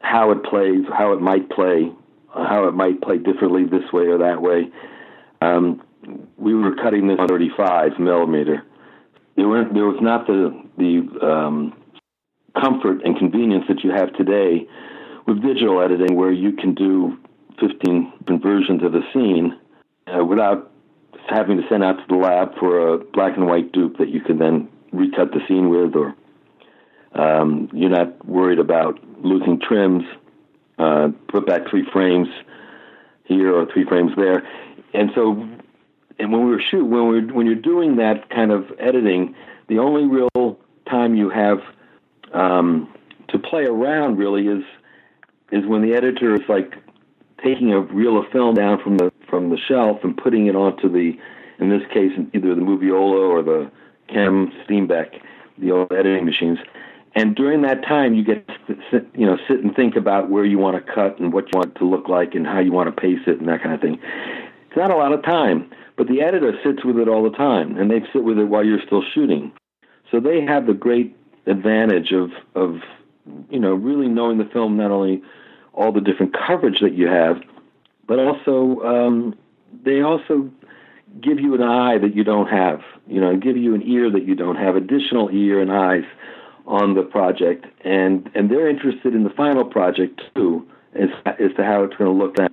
[0.00, 1.90] how it plays, how it might play,
[2.34, 4.70] uh, how it might play differently this way or that way.
[5.40, 5.82] Um,
[6.36, 8.64] we were cutting this on 35 millimeter.
[9.36, 11.74] There, there was not the the um,
[12.60, 14.66] comfort and convenience that you have today
[15.26, 17.16] with digital editing where you can do
[17.60, 19.58] 15 conversions of a scene
[20.06, 20.70] uh, without
[21.28, 24.20] having to send out to the lab for a black and white dupe that you
[24.20, 26.14] can then recut the scene with, or
[27.14, 30.04] um, you're not worried about losing trims,
[30.78, 32.28] uh, put back three frames
[33.24, 34.42] here or three frames there,
[34.94, 35.48] and so.
[36.18, 39.34] And when we were shoot, when we when you're doing that kind of editing,
[39.68, 40.58] the only real
[40.88, 41.58] time you have
[42.32, 42.92] um,
[43.28, 44.64] to play around really is
[45.50, 46.74] is when the editor is like
[47.44, 50.90] taking a reel of film down from the from the shelf and putting it onto
[50.90, 51.12] the,
[51.58, 53.70] in this case, either the Moviola or the
[54.08, 55.20] KEM Steenbeck,
[55.58, 56.58] the old editing machines.
[57.14, 60.44] And during that time, you get to sit, you know sit and think about where
[60.44, 62.72] you want to cut and what you want it to look like and how you
[62.72, 63.98] want to pace it and that kind of thing.
[64.68, 67.76] It's not a lot of time, but the editor sits with it all the time,
[67.76, 69.52] and they sit with it while you're still shooting.
[70.10, 71.16] So they have the great
[71.46, 72.80] advantage of of
[73.50, 75.22] you know really knowing the film not only
[75.74, 77.40] all the different coverage that you have,
[78.06, 79.34] but also um,
[79.84, 80.50] they also
[81.20, 84.26] give you an eye that you don't have, you know, give you an ear that
[84.26, 86.04] you don't have, additional ear and eyes
[86.66, 91.64] on the project, and and they're interested in the final project too, as as to
[91.64, 92.38] how it's going to look.
[92.38, 92.52] At.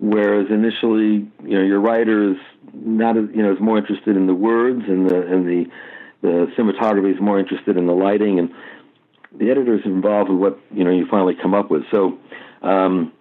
[0.00, 2.36] Whereas initially, you know, your writer is
[2.72, 5.66] not, as, you know, is more interested in the words, and the and the
[6.22, 8.50] the cinematography is more interested in the lighting, and
[9.32, 11.82] the editor is involved with what you know you finally come up with.
[11.92, 12.18] So
[12.62, 13.12] um,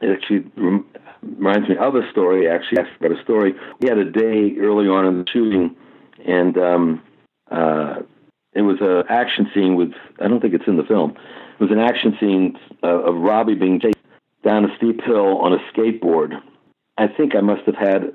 [0.00, 0.86] it actually rem-
[1.22, 2.48] reminds me of a story.
[2.48, 3.54] Actually, asked about a story.
[3.80, 5.76] We had a day early on in the shooting,
[6.26, 7.02] and um,
[7.50, 7.96] uh,
[8.52, 9.92] it was an action scene with.
[10.20, 11.16] I don't think it's in the film.
[11.58, 13.96] It was an action scene uh, of Robbie being chased
[14.42, 16.40] down a steep hill on a skateboard.
[16.96, 18.14] I think I must have had,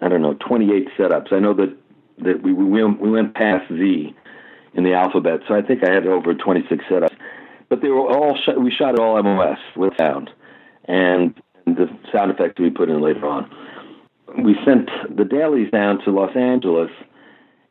[0.00, 1.32] I don't know, 28 setups.
[1.32, 1.76] I know that
[2.22, 4.14] that we we went, we went past Z
[4.74, 7.16] in the alphabet, so I think I had over 26 setups
[7.68, 10.30] but they were all shot, we shot it all MOS with sound,
[10.86, 11.34] and
[11.66, 13.50] the sound effects we put in later on.
[14.42, 16.90] We sent the dailies down to Los Angeles,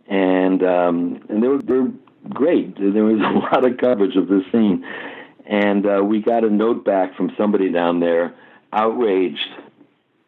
[0.08, 1.92] and um, and they were, they were
[2.30, 2.76] great.
[2.78, 4.86] There was a lot of coverage of this scene,
[5.46, 8.36] and uh, we got a note back from somebody down there,
[8.74, 9.50] outraged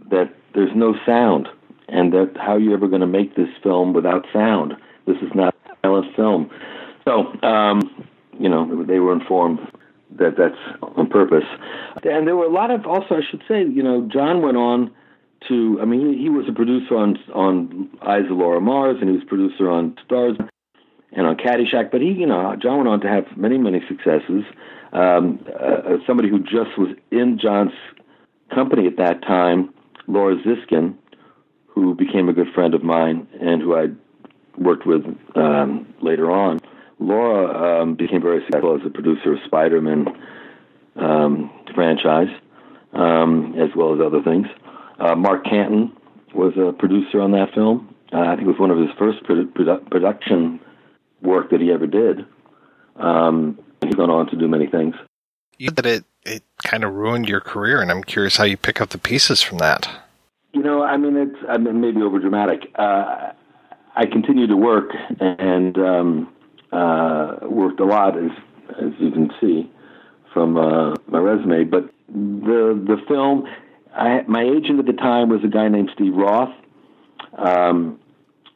[0.10, 1.48] that there's no sound,
[1.92, 4.74] and that how are you ever going to make this film without sound?
[5.06, 6.50] This is not a silent film.
[7.06, 7.82] So um,
[8.40, 9.60] you know, they were informed
[10.18, 11.44] that that's on purpose.
[12.04, 14.92] And there were a lot of also I should say, you know, Jon went on
[15.48, 19.10] to I mean he, he was a producer on on Eyes of Laura Mars and
[19.10, 20.38] he was producer on Stars
[21.12, 24.44] and on Caddyshack, but he you know Jon went on to have many many successes.
[24.92, 27.74] Um, uh, somebody who just was in Jon's
[28.54, 29.72] company at that time,
[30.08, 30.96] Laura Ziskin,
[31.82, 33.88] who became a good friend of mine and who I
[34.58, 35.04] worked with
[35.36, 36.60] um, later on.
[37.00, 40.08] Laura um, became very successful as a producer of Spider-Man
[40.98, 42.28] um, franchise,
[42.94, 44.48] um, as well as other things.
[45.00, 45.94] Uh, Mark Canton
[46.34, 47.96] was a producer on that film.
[48.12, 50.60] Uh, I think it was one of his first produ- produ- production
[51.22, 52.26] work that he ever did.
[52.98, 54.96] Um, he's gone on to do many things.
[55.58, 58.58] You said that it, it kind of ruined your career, and I'm curious how you
[58.58, 59.88] pick up the pieces from that.
[60.54, 62.72] You know, I mean, it's I mean, maybe over dramatic.
[62.76, 63.34] Uh,
[63.96, 66.34] I continued to work and um,
[66.72, 68.32] uh, worked a lot, as
[68.82, 69.72] as you can see
[70.34, 71.66] from uh, my resume.
[71.66, 73.46] But the the film,
[73.96, 76.54] I, my agent at the time was a guy named Steve Roth,
[77.38, 78.00] um,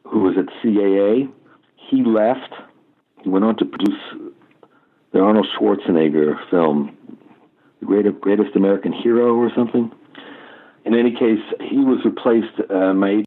[0.04, 1.30] who was at CAA.
[1.90, 2.54] He left.
[3.22, 4.34] He went on to produce
[5.12, 6.96] the Arnold Schwarzenegger film,
[7.80, 9.92] The Great, Greatest American Hero, or something.
[10.84, 12.60] In any case, he was replaced.
[12.70, 13.24] Uh, my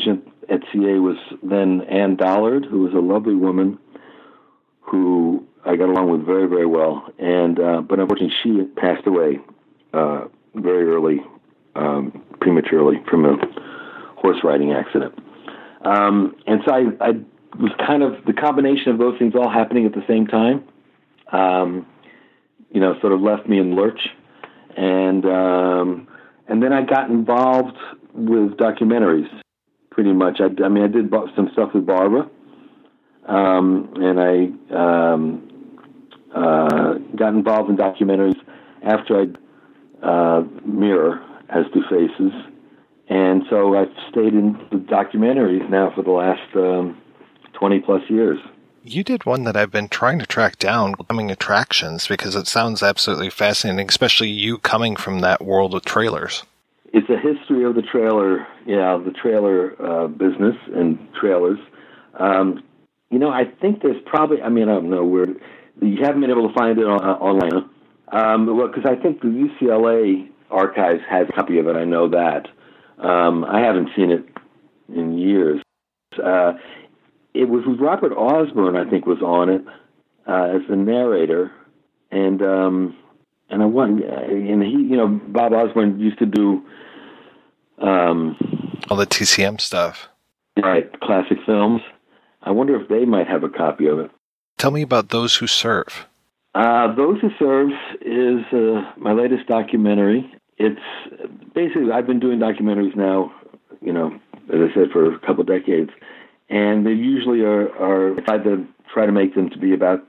[0.00, 3.78] agent at CA was then Ann Dollard, who was a lovely woman
[4.80, 7.12] who I got along with very, very well.
[7.18, 9.40] And uh, but unfortunately, she passed away
[9.92, 11.20] uh, very early,
[11.74, 13.36] um, prematurely from a
[14.16, 15.14] horse riding accident.
[15.82, 17.10] Um, and so I, I
[17.58, 20.64] was kind of the combination of those things all happening at the same time.
[21.32, 21.86] Um,
[22.70, 24.00] you know, sort of left me in lurch,
[24.76, 26.08] and um,
[26.48, 27.76] and then I got involved
[28.14, 29.28] with documentaries.
[29.90, 32.28] Pretty much, I, I mean, I did some stuff with Barbra,
[33.26, 35.78] um, and I um,
[36.34, 38.36] uh, got involved in documentaries
[38.82, 42.32] after I uh, Mirror has two faces,
[43.08, 47.00] and so I've stayed in the documentaries now for the last um,
[47.54, 48.38] twenty plus years.
[48.82, 52.82] You did one that I've been trying to track down, coming attractions, because it sounds
[52.82, 56.44] absolutely fascinating, especially you coming from that world of trailers.
[56.92, 61.58] It's a history of the trailer, yeah, the trailer uh, business and trailers.
[62.18, 62.62] Um,
[63.10, 66.30] you know, I think there's probably, I mean, I don't know where, you haven't been
[66.30, 67.68] able to find it on, uh, online.
[68.10, 72.08] Um, well, because I think the UCLA archives has a copy of it, I know
[72.08, 72.48] that.
[72.98, 74.24] Um, I haven't seen it
[74.88, 75.60] in years.
[76.22, 76.54] Uh,
[77.38, 79.62] it was Robert Osborne, I think, was on it
[80.26, 81.52] uh, as the narrator,
[82.10, 82.96] and um,
[83.48, 86.62] and I want and he, you know, Bob Osborne used to do
[87.80, 88.36] um,
[88.90, 90.08] all the TCM stuff,
[90.60, 90.90] right?
[91.00, 91.80] Classic films.
[92.42, 94.10] I wonder if they might have a copy of it.
[94.56, 96.06] Tell me about those who serve.
[96.56, 97.68] Uh, those who serve
[98.00, 100.28] is uh, my latest documentary.
[100.56, 100.80] It's
[101.54, 103.32] basically I've been doing documentaries now,
[103.80, 104.12] you know,
[104.52, 105.90] as I said, for a couple of decades
[106.48, 110.00] and they usually are, are try to try to make them to be about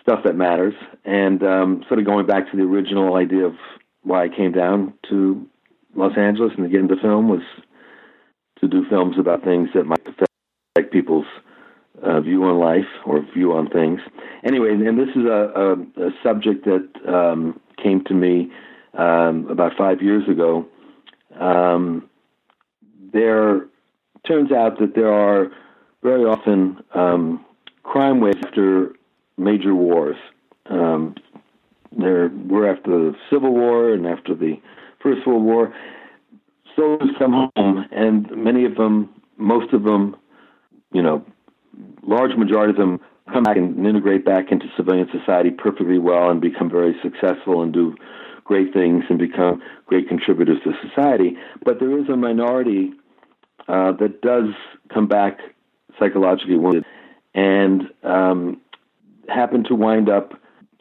[0.00, 0.74] stuff that matters,
[1.04, 3.54] and um, sort of going back to the original idea of
[4.02, 5.46] why I came down to
[5.94, 7.42] Los Angeles and to get into film was
[8.60, 11.26] to do films about things that might affect people's
[12.02, 14.00] uh, view on life or view on things.
[14.44, 18.50] Anyway, and this is a, a, a subject that um, came to me
[18.94, 20.66] um, about five years ago.
[21.38, 22.08] Um,
[23.12, 23.66] there
[24.26, 25.50] turns out that there are
[26.02, 27.44] very often um,
[27.82, 28.92] crime waves after
[29.36, 30.16] major wars.
[30.66, 31.14] Um,
[31.96, 34.60] there were after the Civil War and after the
[35.02, 35.74] First World War.
[36.74, 40.16] Soldiers come home, and many of them, most of them,
[40.92, 41.24] you know,
[42.02, 43.00] large majority of them
[43.32, 47.72] come back and integrate back into civilian society perfectly well and become very successful and
[47.72, 47.94] do
[48.44, 51.36] great things and become great contributors to society.
[51.64, 52.92] But there is a minority
[53.68, 54.50] uh, that does
[54.92, 55.38] come back
[55.98, 56.84] psychologically wounded
[57.34, 58.60] and um,
[59.28, 60.34] happen to wind up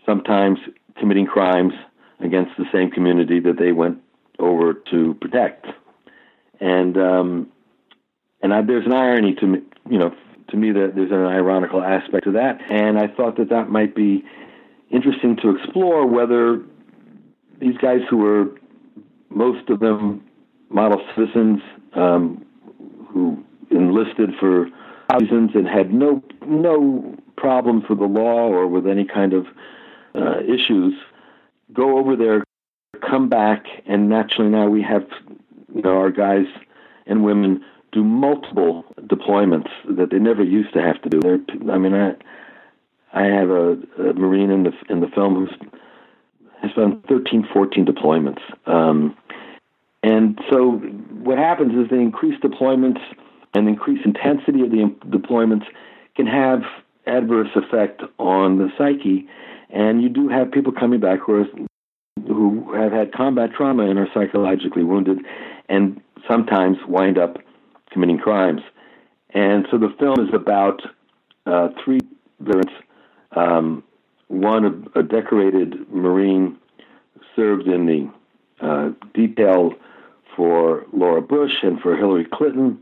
[0.05, 0.59] sometimes
[0.97, 1.73] committing crimes
[2.19, 3.99] against the same community that they went
[4.39, 5.65] over to protect.
[6.59, 7.51] And um,
[8.41, 9.59] and I, there's an irony to me,
[9.89, 10.13] you know,
[10.49, 12.59] to me that there's an ironical aspect to that.
[12.69, 14.23] And I thought that that might be
[14.89, 16.61] interesting to explore whether
[17.59, 18.51] these guys who were
[19.29, 20.23] most of them
[20.69, 21.61] model citizens
[21.93, 22.45] um,
[23.11, 24.67] who enlisted for
[25.19, 29.47] reasons and had no no problems with the law or with any kind of
[30.15, 30.93] uh, issues,
[31.73, 32.43] go over there,
[33.01, 35.05] come back, and naturally now we have
[35.73, 36.45] you know our guys
[37.05, 41.19] and women do multiple deployments that they never used to have to do.
[41.19, 42.15] They're, I mean, I
[43.13, 45.71] I have a, a marine in the in the film who's
[46.61, 48.41] has done 13, 14 deployments.
[48.67, 49.17] Um,
[50.03, 50.73] and so
[51.23, 52.99] what happens is the increased deployments
[53.53, 55.65] and increased intensity of the deployments
[56.15, 56.61] can have
[57.05, 59.27] adverse effect on the psyche.
[59.69, 61.45] And you do have people coming back who are
[62.27, 65.19] who have had combat trauma and are psychologically wounded,
[65.69, 67.37] and sometimes wind up
[67.91, 68.61] committing crimes.
[69.33, 70.81] And so the film is about
[71.45, 71.99] uh, three
[72.39, 72.71] veterans.
[73.35, 73.83] Um,
[74.27, 76.57] one, a, a decorated Marine,
[77.35, 78.11] served in the
[78.65, 79.73] uh, detail
[80.35, 82.79] for Laura Bush and for Hillary Clinton,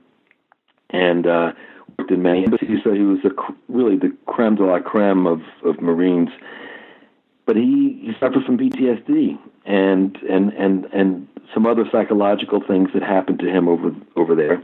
[0.90, 1.52] and uh,
[1.98, 2.80] worked in many embassies.
[2.84, 3.30] So he was a,
[3.68, 6.30] really the creme de la creme of, of Marines.
[7.46, 13.02] But he, he suffered from PTSD and and and and some other psychological things that
[13.02, 14.64] happened to him over over there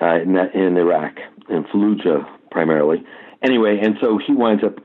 [0.00, 1.16] uh, in, that, in Iraq
[1.48, 3.04] in Fallujah primarily.
[3.42, 4.78] Anyway, and so he winds up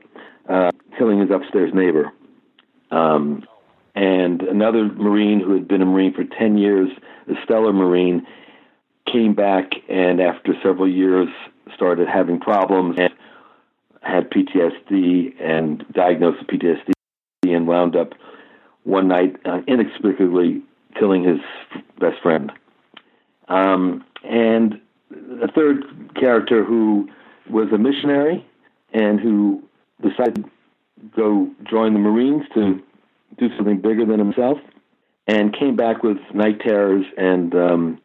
[0.48, 2.12] uh, killing his upstairs neighbor.
[2.90, 3.46] Um,
[3.96, 6.90] and another Marine who had been a Marine for 10 years,
[7.28, 8.26] a stellar Marine,
[9.10, 11.28] came back and after several years
[11.74, 13.12] started having problems and
[14.02, 16.92] had PTSD and diagnosed with PTSD
[17.44, 18.12] and wound up
[18.84, 20.62] one night uh, inexplicably
[20.98, 21.40] killing his
[21.98, 22.52] best friend.
[23.48, 24.80] Um, and
[25.42, 27.08] a third character who
[27.48, 28.44] was a missionary
[28.92, 29.62] and who
[30.02, 30.50] decided to
[31.16, 32.82] go join the Marines to
[33.38, 34.58] do something bigger than himself
[35.26, 38.00] and came back with night terrors and um,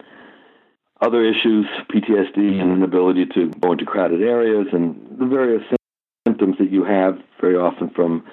[1.02, 5.64] other issues, PTSD, and inability to go into crowded areas, and the various
[6.28, 8.24] symptoms that you have very often from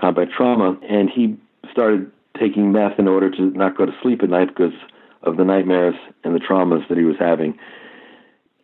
[0.00, 0.78] combat trauma.
[0.88, 1.36] And he
[1.70, 4.74] started taking meth in order to not go to sleep at night because
[5.22, 5.94] of the nightmares
[6.24, 7.58] and the traumas that he was having.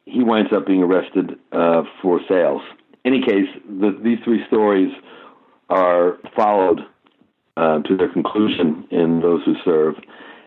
[0.06, 2.62] He winds up being arrested uh, for sales.
[3.04, 4.92] In any case, the, these three stories
[5.68, 6.80] are followed
[7.56, 9.96] uh, to their conclusion in Those Who Serve.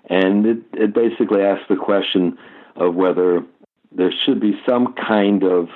[0.10, 2.38] And it, it basically asks the question
[2.76, 3.44] of whether
[3.92, 5.70] there should be some kind of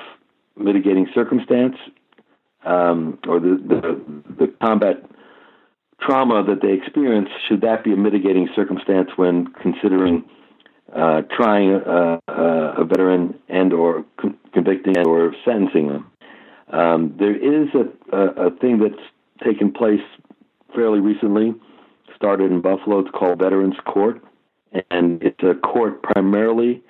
[0.56, 1.76] mitigating circumstance
[2.66, 5.04] um, or the, the, the combat
[6.02, 10.24] trauma that they experience, should that be a mitigating circumstance when considering
[10.96, 16.12] uh, trying a, a, a veteran and or con- convicting and or sentencing them?
[16.72, 19.02] Um, there is a, a, a thing that's
[19.44, 20.02] taken place
[20.76, 21.54] fairly recently,
[22.16, 23.00] started in Buffalo.
[23.00, 24.22] It's called Veterans Court,
[24.90, 26.84] and it's a court primarily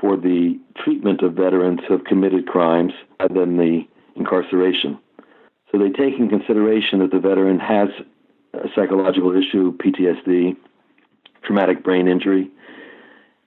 [0.00, 3.82] for the treatment of veterans who have committed crimes rather than the
[4.16, 4.98] incarceration.
[5.70, 7.88] So they take in consideration that the veteran has
[8.52, 10.56] a psychological issue, PTSD,
[11.42, 12.50] traumatic brain injury,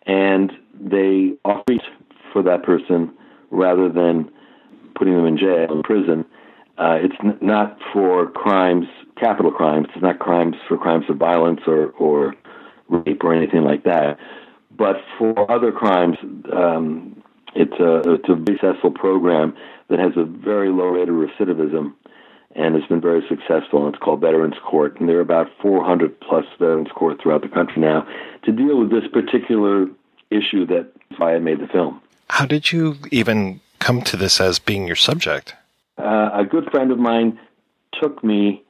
[0.05, 1.75] and they offer
[2.33, 3.13] for that person
[3.49, 4.29] rather than
[4.95, 6.25] putting them in jail in prison.
[6.77, 8.85] Uh, it's n- not for crimes,
[9.19, 9.87] capital crimes.
[9.93, 12.35] It's not crimes for crimes of violence or, or
[12.87, 14.17] rape or anything like that.
[14.77, 16.17] But for other crimes,
[16.53, 17.23] um,
[17.55, 19.55] it's a it's a successful program
[19.89, 21.93] that has a very low rate of recidivism
[22.55, 23.85] and has been very successful.
[23.85, 27.49] And it's called Veterans Court, and there are about 400 plus Veterans Court throughout the
[27.49, 28.07] country now
[28.43, 29.87] to deal with this particular
[30.29, 32.01] issue that I made the film.
[32.29, 35.55] How did you even come to this as being your subject?
[35.97, 37.39] Uh, a good friend of mine
[37.99, 38.63] took me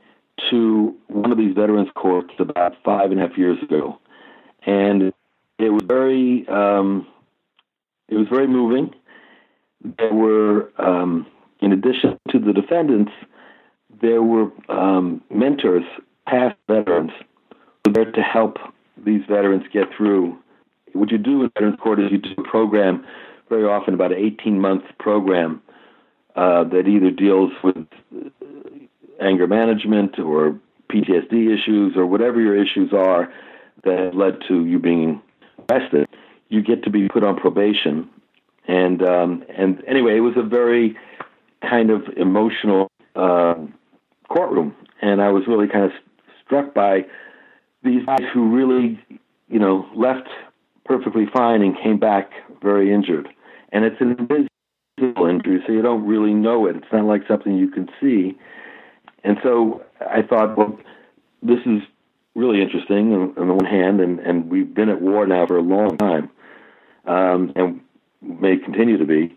[0.49, 3.99] to one of these veterans courts about five and a half years ago,
[4.65, 5.13] and
[5.59, 7.07] it was very um,
[8.07, 8.93] it was very moving.
[9.97, 11.27] There were, um,
[11.61, 13.11] in addition to the defendants,
[14.01, 15.83] there were um, mentors,
[16.27, 17.11] past veterans,
[17.49, 18.57] who were there to help
[19.05, 20.37] these veterans get through.
[20.93, 23.05] What you do in Veterans Court is you do a program,
[23.49, 25.61] very often about an 18 month program
[26.37, 27.87] uh, that either deals with
[29.19, 30.57] anger management or
[30.89, 33.33] PTSD issues or whatever your issues are
[33.83, 35.19] that led to you being
[35.69, 36.07] arrested.
[36.49, 38.07] You get to be put on probation,
[38.67, 40.95] and um, and anyway, it was a very
[41.67, 43.55] kind of emotional uh,
[44.29, 45.91] courtroom, and I was really kind of
[46.45, 47.05] struck by
[47.83, 48.99] these guys who really,
[49.49, 50.29] you know, left
[50.85, 52.31] perfectly fine and came back
[52.61, 53.27] very injured.
[53.71, 54.15] And it's an
[54.97, 56.75] injury, so you don't really know it.
[56.75, 58.37] It's not like something you can see.
[59.23, 60.79] And so I thought, well,
[61.41, 61.81] this is
[62.35, 65.57] really interesting on, on the one hand, and, and we've been at war now for
[65.57, 66.29] a long time,
[67.05, 67.81] um, and
[68.21, 69.35] may continue to be.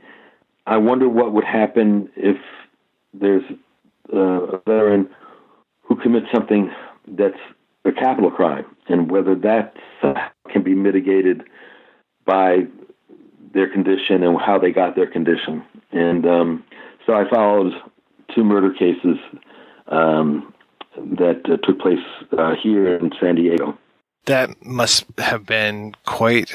[0.67, 2.37] I wonder what would happen if
[3.13, 3.43] there's
[4.13, 5.09] uh, a veteran
[5.83, 6.71] who commits something
[7.09, 7.41] that's
[7.85, 9.75] a capital crime, and whether that
[10.51, 11.43] can be mitigated
[12.25, 12.67] by
[13.53, 15.65] their condition and how they got their condition.
[15.93, 16.65] And um,
[17.07, 17.73] so I followed
[18.35, 19.19] two murder cases
[19.89, 20.53] um,
[20.97, 21.99] that uh, took place
[22.37, 23.77] uh, here in San Diego.
[24.27, 26.53] That must have been quite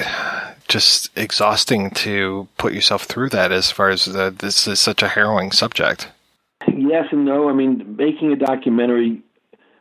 [0.68, 5.08] just exhausting to put yourself through that as far as uh, this is such a
[5.08, 6.08] harrowing subject.
[6.68, 7.48] Yes and no.
[7.48, 9.20] I mean, making a documentary,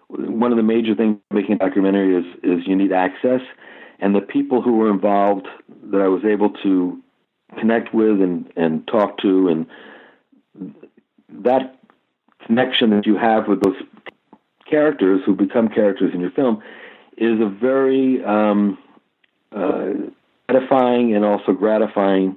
[0.07, 3.41] one of the major things making a documentary is is you need access,
[3.99, 5.47] and the people who were involved
[5.91, 7.01] that I was able to
[7.57, 9.65] connect with and and talk to, and
[11.29, 11.79] that
[12.45, 13.77] connection that you have with those
[14.69, 16.61] characters who become characters in your film
[17.17, 18.77] is a very um,
[19.51, 19.89] uh,
[20.49, 22.35] edifying and also gratifying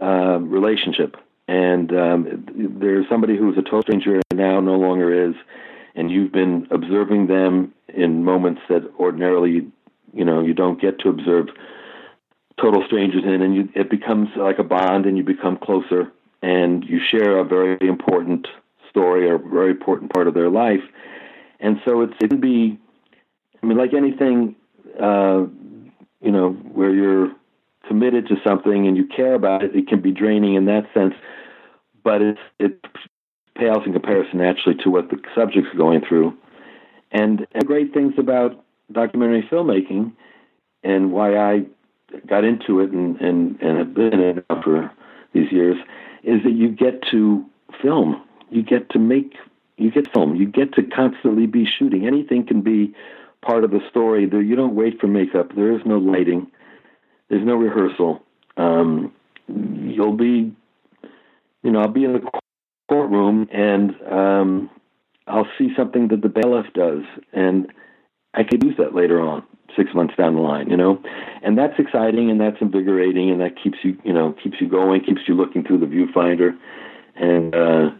[0.00, 1.16] uh, relationship.
[1.46, 2.46] And um,
[2.80, 5.34] there's somebody who's a total stranger and now no longer is,
[5.94, 9.66] and you've been observing them in moments that ordinarily,
[10.12, 11.48] you know, you don't get to observe
[12.60, 16.12] total strangers in, and you, it becomes like a bond, and you become closer,
[16.42, 18.46] and you share a very important
[18.90, 20.82] story or a very important part of their life.
[21.60, 22.78] And so it's, it can be,
[23.62, 24.54] I mean, like anything,
[25.00, 25.46] uh,
[26.20, 27.32] you know, where you're
[27.88, 31.14] committed to something and you care about it, it can be draining in that sense.
[32.02, 32.84] But it it
[33.56, 36.36] pales in comparison naturally to what the subject's are going through.
[37.12, 40.12] And, and great things about documentary filmmaking
[40.82, 41.64] and why I
[42.26, 44.90] got into it and, and, and have been in it for
[45.32, 45.76] these years
[46.22, 47.44] is that you get to
[47.82, 48.22] film.
[48.50, 49.34] You get to make
[49.76, 50.36] you get film.
[50.36, 52.06] You get to constantly be shooting.
[52.06, 52.94] Anything can be
[53.42, 54.26] part of the story.
[54.26, 55.54] There, you don't wait for makeup.
[55.54, 56.46] There is no lighting.
[57.28, 58.22] There's no rehearsal.
[58.56, 59.12] Um,
[59.48, 60.54] you'll be,
[61.62, 62.22] you know, I'll be in the
[62.88, 64.70] courtroom and um,
[65.26, 67.72] I'll see something that the bailiff does, and
[68.34, 69.42] I could use that later on,
[69.76, 71.02] six months down the line, you know,
[71.42, 75.02] and that's exciting and that's invigorating and that keeps you, you know, keeps you going,
[75.04, 76.56] keeps you looking through the viewfinder,
[77.16, 77.90] and uh,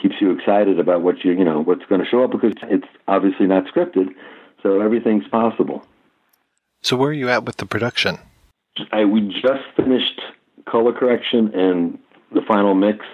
[0.00, 2.86] keeps you excited about what you, you know, what's going to show up because it's
[3.08, 4.08] obviously not scripted,
[4.62, 5.84] so everything's possible.
[6.82, 8.18] So where are you at with the production?
[8.90, 10.20] I we just finished
[10.66, 11.98] color correction and
[12.32, 13.04] the final mix,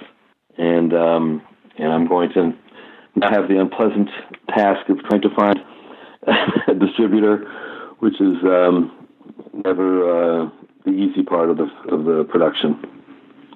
[0.57, 1.43] and um,
[1.77, 2.53] and I'm going to
[3.17, 4.09] now have the unpleasant
[4.49, 5.59] task of trying to find
[6.69, 7.51] a distributor,
[7.99, 8.93] which is um,
[9.65, 10.51] never uh,
[10.85, 12.79] the easy part of the of the production.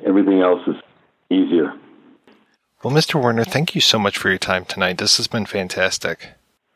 [0.05, 0.77] Everything else is
[1.31, 1.73] easier.
[2.83, 3.23] Well, Mr.
[3.23, 4.99] Werner, thank you so much for your time tonight.
[4.99, 6.31] This has been fantastic.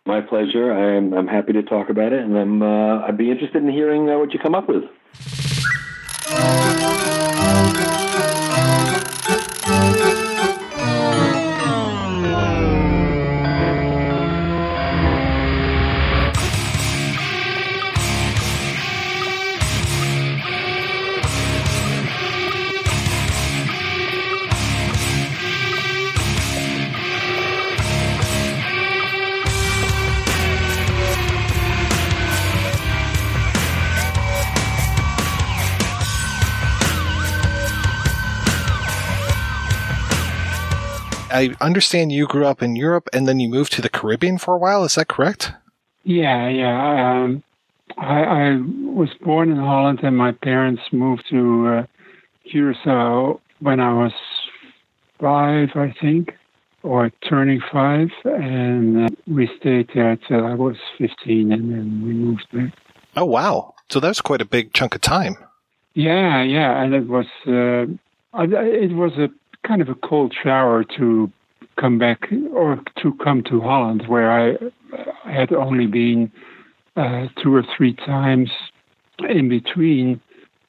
[0.07, 0.73] My pleasure.
[0.73, 4.09] I'm I'm happy to talk about it, and I'm uh, I'd be interested in hearing
[4.09, 4.85] uh, what you come up with.
[41.37, 44.55] I understand you grew up in Europe and then you moved to the Caribbean for
[44.55, 44.85] a while.
[44.85, 45.53] Is that correct?
[46.03, 47.25] Yeah, yeah.
[47.25, 47.43] Um,
[47.99, 48.57] I, I
[49.01, 51.87] was born in Holland, and my parents moved to uh,
[52.51, 54.13] Curacao when I was
[55.21, 56.35] five, I think,
[56.83, 62.13] or turning five, and uh, we stayed there till I was fifteen, and then we
[62.13, 62.73] moved back.
[63.15, 63.75] Oh wow!
[63.91, 65.37] So that was quite a big chunk of time.
[65.95, 67.87] Yeah, yeah, and it was uh,
[68.39, 69.29] it was a
[69.67, 71.31] kind of a cold shower to
[71.79, 74.57] come back or to come to Holland, where I
[75.31, 76.33] had only been
[76.97, 78.51] uh, two or three times
[79.29, 80.21] in between.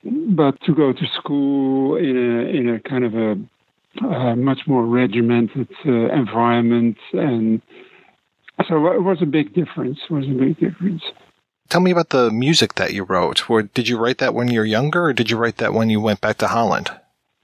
[0.03, 3.31] But to go to school in a in a kind of a
[4.05, 7.61] uh, much more regimented uh, environment, and
[8.67, 9.99] so it was a big difference.
[10.09, 11.03] It was a big difference.
[11.69, 13.49] Tell me about the music that you wrote.
[13.49, 15.89] Or did you write that when you were younger, or did you write that when
[15.89, 16.89] you went back to Holland?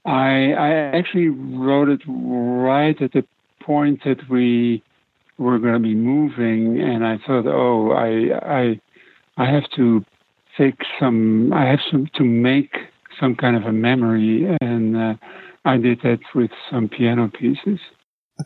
[0.04, 3.24] I I actually wrote it right at the
[3.60, 4.82] point that we
[5.38, 8.80] were going to be moving, and I thought, oh, I I
[9.36, 10.04] I have to
[10.56, 11.52] take some.
[11.52, 12.74] I have some to make
[13.20, 15.14] some kind of a memory, and uh,
[15.64, 17.80] I did that with some piano pieces.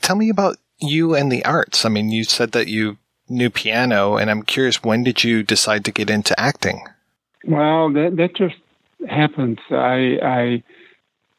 [0.00, 1.84] Tell me about you and the arts.
[1.84, 2.98] I mean, you said that you
[3.28, 6.82] knew piano, and I'm curious, when did you decide to get into acting?
[7.44, 8.56] Well, that that just
[9.08, 9.60] happened.
[9.70, 10.62] I I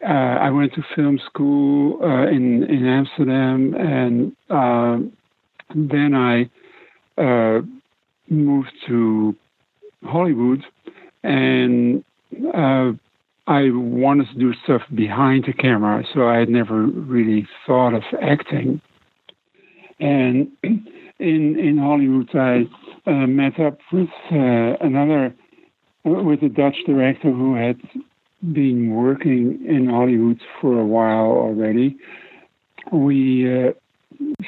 [0.03, 4.97] uh, I went to film school uh, in in Amsterdam, and uh,
[5.75, 6.49] then I
[7.21, 7.61] uh,
[8.29, 9.35] moved to
[10.03, 10.63] Hollywood,
[11.23, 12.03] and
[12.53, 12.93] uh,
[13.47, 16.03] I wanted to do stuff behind the camera.
[16.13, 18.79] So I had never really thought of acting,
[19.99, 22.69] and in in Hollywood, I
[23.05, 25.35] uh, met up with another
[26.05, 27.77] with a Dutch director who had
[28.41, 31.97] been working in Hollywood for a while already.
[32.91, 33.71] We uh,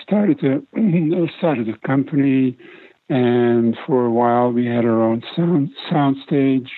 [0.02, 0.62] started a
[1.38, 2.58] started a company,
[3.10, 6.70] and for a while we had our own sound sound stage.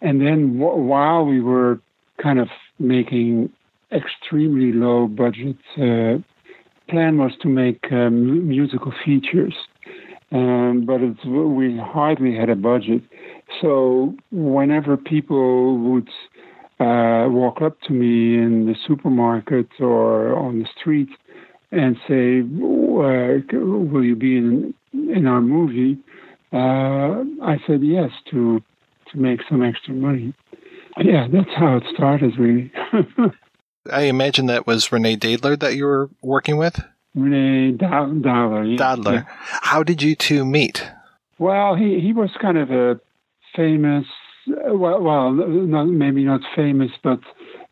[0.00, 1.80] And then w- while we were
[2.22, 2.48] kind of
[2.78, 3.50] making
[3.92, 6.22] extremely low budget, uh,
[6.88, 9.54] plan was to make um, musical features,
[10.32, 13.02] um, but we hardly had a budget.
[13.60, 16.08] So whenever people would
[16.80, 21.08] uh, walk up to me in the supermarket or on the street
[21.70, 25.98] and say, uh, "Will you be in in our movie?"
[26.52, 28.62] Uh, I said yes to
[29.12, 30.34] to make some extra money.
[30.98, 32.72] Yeah, that's how it started, really.
[33.90, 36.80] I imagine that was Renee Daalder that you were working with.
[37.14, 38.70] Renee Daalder.
[38.70, 38.76] Yeah.
[38.76, 39.14] Daalder.
[39.14, 39.24] Yeah.
[39.62, 40.84] How did you two meet?
[41.38, 43.00] Well, he he was kind of a
[43.56, 44.06] famous,
[44.68, 47.20] well, well not, maybe not famous, but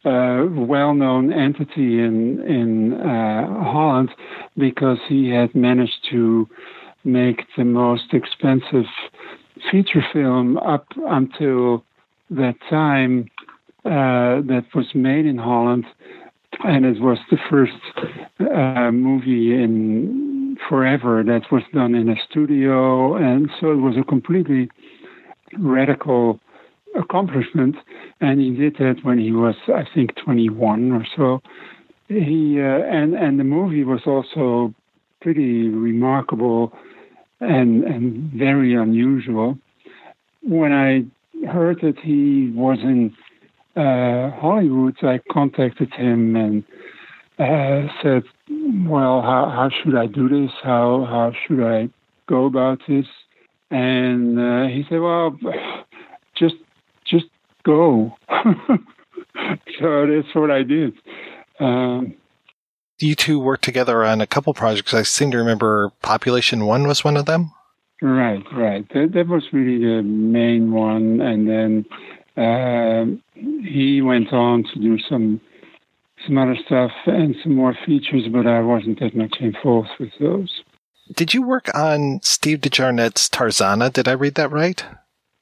[0.05, 4.11] uh, well-known entity in in uh, Holland
[4.57, 6.49] because he had managed to
[7.05, 8.85] make the most expensive
[9.71, 11.85] feature film up until
[12.31, 13.29] that time
[13.85, 15.85] uh, that was made in Holland,
[16.65, 17.73] and it was the first
[18.41, 24.05] uh, movie in forever that was done in a studio, and so it was a
[24.05, 24.69] completely
[25.59, 26.39] radical
[26.97, 27.77] accomplishment.
[28.21, 31.41] And he did that when he was, I think, 21 or so.
[32.09, 34.75] He uh, and and the movie was also
[35.21, 36.73] pretty remarkable
[37.41, 39.59] and and very unusual.
[40.43, 41.05] When I
[41.47, 43.15] heard that he was in
[43.77, 46.65] uh, Hollywood, I contacted him and
[47.39, 48.23] uh, said,
[48.89, 50.51] "Well, how how should I do this?
[50.63, 51.91] How how should I
[52.27, 53.07] go about this?"
[53.71, 55.37] And uh, he said, "Well,
[57.69, 58.17] go."
[59.81, 60.95] so that's what I did.
[61.61, 62.15] Um,
[62.99, 64.95] you two worked together on a couple projects.
[64.95, 67.53] I seem to remember Population One was one of them.
[68.01, 68.89] Right, right.
[68.95, 71.85] That, that was really the main one, and then
[72.37, 73.05] uh,
[73.35, 75.41] he went on to do some
[76.27, 80.63] some other stuff and some more features, but I wasn't that much involved with those.
[81.15, 83.93] Did you work on Steve De Jarnatt's Tarzana?
[83.93, 84.85] Did I read that right?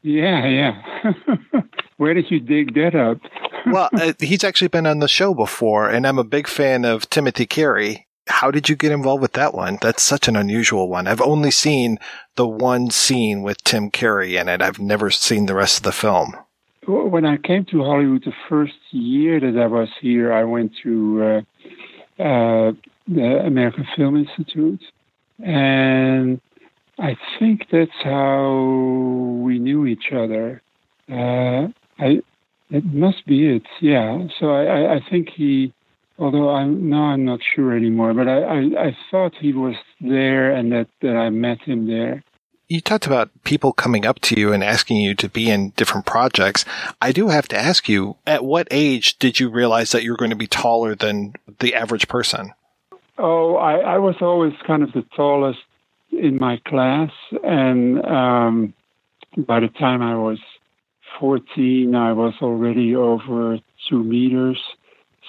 [0.06, 1.12] Yeah, yeah.
[1.96, 3.18] Where did you dig that up?
[3.66, 7.10] well, uh, he's actually been on the show before, and I'm a big fan of
[7.10, 8.06] Timothy Carey.
[8.28, 9.78] How did you get involved with that one?
[9.82, 11.08] That's such an unusual one.
[11.08, 11.98] I've only seen
[12.36, 14.62] the one scene with Tim Carey in it.
[14.62, 16.36] I've never seen the rest of the film.
[16.86, 21.44] When I came to Hollywood the first year that I was here, I went to
[22.20, 22.72] uh, uh,
[23.08, 24.82] the American Film Institute,
[25.42, 26.40] and
[26.98, 30.62] I think that's how we knew each other.
[31.10, 31.68] Uh,
[31.98, 32.22] I
[32.70, 34.26] it must be it, yeah.
[34.40, 35.72] So I, I, I think he,
[36.18, 40.52] although I'm now I'm not sure anymore, but I, I, I thought he was there
[40.52, 42.24] and that, that I met him there.
[42.68, 46.04] You talked about people coming up to you and asking you to be in different
[46.04, 46.64] projects.
[47.00, 50.16] I do have to ask you, at what age did you realize that you were
[50.16, 52.52] going to be taller than the average person?
[53.18, 55.60] Oh, I, I was always kind of the tallest
[56.16, 57.10] in my class,
[57.44, 58.74] and um,
[59.36, 60.38] by the time I was
[61.20, 64.60] 14, I was already over two meters.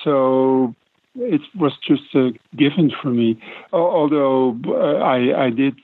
[0.03, 0.75] So
[1.15, 3.39] it was just a given for me.
[3.73, 5.75] Although uh, I, I did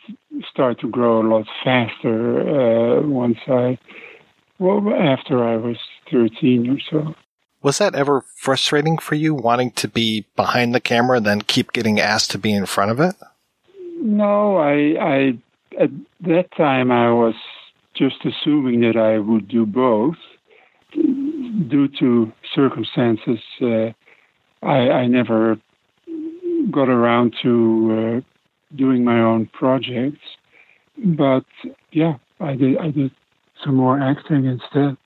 [0.50, 3.78] start to grow a lot faster uh, once I,
[4.60, 5.78] well, after I was
[6.12, 7.16] 13 or so.
[7.62, 12.00] Was that ever frustrating for you, wanting to be behind the camera, then keep getting
[12.00, 13.16] asked to be in front of it?
[14.04, 15.40] No, I, I
[15.82, 15.90] at
[16.26, 17.36] that time I was
[17.96, 20.18] just assuming that I would do both.
[20.94, 23.92] Due to circumstances, uh,
[24.62, 25.58] I, I, never
[26.70, 30.20] got around to uh, doing my own projects.
[30.98, 31.46] But
[31.92, 32.78] yeah, I did.
[32.80, 33.12] I did
[33.64, 34.98] some more acting instead.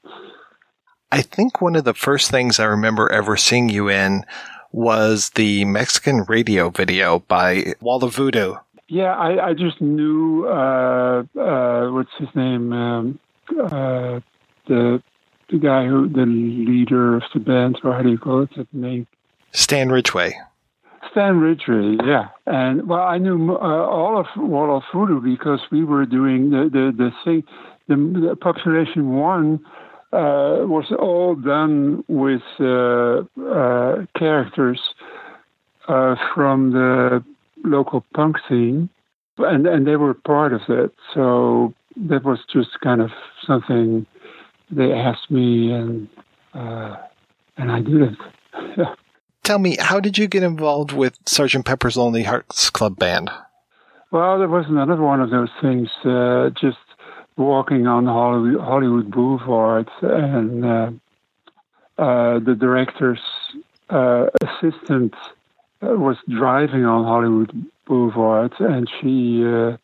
[1.12, 4.26] I think one of the first things I remember ever seeing you in
[4.72, 8.56] was the Mexican radio video by Wall of Voodoo.
[8.90, 13.20] Yeah, I, I just knew uh, uh, what's his name, um,
[13.52, 14.22] uh,
[14.68, 15.02] the
[15.50, 18.50] the guy who the leader of the band, or how do you call it?
[18.56, 19.08] The name
[19.52, 20.38] Stan Ridgway.
[21.12, 25.84] Stan Ridgway, yeah, and well, I knew uh, all of Wall of Voodoo because we
[25.84, 27.44] were doing the the the thing,
[27.88, 29.60] the, the Population One
[30.14, 34.80] uh, was all done with uh, uh, characters
[35.90, 37.24] uh, from the
[37.64, 38.90] local punk scene.
[39.38, 40.94] and and they were part of it.
[41.14, 43.12] So that was just kind of
[43.46, 44.06] something
[44.70, 46.08] they asked me, and
[46.54, 46.96] uh,
[47.58, 48.18] and I did it.
[48.78, 48.96] Yeah.
[49.44, 53.30] Tell me, how did you get involved with Sergeant Pepper's Lonely Hearts Club Band?
[54.12, 55.90] Well, there was another one of those things.
[56.04, 56.78] Uh, just
[57.38, 60.92] walking on Hollywood, Hollywood Boulevard, and uh,
[61.98, 63.22] uh, the director's
[63.90, 65.14] uh, assistant
[65.82, 69.78] was driving on Hollywood Boulevard, and she uh,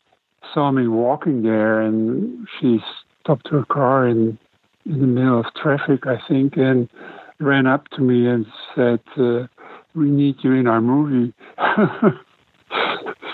[0.53, 2.79] saw me walking there, and she
[3.21, 4.37] stopped her car in
[4.85, 6.89] in the middle of traffic, I think, and
[7.39, 8.45] ran up to me and
[8.75, 9.47] said, uh,
[9.95, 11.33] "We need you in our movie."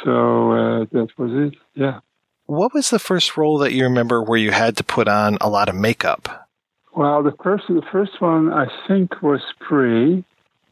[0.03, 1.55] so uh, that was it.
[1.73, 1.99] Yeah.
[2.45, 5.49] What was the first role that you remember where you had to put on a
[5.49, 6.47] lot of makeup?
[6.95, 10.23] Well, the first the first one I think was Prey,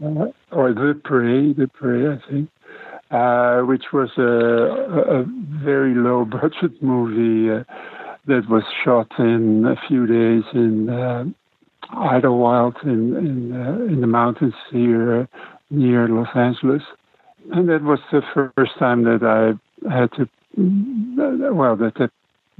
[0.03, 2.49] uh, or The Prey, The Prey, I think,
[3.11, 5.25] uh, which was a, a,
[5.63, 7.63] very low budget movie uh,
[8.27, 11.23] that was shot in a few days in uh,
[11.93, 15.29] Idyllwild in in, uh, in the mountains here
[15.69, 16.83] near Los Angeles,
[17.53, 22.07] and that was the first time that I had to well that I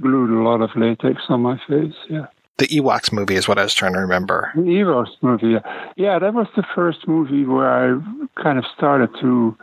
[0.00, 1.94] glued a lot of latex on my face.
[2.08, 2.26] Yeah.
[2.58, 4.50] The Ewoks movie is what I was trying to remember.
[4.56, 5.90] The Ewoks movie, yeah.
[5.96, 8.00] yeah, that was the first movie where I
[8.42, 9.56] kind of started to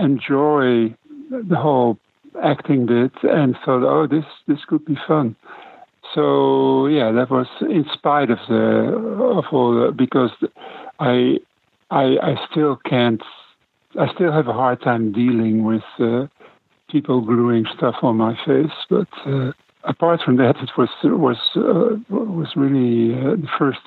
[0.00, 0.94] enjoy
[1.30, 1.98] the whole
[2.42, 5.34] acting bit and thought, oh, this this could be fun.
[6.14, 8.94] So yeah, that was in spite of the
[9.38, 10.30] of all the, because
[11.00, 11.38] I
[11.90, 13.22] I I still can't
[13.98, 16.26] I still have a hard time dealing with uh,
[16.88, 19.08] people gluing stuff on my face, but.
[19.26, 19.50] Uh,
[19.84, 23.80] apart from that, it was was uh, was really uh, the first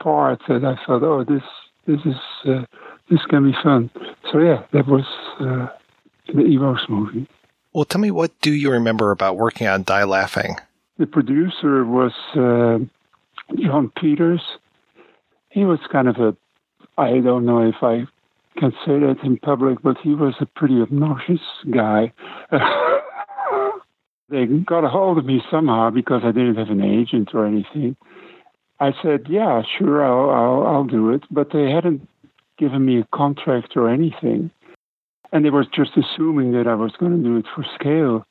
[0.00, 1.42] part that I thought, oh, this
[1.86, 2.64] this is uh,
[3.10, 3.90] this can be fun.
[4.30, 5.04] So yeah, that was
[5.40, 5.68] uh,
[6.26, 7.28] the Ewoks movie.
[7.72, 10.56] Well, tell me, what do you remember about working on Die Laughing?
[10.98, 12.78] The producer was uh,
[13.56, 14.42] Jon Peters.
[15.50, 16.36] He was kind of a,
[16.98, 18.06] I don't know if I
[18.58, 21.40] can say that in public, but he was a pretty obnoxious
[21.70, 22.12] guy.
[24.30, 27.96] they got a hold of me somehow because I didn't have an agent or anything.
[28.78, 32.06] I said, "Yeah, sure, I'll, I'll, I'll do it," but they hadn't
[32.58, 34.50] given me a contract or anything,
[35.32, 38.26] and they were just assuming that I was going to do it for scale.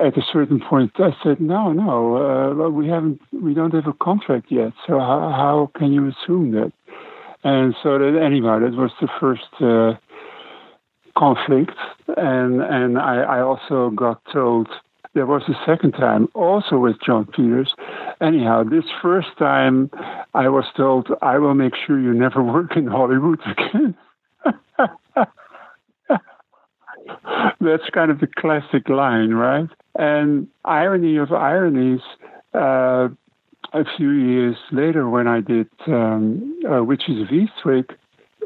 [0.00, 3.92] At a certain point, I said, "No, no, uh, we haven't, we don't have a
[3.92, 4.72] contract yet.
[4.86, 6.72] So how, how can you assume that?"
[7.44, 9.48] And so that anyway, that was the first.
[9.60, 9.98] Uh,
[11.14, 11.76] conflict
[12.16, 14.68] and and I, I also got told
[15.14, 17.74] there was a second time, also with Jon Peters.
[18.20, 19.90] Anyhow, this first time
[20.34, 23.94] I was told, I will make sure you never work in Hollywood again.
[27.60, 29.68] That's kind of the classic line, right?
[29.94, 32.00] And irony of ironies,
[32.54, 33.08] uh,
[33.72, 37.90] a few years later when I did um, uh, Witches of Eastwick,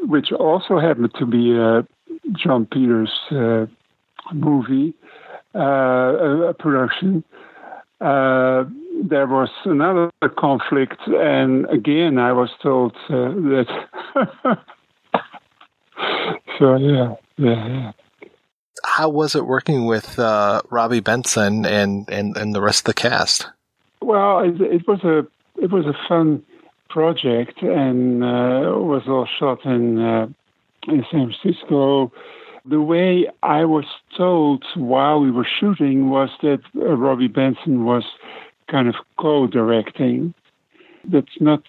[0.02, 1.86] which also happened to be a
[2.32, 3.66] Jon Peters uh,
[4.32, 4.94] movie,
[5.56, 7.24] uh, production,
[8.00, 8.64] uh,
[9.02, 13.66] there was another conflict, and again, I was told uh, that.
[16.58, 17.92] so yeah, yeah, yeah.
[18.84, 22.94] How was it working with uh, Robby Benson and, and, and the rest of the
[22.94, 23.48] cast?
[24.00, 25.26] Well, it, it was a
[25.60, 26.42] it was a fun
[26.90, 30.26] project, and uh, it was all shot in uh,
[30.86, 32.12] in San Francisco
[32.68, 33.84] the way I was
[34.16, 38.04] told while we were shooting was that uh, Robby Benson was
[38.70, 40.34] kind of co-directing.
[41.04, 41.62] That's not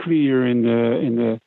[0.00, 1.40] clear in the in the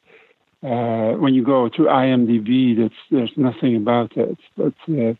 [0.68, 2.78] uh, when you go to IMDb.
[2.78, 4.38] That's there's nothing about that.
[4.58, 5.14] But uh,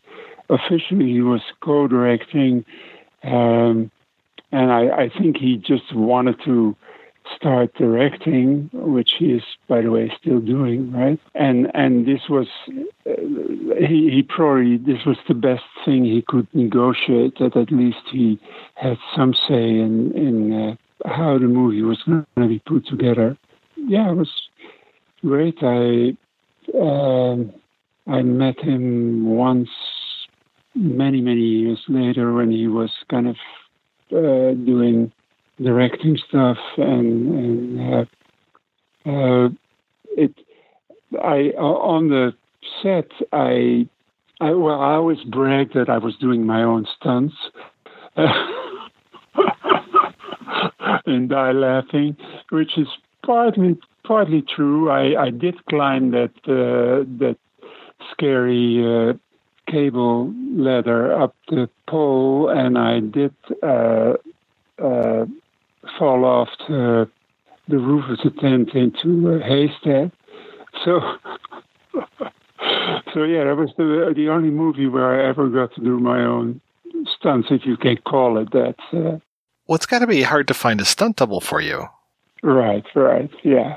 [0.50, 2.64] officially, he was co-directing,
[3.22, 3.90] um,
[4.52, 6.76] and I, I think he just wanted to
[7.34, 11.18] start directing, which he is, by the way, still doing, right?
[11.34, 12.46] And and this was
[13.06, 13.12] uh,
[13.78, 17.38] he he probably this was the best thing he could negotiate.
[17.38, 18.38] That at least he
[18.74, 23.36] had some say in in uh, how the movie was going to be put together.
[23.76, 24.30] Yeah, it was
[25.22, 25.58] great.
[25.62, 26.16] I
[26.78, 27.52] um,
[28.06, 29.70] I met him once
[30.74, 33.36] many many years later when he was kind of
[34.12, 35.12] uh, doing
[35.62, 38.04] directing stuff and, and uh,
[39.10, 39.48] uh,
[40.16, 40.34] it
[41.22, 42.34] I on the
[42.82, 43.88] set I
[44.40, 47.34] I well I always bragged that I was doing my own stunts.
[51.06, 52.16] And die laughing
[52.50, 52.88] which is
[53.24, 54.90] partly partly true.
[54.90, 57.36] I, I did climb that uh, that
[58.12, 59.14] scary uh,
[59.70, 64.14] cable ladder up the pole, and I did uh,
[64.82, 65.26] uh,
[65.98, 67.08] fall off the,
[67.68, 70.12] the roof of the tent into a haystack.
[70.84, 71.00] So,
[73.14, 76.24] so yeah, that was the the only movie where I ever got to do my
[76.24, 76.60] own
[77.18, 78.74] stunts, if you can call it that.
[78.92, 79.18] Uh,
[79.66, 81.86] Well, it's got to be hard to find a stunt double for you.
[82.42, 83.76] right, right, yeah.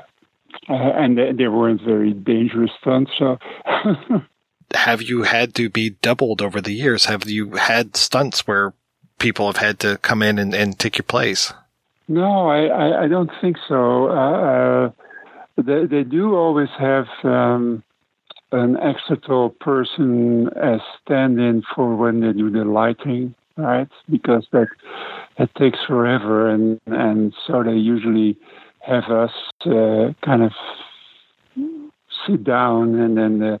[0.68, 3.38] Uh, and they, they weren't very dangerous stunts, so
[4.74, 7.06] Have you had to be doubled over the years?
[7.06, 8.74] Have you had stunts where
[9.18, 11.52] people have had to come in and, and take your place?
[12.08, 14.08] No, I, I, I don't think so.
[14.08, 14.90] Uh, uh,
[15.58, 17.82] they, they do always have um,
[18.52, 23.88] an extra person as stand-in for when they do the lighting, right?
[24.10, 24.68] Because that
[25.38, 28.36] that takes forever, and and so they usually
[28.80, 29.32] have us
[29.66, 30.52] uh, kind of
[32.26, 33.60] sit down, and then the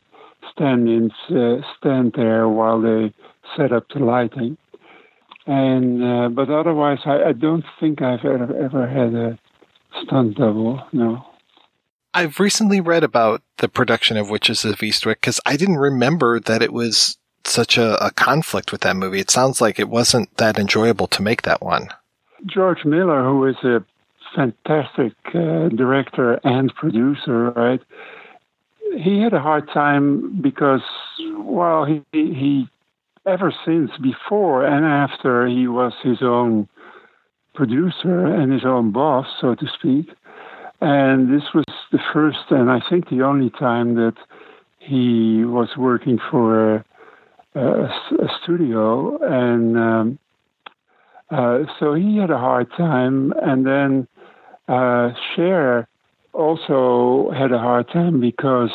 [0.50, 3.12] stand-ins uh, stand there while they
[3.56, 4.56] set up the lighting.
[5.48, 9.38] And uh, but otherwise, I, I don't think I've ever, ever had a
[10.02, 10.86] stunt double.
[10.92, 11.24] No.
[12.12, 16.62] I've recently read about the production of Witches of Eastwick because I didn't remember that
[16.62, 19.20] it was such a, a conflict with that movie.
[19.20, 21.88] It sounds like it wasn't that enjoyable to make that one.
[22.44, 23.82] George Miller, who is a
[24.36, 27.80] fantastic uh, director and producer, right?
[28.98, 30.82] He had a hard time because,
[31.38, 32.68] well, he he
[33.28, 36.68] ever since before and after he was his own
[37.54, 40.08] producer and his own boss, so to speak.
[40.80, 44.14] And this was the first and I think the only time that
[44.78, 46.84] he was working for a,
[47.54, 49.18] a, a studio.
[49.22, 50.18] And um,
[51.30, 53.34] uh, so he had a hard time.
[53.42, 54.08] And then
[54.68, 55.88] uh, Cher
[56.32, 58.70] also had a hard time because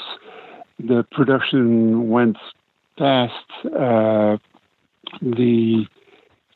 [0.77, 2.37] the production went
[2.97, 3.33] past
[3.65, 4.37] uh,
[5.21, 5.85] the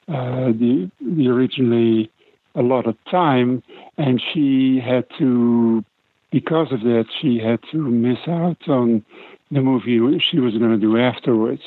[0.07, 2.09] uh, the the originally
[2.55, 3.61] allotted time,
[3.97, 5.83] and she had to,
[6.31, 9.05] because of that, she had to miss out on
[9.51, 11.61] the movie she was going to do afterwards.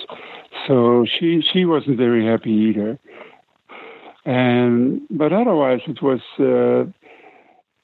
[0.67, 2.99] So she she wasn't very happy either.
[4.25, 6.91] And but otherwise, it was uh,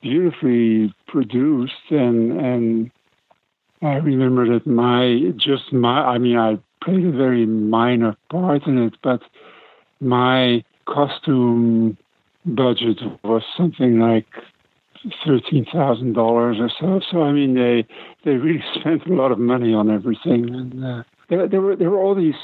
[0.03, 2.91] beautifully produced, and and
[3.83, 8.79] I remember that my just my I mean I played a very minor part in
[8.79, 9.21] it, but
[10.01, 11.99] my costume
[12.45, 14.27] budget was something like
[15.25, 17.01] thirteen thousand dollars or so.
[17.11, 17.87] So I mean, they
[18.25, 21.91] they really spent a lot of money on everything, and uh, there, there were there
[21.91, 22.41] were all these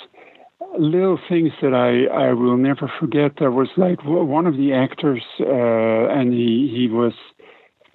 [0.79, 3.33] little things that I I will never forget.
[3.39, 7.13] There was like one of the actors, uh, and he he was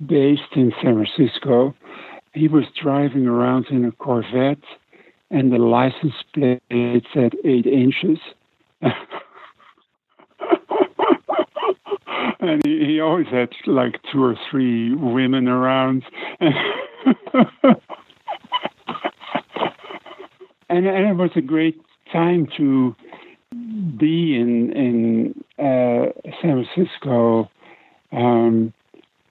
[0.05, 1.75] based in San Francisco.
[2.33, 4.63] He was driving around in a Corvette,
[5.29, 6.61] and the license plate
[7.13, 8.19] said eight inches.
[12.39, 16.03] and he, he always had like two or three women around.
[16.39, 16.55] and,
[20.69, 21.79] and it was a great
[22.11, 22.95] time to
[23.97, 27.49] be in in uh, San Francisco.
[28.11, 28.73] Um,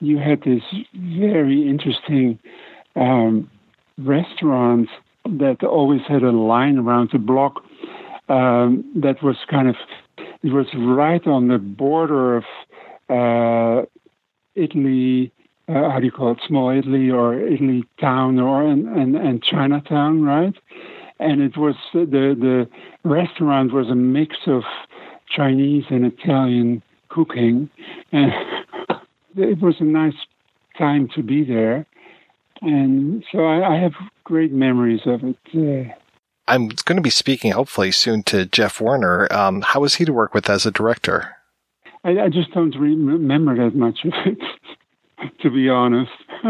[0.01, 0.63] you had this
[0.95, 2.39] very interesting
[2.97, 3.51] um,
[3.99, 4.89] restaurant
[5.29, 7.63] that always had a line around the block
[8.29, 9.77] um, that was kind of
[10.43, 12.45] it was right on the border of
[13.09, 13.87] uh,
[14.55, 15.33] Italy,
[15.69, 19.43] uh, how do you call it, small Italy or Italy town or and, and, and
[19.43, 20.55] Chinatown, right?
[21.19, 22.69] And it was the the
[23.05, 24.63] restaurant was a mix of
[25.29, 27.71] Chinese and Italian cooking,
[28.13, 28.33] and
[29.37, 30.15] it was a nice
[30.77, 31.87] time to be there.
[32.63, 33.93] And so I, I have
[34.25, 35.37] great memories of it.
[35.55, 35.93] Uh,
[36.49, 39.33] I'm going to be speaking hopefully soon to Jeff Werner.
[39.33, 41.37] Um, how was he to work with as a director?
[42.05, 44.39] I, I just don't remember that much of it,
[45.43, 46.13] to be honest.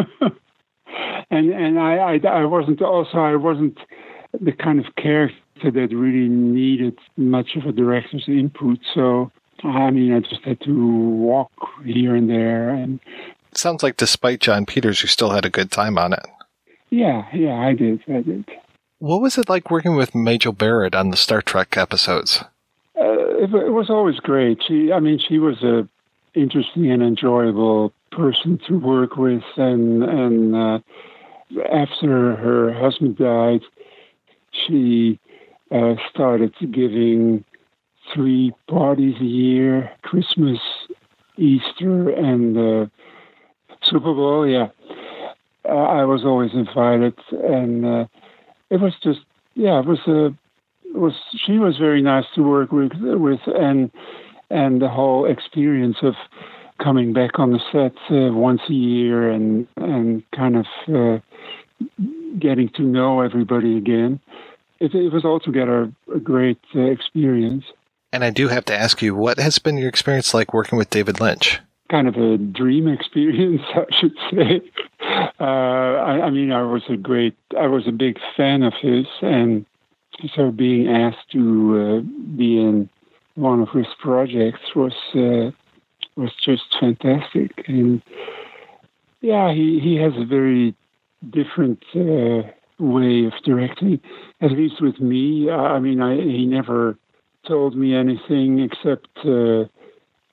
[1.31, 3.79] and and I, I I wasn't also I wasn't
[4.39, 8.79] the kind of character that really needed much of a director's input.
[8.95, 9.33] So
[9.65, 11.53] I mean, I just had to walk
[11.85, 13.01] here and there, and
[13.55, 16.27] Sounds like despite Jon Peters, you still had a good time on it.
[16.91, 18.45] yeah, yeah, I did, I did.
[18.99, 22.43] What was it like working with Majel Barrett on the Star Trek episodes?
[22.99, 24.63] Uh, it, it was always great.
[24.67, 25.89] She, I mean, she was a
[26.35, 30.79] interesting and enjoyable person to work with, and and uh,
[31.71, 33.61] after her husband died,
[34.51, 35.19] she
[35.71, 37.45] uh, started giving
[38.15, 40.59] three parties a year: Christmas,
[41.37, 42.87] Easter, and uh,
[43.91, 44.47] Super Bowl.
[44.47, 44.69] Yeah,
[45.69, 48.07] uh, I was always invited, and uh,
[48.71, 49.21] it was just
[49.55, 50.35] yeah, it was a
[50.97, 51.15] was
[51.45, 53.91] she was very nice to work with with and
[54.51, 56.15] and the whole experience of
[56.83, 61.19] coming back on the set uh, once a year and and kind of uh,
[62.39, 64.21] getting to know everybody again.
[64.79, 67.65] It, it was altogether a great uh, experience.
[68.13, 70.91] And I do have to ask you, what has been your experience like working with
[70.91, 71.61] David Lynch?
[71.91, 74.61] Kind of a dream experience, I should say.
[75.41, 79.07] Uh, I, I mean, I was a great, I was a big fan of his,
[79.23, 79.67] and
[80.35, 82.89] so being asked to uh, be in
[83.35, 85.51] one of his projects was uh,
[86.17, 87.65] was just fantastic.
[87.69, 88.03] And
[89.21, 90.75] yeah, he he has a very
[91.31, 92.49] different uh,
[92.79, 94.01] way of directing,
[94.41, 95.51] at least with me.
[95.51, 96.97] I mean, I, he never
[97.47, 99.09] told me anything except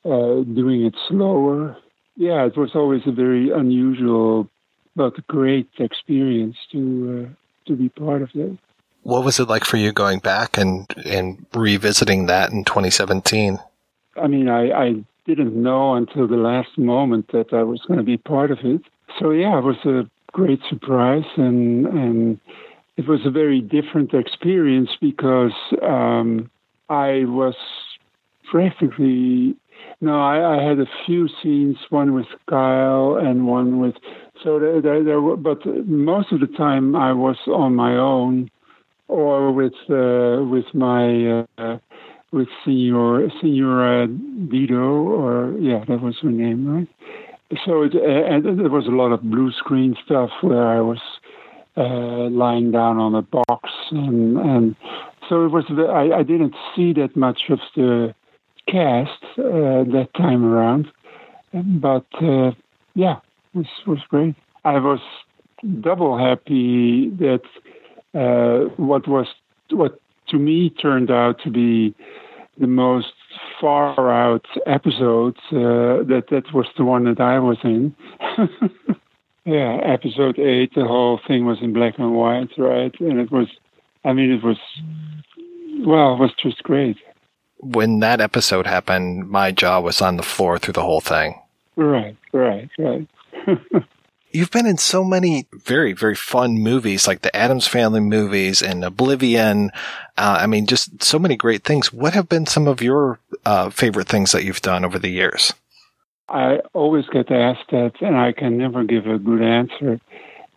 [0.06, 1.78] uh, doing it slower.
[2.16, 4.50] Yeah, it was always a very unusual
[4.96, 8.58] but great experience to uh, to be part of that.
[9.04, 13.60] What was it like for you going back and and revisiting that in 2017?
[14.16, 14.94] I mean, I, I
[15.26, 18.82] didn't know until the last moment that I was going to be part of it.
[19.20, 22.40] So yeah, it was a great surprise, and and
[22.98, 26.50] it was a very different experience because um,
[26.90, 27.56] I was
[28.52, 29.56] practically
[30.02, 33.96] no, I, I, had a few scenes, one with Kyle and one with
[34.44, 38.50] so there, there, there were, but most of the time I was on my own
[39.08, 41.78] or with uh, with my uh,
[42.32, 46.88] with Senor Senora Dido or yeah that was her name right.
[47.66, 51.00] So it, and there was a lot of blue screen stuff where I was
[51.78, 54.76] uh, lying down on a box and and
[55.30, 58.14] so it was I, I didn't see that much of the
[58.68, 60.88] cast uh, that time around,
[61.54, 62.52] but uh,
[62.96, 63.18] yeah,
[63.54, 64.36] was was great.
[64.64, 65.00] I was
[65.82, 67.44] double happy that
[68.14, 69.28] uh, what was
[69.70, 70.00] what
[70.30, 71.94] to me turned out to be
[72.58, 73.14] the most
[73.60, 77.96] far out episode uh, that that was the one that I was in.
[79.46, 80.74] yeah, episode eight.
[80.76, 82.94] The whole thing was in black and white, right?
[83.00, 83.48] And it was,
[84.06, 84.58] I mean, it was
[85.86, 86.98] well, it was just great.
[87.64, 91.40] When that episode happened, my jaw was on the floor through the whole thing.
[91.76, 93.08] Right, right, right.
[94.32, 98.84] You've been in so many very, very fun movies like the Addams Family movies and
[98.84, 99.70] Oblivion.
[100.18, 101.94] Uh, I mean, just so many great things.
[101.94, 105.54] What have been some of your uh, favorite things that you've done over the years?
[106.30, 110.00] I always get asked that, and I can never give a good answer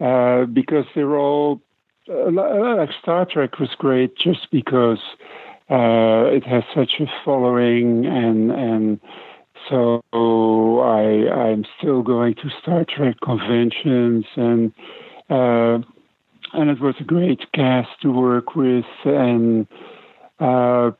[0.00, 1.60] uh, because they're all
[2.08, 5.00] uh, like Star Trek was great just because
[5.70, 9.00] uh, it has such a following and and
[9.68, 14.72] so I, I'm still going to Star Trek conventions, and
[15.28, 15.78] uh,
[16.52, 19.66] and it was a great cast to work with, and
[20.38, 20.92] uh,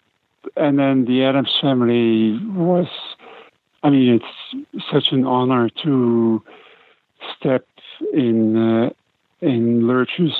[0.56, 2.88] and then the Addams Family was.
[3.82, 6.43] I mean, it's such an honor to
[7.38, 7.66] step
[8.12, 8.90] in uh,
[9.40, 10.34] in Lurch's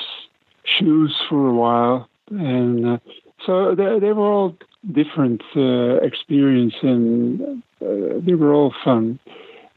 [0.65, 2.97] shoes for a while, and uh,
[3.45, 4.57] so they, they were all
[4.91, 9.19] different uh, experience and uh, they were all fun,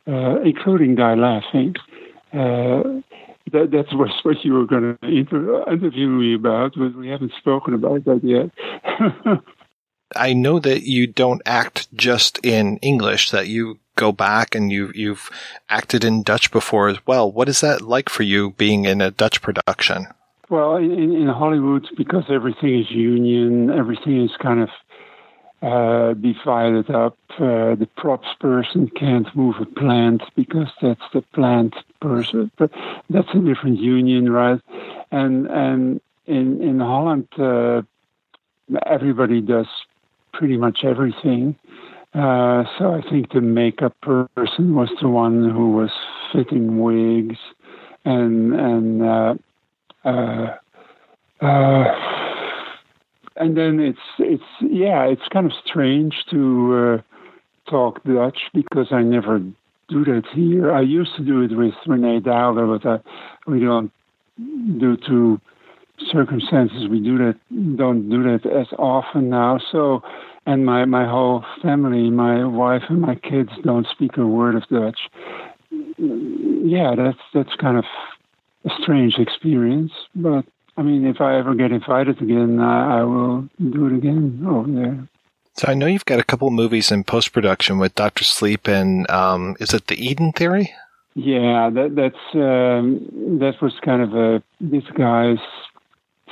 [0.07, 1.75] uh, including Die Laughing.
[2.33, 3.01] Uh,
[3.53, 7.33] that that was what you were going to inter- interview me about, but we haven't
[7.39, 8.51] spoken about that yet.
[10.17, 14.93] I know that you don't act just in English; that you go back and you
[14.95, 15.31] you've
[15.69, 17.31] acted in Dutch before as well.
[17.31, 20.07] What is that like for you being in a Dutch production?
[20.51, 24.69] Well, in, in Hollywood, because everything is union, everything is kind of
[25.63, 27.17] uh, divided up.
[27.35, 32.51] Uh, the props person can't move a plant because that's the plant person.
[32.59, 32.73] But
[33.09, 34.61] that's a different union, right?
[35.13, 37.83] And and in in Holland, uh,
[38.87, 39.69] everybody does
[40.33, 41.55] pretty much everything.
[42.13, 45.91] Uh, so I think the makeup person was the one who was
[46.33, 47.39] fitting wigs,
[48.05, 49.39] and and
[50.05, 50.57] uh,
[51.43, 51.85] uh, uh
[53.37, 59.03] and then it's it's yeah, it's kind of strange to uh, talk Dutch because I
[59.03, 59.41] never
[59.89, 60.73] do that here.
[60.73, 63.91] I used to do it with Renee Daalder, but I, we don't
[64.79, 65.41] due to
[66.11, 67.37] circumstances we do that
[67.77, 69.59] don't do that as often now.
[69.73, 70.03] So,
[70.47, 74.67] and my my whole family, my wife and my kids don't speak a word of
[74.69, 75.01] Dutch.
[75.99, 77.85] Yeah, that's that's kind of
[78.65, 80.45] a strange experience, but
[80.77, 84.71] I mean, if I ever get invited again, I, I will do it again over
[84.71, 85.09] there.
[85.55, 89.11] So I know you've got a couple movies in post production with Doctor Sleep and
[89.11, 90.73] um, is it the Eden Theory?
[91.15, 95.39] Yeah, that that's um, that was kind of a this guy's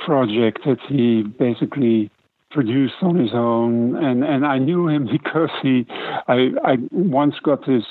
[0.05, 2.09] project that he basically
[2.49, 5.85] produced on his own, and and I knew him because he,
[6.27, 7.83] I I once got this,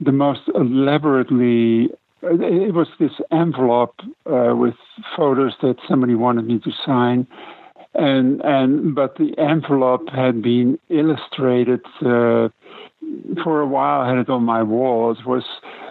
[0.00, 1.90] the most elaborately.
[2.22, 3.96] It was this envelope
[4.26, 4.74] uh, with
[5.16, 7.26] photos that somebody wanted me to sign,
[7.94, 12.48] and and but the envelope had been illustrated uh,
[13.42, 14.02] for a while.
[14.02, 15.10] I had it on my wall.
[15.10, 15.44] It was.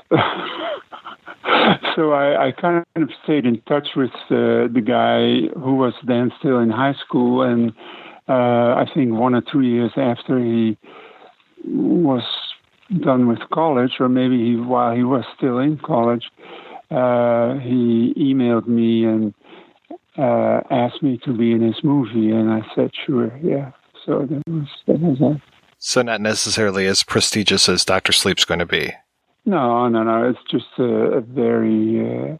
[1.95, 6.31] so I, I, kind of stayed in touch with uh, the guy who was then
[6.39, 7.71] still in high school, and
[8.27, 10.77] uh, I think one or two years after he
[11.65, 12.23] was
[12.99, 16.25] done with college, or maybe he, while he was still in college,
[16.89, 19.33] uh, he emailed me and
[20.17, 23.71] uh, asked me to be in his movie, and I said sure, yeah.
[24.05, 25.41] So that was that was that.
[25.77, 28.93] So not necessarily as prestigious as Doctor Sleep's going to be.
[29.45, 30.29] No, no, no.
[30.29, 31.99] It's just a, a very.
[32.01, 32.37] Uh,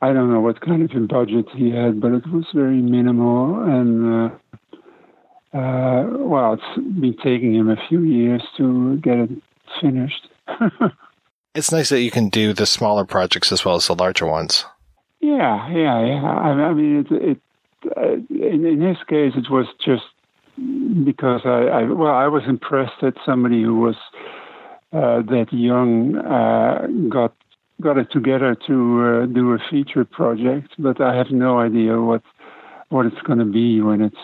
[0.00, 4.32] I don't know what kind of budget he had, but it was very minimal, and
[5.54, 9.30] uh, uh, well, it's been taking him a few years to get it
[9.80, 10.28] finished.
[11.54, 14.64] it's nice that you can do the smaller projects as well as the larger ones.
[15.20, 16.22] Yeah, yeah, yeah.
[16.24, 17.40] I, I mean, it, it
[17.96, 20.04] uh, in, in his case, it was just
[21.04, 23.96] because I, I, well, I was impressed that somebody who was
[24.92, 27.34] uh, that young uh, got
[27.80, 32.22] got it together to uh, do a feature project, but I have no idea what
[32.90, 34.16] what it's going to be when it's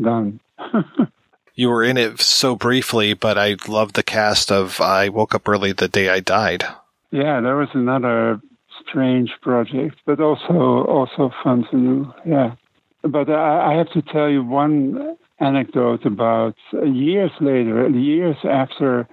[0.00, 0.40] done.
[1.54, 5.48] you were in it so briefly, but I love the cast of I Woke Up
[5.48, 6.64] Early the Day I Died.
[7.10, 8.40] Yeah, that was another
[8.88, 12.14] strange project, but also also fun to do.
[12.26, 12.56] Yeah,
[13.02, 19.08] but I, I have to tell you one anecdote about uh, years later, years after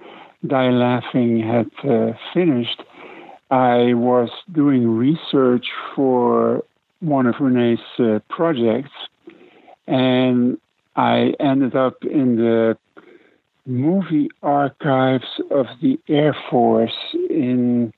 [0.46, 2.82] Die Laughing had uh, finished,
[3.50, 6.64] I was doing research for
[7.00, 8.90] one of Renee's uh, projects,
[9.86, 10.58] and
[10.96, 12.76] I ended up in the
[13.66, 16.92] movie archives of the Air Force
[17.30, 17.92] in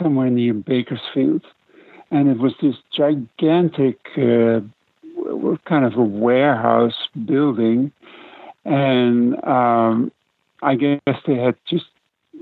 [0.00, 1.42] somewhere near Bakersfield.
[2.10, 4.60] And it was this gigantic uh,
[5.66, 7.92] kind of a warehouse building.
[8.64, 10.12] And um,
[10.62, 11.86] I guess they had just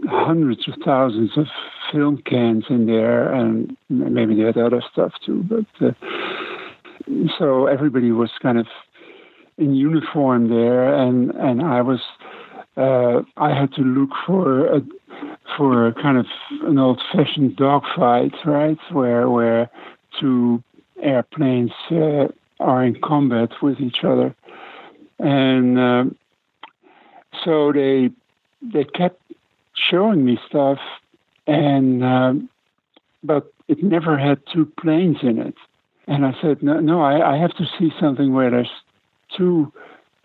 [0.05, 1.47] hundreds of thousands of
[1.93, 5.43] film cans in there, and maybe they had other stuff too.
[5.43, 5.93] But uh,
[7.39, 8.66] so everybody was kind of
[9.61, 12.01] in uniform there, and and I was
[12.77, 14.81] uh, I had to look for a
[15.57, 16.27] for a kind of
[16.62, 19.70] an old-fashioned dogfight, right, where where
[20.19, 20.62] two
[21.03, 22.28] airplanes uh,
[22.59, 24.35] are in combat with each other,
[25.19, 26.05] and uh,
[27.45, 28.11] so they
[28.62, 29.20] they kept
[29.91, 30.78] showing me stuff,
[31.47, 32.49] and um,
[33.23, 35.55] but it never had two planes in it.
[36.07, 38.70] And I said, no, no, I, I have to see something where there's
[39.36, 39.73] two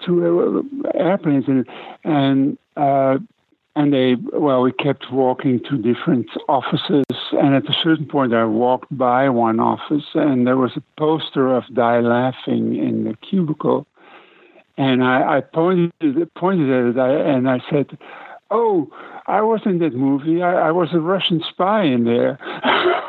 [0.05, 1.67] two airplanes in it,
[2.03, 3.17] and uh,
[3.75, 8.45] and they well, we kept walking to different offices, and at a certain point, I
[8.45, 13.85] walked by one office, and there was a poster of Die Laughing in the cubicle,
[14.77, 15.91] and I, I pointed
[16.35, 17.97] pointed at it, and I said,
[18.51, 18.89] "Oh,
[19.27, 20.41] I was in that movie.
[20.41, 22.37] I, I was a Russian spy in there."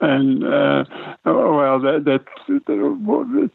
[0.00, 0.84] and uh,
[1.24, 3.50] well, that that, that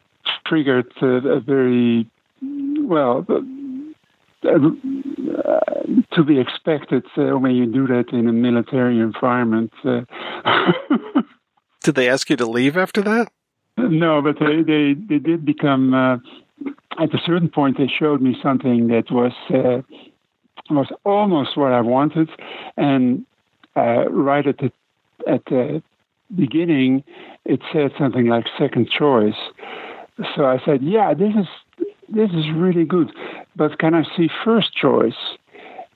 [0.45, 2.09] triggered a very
[2.41, 3.25] well.
[4.41, 4.59] Uh,
[6.13, 9.71] to be expected uh, when you do that in a military environment.
[9.83, 10.01] Uh.
[11.83, 13.31] Did they ask you to leave after that?
[13.77, 15.93] No, but they they, they did become.
[15.93, 16.17] Uh,
[17.01, 19.81] at a certain point, they showed me something that was uh,
[20.69, 22.29] was almost what I wanted,
[22.77, 23.25] and
[23.75, 24.71] uh, right at the
[25.27, 25.81] at the
[26.35, 27.03] beginning,
[27.45, 29.39] it said something like second choice.
[30.35, 31.47] So I said, "Yeah, this is
[32.09, 33.11] this is really good,
[33.55, 35.37] but can I see first choice?"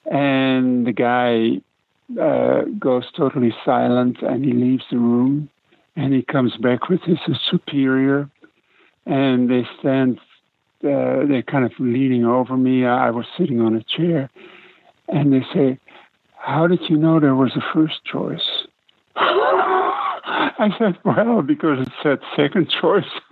[0.05, 1.61] And the guy
[2.21, 5.49] uh, goes totally silent, and he leaves the room
[5.95, 7.17] and he comes back with his
[7.49, 8.29] superior,
[9.05, 10.19] and they stand.
[10.83, 12.85] Uh, they're kind of leaning over me.
[12.85, 14.29] I was sitting on a chair,
[15.07, 15.79] and they say,
[16.37, 18.65] "How did you know there was a first choice?"
[20.59, 23.03] I said, "Well, because it said second choice."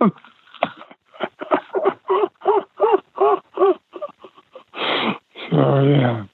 [5.50, 6.24] so yeah.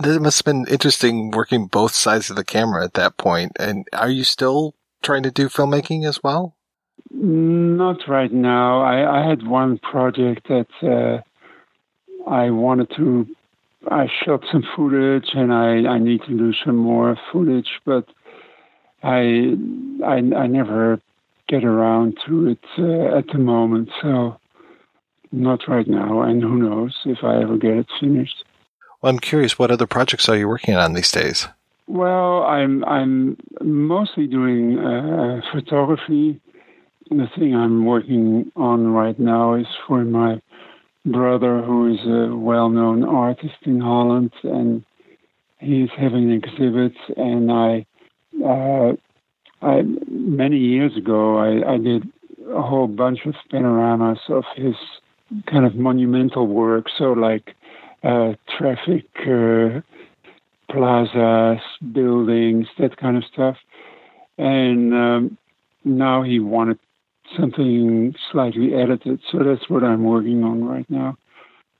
[0.00, 3.52] It must have been interesting working both sides of the camera at that point.
[3.58, 6.54] And are you still trying to do filmmaking as well?
[7.10, 8.82] Not right now.
[8.82, 11.22] I, I had one project that uh,
[12.28, 13.26] I wanted to.
[13.90, 17.68] I shot some footage, and I, I need to do some more footage.
[17.84, 18.08] But
[19.04, 19.56] I,
[20.04, 21.00] I, I never
[21.46, 23.90] get around to it uh, at the moment.
[24.00, 24.38] So
[25.30, 28.44] not right now, and who knows if I ever get it finished.
[29.00, 31.46] Well, I'm curious, what other projects are you working on these days?
[31.86, 36.40] Well, I'm I'm mostly doing uh, photography.
[37.10, 40.40] The thing I'm working on right now is for my
[41.04, 44.82] brother, who is a well-known artist in Holland, and
[45.58, 46.94] he's having an exhibit.
[47.18, 47.84] And I,
[48.42, 48.92] uh,
[49.62, 52.10] I many years ago, I, I did
[52.50, 54.74] a whole bunch of panoramas of his
[55.50, 56.86] kind of monumental work.
[56.96, 57.54] So like
[58.02, 59.06] uh, traffic.
[59.26, 59.80] Uh,
[60.70, 61.62] plazas,
[61.92, 63.56] buildings, that kind of stuff.
[64.38, 65.38] And um,
[65.84, 66.78] now he wanted
[67.38, 71.16] something slightly edited, so that's what I'm working on right now.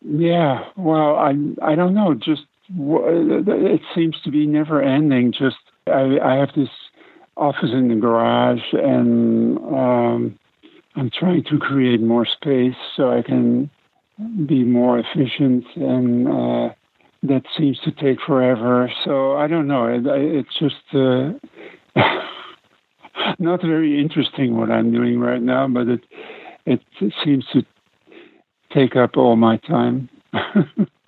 [0.03, 2.15] Yeah, well, I I don't know.
[2.15, 2.43] Just
[2.77, 5.33] it seems to be never ending.
[5.33, 5.57] Just
[5.87, 6.69] I I have this
[7.37, 10.39] office in the garage, and um,
[10.97, 13.71] I'm trying to create more space so I can
[14.47, 16.29] be more efficient and.
[16.29, 16.75] Uh,
[17.25, 18.93] that seems to take forever.
[19.05, 19.87] So I don't know.
[19.87, 21.33] It, it's just uh,
[23.39, 26.01] not very interesting what I'm doing right now, but it
[26.67, 26.81] it
[27.25, 27.63] seems to
[28.73, 30.09] take up all my time.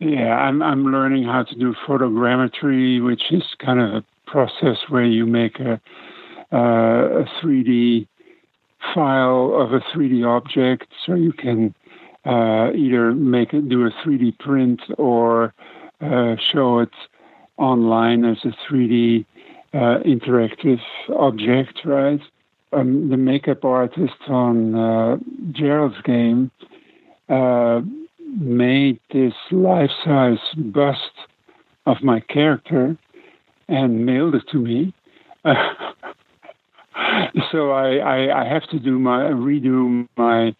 [0.00, 5.04] yeah, I'm I'm learning how to do photogrammetry, which is kind of a process where
[5.04, 5.80] you make a
[6.52, 8.08] uh, a 3D
[8.94, 11.74] file of a 3D object, so you can
[12.24, 15.52] uh, either make it do a 3D print or
[16.00, 16.90] uh, show it
[17.58, 19.26] online as a 3D
[19.74, 20.80] uh, interactive
[21.14, 22.20] object, right?
[22.72, 25.18] Um, the makeup artist on uh,
[25.52, 26.50] Gerald's game
[27.28, 27.80] uh,
[28.38, 31.10] made this life-size bust
[31.86, 32.96] of my character
[33.68, 34.94] and mailed it to me.
[37.50, 40.54] so I, I, I have to do my redo my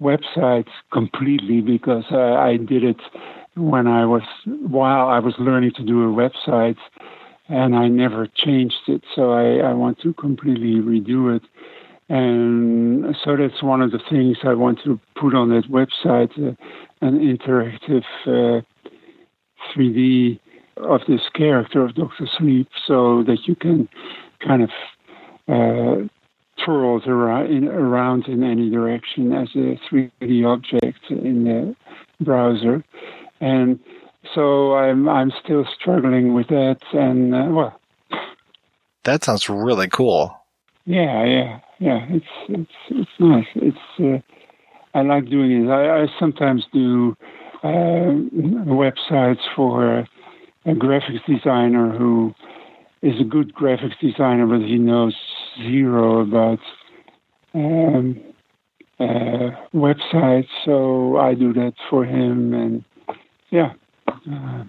[0.00, 3.00] website completely because uh, I did it
[3.56, 6.78] when I was while I was learning to do a website,
[7.48, 9.02] and I never changed it.
[9.14, 11.42] So I, I want to completely redo it,
[12.10, 16.56] and so that's one of the things I want to put on that website: uh,
[17.00, 18.62] an interactive uh,
[19.72, 20.40] 3D
[20.76, 23.88] of this character of Doctor Sleep, so that you can
[24.44, 24.70] kind of
[25.46, 26.08] uh,
[26.64, 31.76] twirls around in, around in any direction as a 3D object in the
[32.24, 32.82] browser,
[33.40, 33.78] and
[34.34, 36.78] so I'm I'm still struggling with that.
[36.92, 37.80] And uh, well,
[39.04, 40.36] that sounds really cool.
[40.86, 42.06] Yeah, yeah, yeah.
[42.10, 43.46] It's it's it's nice.
[43.56, 44.18] It's uh,
[44.96, 45.70] I like doing it.
[45.70, 47.16] I, I sometimes do
[47.62, 48.12] uh,
[48.66, 50.08] websites for a,
[50.66, 52.34] graphics designer who
[53.02, 55.16] is a good graphics designer, but he knows
[55.58, 56.58] zero about
[57.54, 58.20] um,
[58.98, 60.48] uh, websites.
[60.64, 62.84] So I do that for him, and
[63.48, 63.72] yeah,
[64.06, 64.64] uh,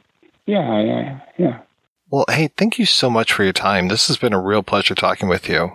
[0.45, 1.59] yeah, yeah, yeah.
[2.09, 3.89] Well, hey, thank you so much for your time.
[3.89, 5.71] This has been a real pleasure talking with you.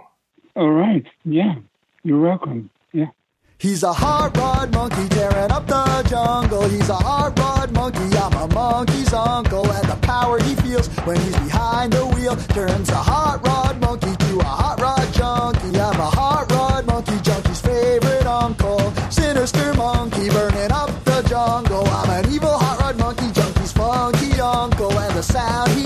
[0.56, 1.04] All right.
[1.26, 1.56] Yeah,
[2.02, 2.70] you're welcome.
[2.90, 3.10] Yeah.
[3.58, 6.66] He's a hot rod monkey tearing up the jungle.
[6.66, 8.16] He's a hot rod monkey.
[8.16, 12.88] I'm a monkey's uncle, and the power he feels when he's behind the wheel turns
[12.88, 15.78] a hot rod monkey to a hot rod junkie.
[15.78, 18.80] I'm a hot rod monkey junkie's favorite uncle.
[19.10, 21.86] Sinister monkey burning up the jungle.
[21.86, 25.85] I'm an evil hot rod monkey junkie's funky uncle, and the sound he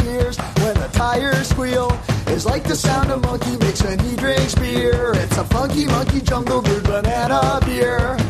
[2.40, 5.12] squeal like the sound of monkey makes when he drinks beer.
[5.14, 8.29] It's a funky monkey jungle brewed banana beer.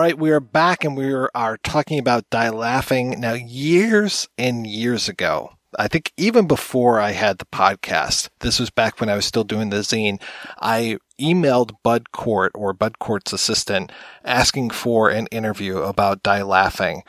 [0.00, 3.20] Right, we are back and we are talking about Die Laughing.
[3.20, 8.70] Now, years and years ago, I think even before I had the podcast, this was
[8.70, 10.18] back when I was still doing the zine,
[10.58, 13.92] I emailed Bud Cort or Bud Cort's assistant
[14.24, 17.02] asking for an interview about Die Laughing.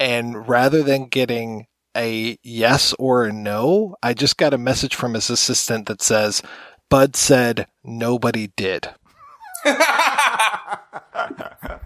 [0.00, 5.14] And rather than getting a yes or a no, I just got a message from
[5.14, 6.42] his assistant that says,
[6.90, 8.88] Bud said nobody did.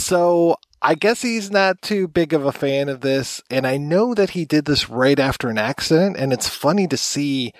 [0.00, 3.42] So I guess he's not too big of a fan of this.
[3.50, 6.16] And I know that he did this right after an accident.
[6.16, 7.52] And it's funny to see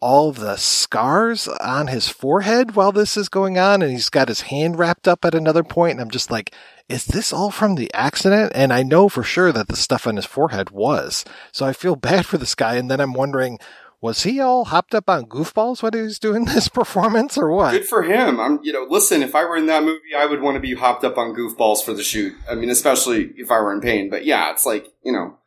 [0.00, 4.28] all of the scars on his forehead while this is going on, and he's got
[4.28, 6.54] his hand wrapped up at another point, and I'm just like,
[6.90, 8.52] is this all from the accident?
[8.54, 11.24] And I know for sure that the stuff on his forehead was.
[11.52, 13.58] So I feel bad for this guy, and then I'm wondering,
[14.04, 17.70] was he all hopped up on goofballs when he was doing this performance, or what?
[17.70, 18.38] Good for him.
[18.38, 20.74] I'm, you know, listen, if I were in that movie, I would want to be
[20.74, 22.34] hopped up on goofballs for the shoot.
[22.48, 24.10] I mean, especially if I were in pain.
[24.10, 25.38] But yeah, it's like, you know,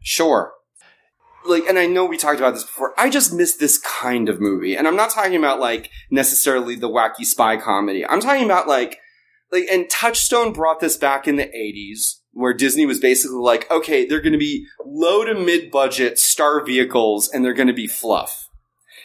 [0.00, 0.52] sure.
[1.44, 2.94] Like, and I know we talked about this before.
[2.96, 4.76] I just miss this kind of movie.
[4.76, 8.06] And I'm not talking about like necessarily the wacky spy comedy.
[8.06, 9.00] I'm talking about like,
[9.50, 14.06] like, and Touchstone brought this back in the 80s where Disney was basically like, okay,
[14.06, 17.86] they're going to be low to mid budget star vehicles and they're going to be
[17.86, 18.48] fluff.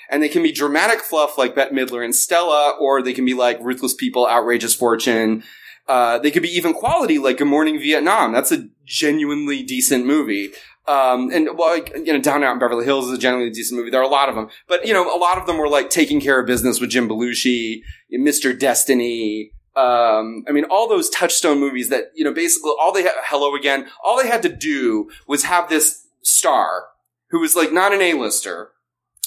[0.10, 3.34] And they can be dramatic fluff like Bette Midler and Stella, or they can be
[3.34, 5.44] like Ruthless People, Outrageous Fortune.
[5.86, 8.32] Uh, they could be even quality like Good Morning Vietnam.
[8.32, 10.52] That's a genuinely decent movie.
[10.88, 13.78] Um, and well, like, you know, Down Out in Beverly Hills is a genuinely decent
[13.78, 13.92] movie.
[13.92, 15.90] There are a lot of them, but you know, a lot of them were like
[15.90, 17.82] taking care of business with Jim Belushi,
[18.14, 18.58] Mr.
[18.58, 23.12] Destiny, um, I mean, all those touchstone movies that, you know, basically all they had,
[23.26, 26.88] hello again, all they had to do was have this star
[27.30, 28.72] who was like not an A-lister,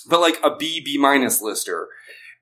[0.08, 1.88] but like a B, B minus lister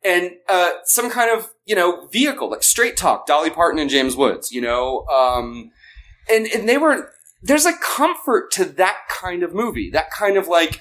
[0.02, 4.16] and, uh, some kind of, you know, vehicle, like straight talk, Dolly Parton and James
[4.16, 5.70] Woods, you know, um,
[6.30, 7.12] and, and they were,
[7.42, 10.80] there's a comfort to that kind of movie, that kind of like,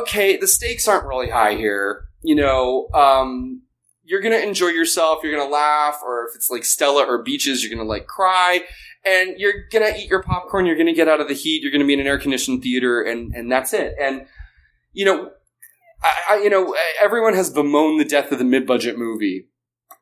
[0.00, 3.62] okay, the stakes aren't really high here, you know, um,
[4.08, 7.74] you're gonna enjoy yourself, you're gonna laugh, or if it's like Stella or Beaches, you're
[7.74, 8.62] gonna like cry,
[9.04, 11.84] and you're gonna eat your popcorn, you're gonna get out of the heat, you're gonna
[11.84, 13.94] be in an air conditioned theater, and and that's it.
[14.00, 14.26] And
[14.92, 15.30] you know,
[16.02, 19.48] I, I you know everyone has bemoaned the death of the mid budget movie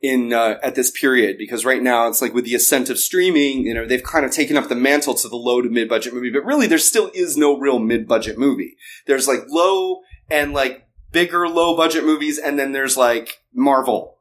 [0.02, 3.62] in uh, at this period because right now it's like with the ascent of streaming,
[3.62, 6.14] you know, they've kind of taken up the mantle to the low to mid budget
[6.14, 8.76] movie, but really there still is no real mid budget movie.
[9.06, 10.00] There's like low
[10.30, 10.85] and like
[11.16, 14.18] bigger low budget movies and then there's like Marvel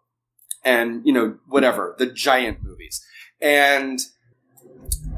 [0.63, 3.05] and, you know, whatever, the giant movies.
[3.41, 3.99] And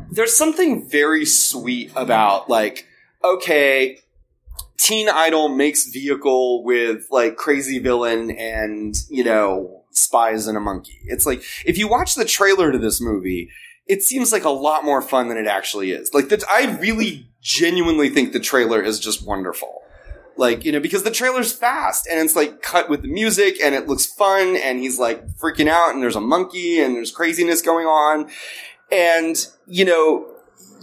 [0.10, 2.88] there's something very sweet about like,
[3.24, 4.00] okay,
[4.80, 10.98] Teen Idol makes vehicle with like crazy villain and, you know, spies and a monkey.
[11.06, 13.52] It's like, if you watch the trailer to this movie,
[13.86, 16.12] it seems like a lot more fun than it actually is.
[16.12, 19.84] Like, the, I really genuinely think the trailer is just wonderful.
[20.38, 23.74] Like, you know, because the trailer's fast and it's like cut with the music and
[23.74, 27.62] it looks fun and he's like freaking out and there's a monkey and there's craziness
[27.62, 28.30] going on.
[28.92, 29.36] And,
[29.66, 30.28] you know,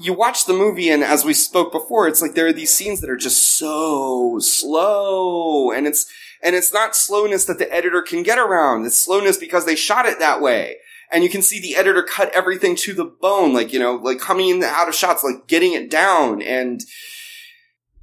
[0.01, 3.01] you watch the movie and as we spoke before, it's like there are these scenes
[3.01, 6.11] that are just so slow and it's,
[6.43, 8.85] and it's not slowness that the editor can get around.
[8.85, 10.79] It's slowness because they shot it that way.
[11.13, 14.19] And you can see the editor cut everything to the bone, like, you know, like
[14.19, 16.83] coming in out of shots, like getting it down and,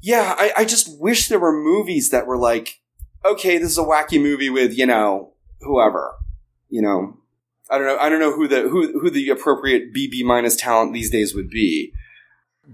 [0.01, 2.79] yeah, I, I just wish there were movies that were like,
[3.23, 6.15] okay, this is a wacky movie with, you know, whoever.
[6.69, 7.17] You know,
[7.69, 7.97] I don't know.
[7.97, 11.49] I don't know who the who who the appropriate BB minus talent these days would
[11.49, 11.93] be.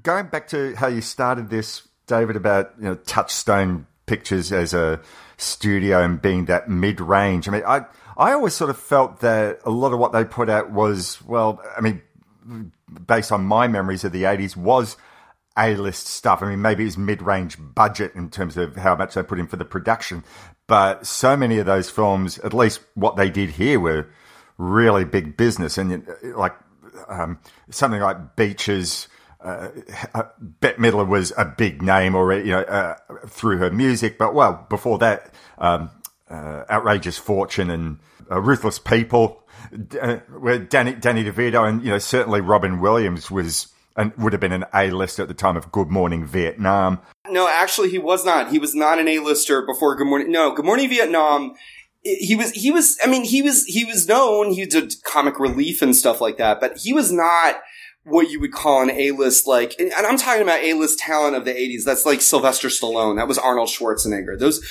[0.03, 5.01] Going back to how you started this, David, about you know Touchstone Pictures as a
[5.37, 7.47] studio and being that mid range.
[7.47, 7.85] I mean, I
[8.17, 11.61] I always sort of felt that a lot of what they put out was well,
[11.75, 12.01] I mean,
[13.07, 14.95] based on my memories of the '80s, was
[15.57, 16.41] a-list stuff.
[16.41, 19.57] I mean, maybe it's mid-range budget in terms of how much they put in for
[19.57, 20.23] the production,
[20.67, 24.07] but so many of those films, at least what they did here, were
[24.57, 25.77] really big business.
[25.77, 26.53] And like
[27.07, 29.07] um, something like Beaches,
[29.41, 29.69] uh,
[30.39, 32.95] Bette Midler was a big name already, you know, uh,
[33.27, 34.17] through her music.
[34.17, 35.89] But well, before that, um,
[36.29, 39.43] uh, Outrageous Fortune and uh, Ruthless People,
[40.01, 44.39] uh, where Danny Danny DeVito and you know certainly Robin Williams was and would have
[44.39, 46.99] been an A-lister at the time of Good Morning Vietnam.
[47.29, 48.51] No, actually, he was not.
[48.51, 50.31] He was not an A-lister before Good Morning.
[50.31, 51.55] No, Good Morning Vietnam.
[52.03, 52.51] He was.
[52.51, 52.97] He was.
[53.03, 53.65] I mean, he was.
[53.65, 54.51] He was known.
[54.51, 56.61] He did comic relief and stuff like that.
[56.61, 57.55] But he was not
[58.07, 61.51] what you would call an A-list, like, and I'm talking about A-list talent of the
[61.51, 61.83] 80s.
[61.83, 63.17] That's like Sylvester Stallone.
[63.17, 64.39] That was Arnold Schwarzenegger.
[64.39, 64.65] Those,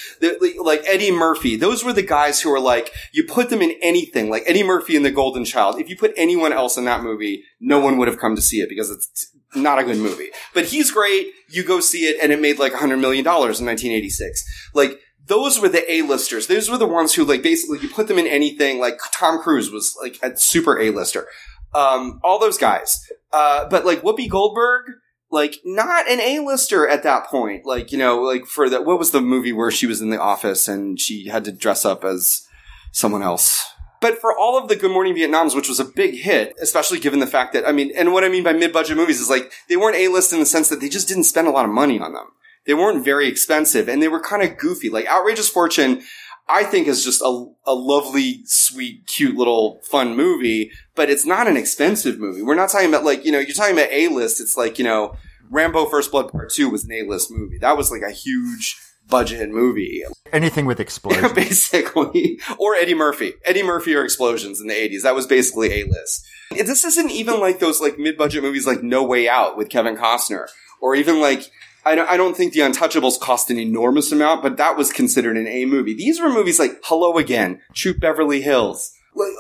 [0.59, 1.57] like Eddie Murphy.
[1.57, 4.97] Those were the guys who were like, you put them in anything, like Eddie Murphy
[4.97, 5.79] in The Golden Child.
[5.79, 8.61] If you put anyone else in that movie, no one would have come to see
[8.61, 10.31] it because it's not a good movie.
[10.55, 11.29] But he's great.
[11.51, 14.71] You go see it and it made like $100 million in 1986.
[14.73, 16.47] Like, those were the A-listers.
[16.47, 18.79] Those were the ones who like basically you put them in anything.
[18.79, 21.27] Like Tom Cruise was like a super A-lister.
[21.75, 23.07] Um, all those guys.
[23.33, 24.85] Uh, but like Whoopi Goldberg,
[25.31, 27.67] like not an A-lister at that point.
[27.67, 30.21] Like, you know, like for that, what was the movie where she was in the
[30.21, 32.47] office and she had to dress up as
[32.93, 33.65] someone else?
[34.01, 37.19] But for all of the Good Morning Vietnams, which was a big hit, especially given
[37.19, 39.77] the fact that, I mean, and what I mean by mid-budget movies is like, they
[39.77, 42.13] weren't A-list in the sense that they just didn't spend a lot of money on
[42.13, 42.27] them.
[42.67, 44.91] They weren't very expensive and they were kind of goofy.
[44.91, 46.03] Like Outrageous Fortune,
[46.49, 51.49] I think is just a, a lovely, sweet, cute little fun movie, but it's not
[51.49, 52.43] an expensive movie.
[52.43, 54.41] We're not talking about like, you know, you're talking about A-list.
[54.41, 55.17] It's like, you know,
[55.51, 57.59] Rambo First Blood Part 2 was an A-list movie.
[57.59, 60.05] That was like a huge budget movie.
[60.33, 61.33] Anything with explosions.
[61.35, 62.41] basically.
[62.59, 63.35] Or Eddie Murphy.
[63.45, 65.03] Eddie Murphy or explosions in the 80s.
[65.03, 66.27] That was basically A-list.
[66.51, 70.47] This isn't even like those like mid-budget movies like No Way Out with Kevin Costner.
[70.81, 71.51] Or even like,
[71.87, 75.37] I don't, I don't think The Untouchables cost an enormous amount, but that was considered
[75.37, 75.95] an A movie.
[75.95, 78.93] These were movies like Hello Again, Troop Beverly Hills.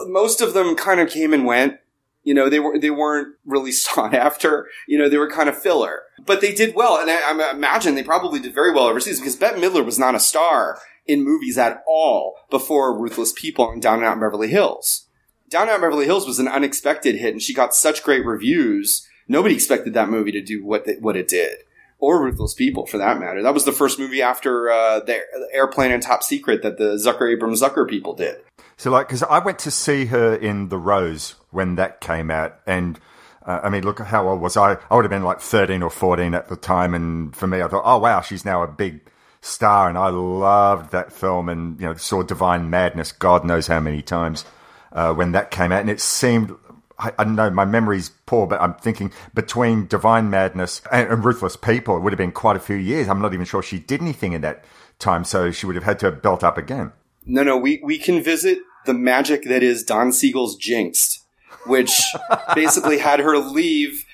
[0.07, 1.81] Most of them kind of came and went.
[2.23, 4.69] You know, they were they weren't really sought after.
[4.87, 7.97] You know, they were kind of filler, but they did well, and I, I imagine
[7.97, 11.59] they probably did very well overseas because Bette Midler was not a star in movies
[11.59, 15.07] at all before Ruthless People and Down and Out in Beverly Hills.
[15.49, 18.25] Down and Out in Beverly Hills was an unexpected hit, and she got such great
[18.25, 19.07] reviews.
[19.27, 21.59] Nobody expected that movie to do what what it did,
[21.99, 23.43] or Ruthless People for that matter.
[23.43, 25.21] That was the first movie after uh, the
[25.53, 28.37] Airplane and Top Secret that the Zucker Abrams Zucker people did.
[28.77, 32.59] So, like, because I went to see her in The Rose when that came out,
[32.67, 33.01] and
[33.47, 34.77] uh, I mean, look how old was I?
[34.91, 37.69] I would have been like thirteen or fourteen at the time, and for me, I
[37.69, 39.01] thought, oh wow, she's now a big
[39.41, 43.81] star, and I loved that film, and you know, saw Divine Madness, God knows how
[43.81, 44.45] many times
[44.93, 46.55] uh, when that came out, and it seemed.
[46.99, 51.57] I, I know my memory's poor, but I'm thinking between Divine Madness and, and Ruthless
[51.57, 53.09] People, it would have been quite a few years.
[53.09, 54.65] I'm not even sure she did anything in that
[54.99, 56.93] time, so she would have had to have built up again.
[57.25, 61.25] No, no, we, we can visit the magic that is Don Siegel's Jinxed,
[61.67, 62.01] which
[62.55, 64.05] basically had her leave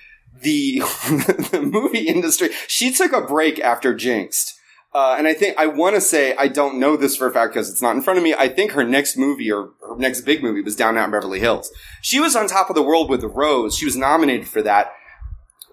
[0.41, 0.79] the,
[1.51, 2.51] the movie industry.
[2.67, 4.59] She took a break after Jinxed.
[4.95, 7.55] Uh, and I think I want to say I don't know this for a fact
[7.55, 8.35] because it's not in front of me.
[8.35, 11.41] I think her next movie or her next big movie was Down Out in Beverly
[11.41, 11.73] Hills.
[12.03, 13.77] She was on top of the world with Rose.
[13.77, 14.93] She was nominated for that,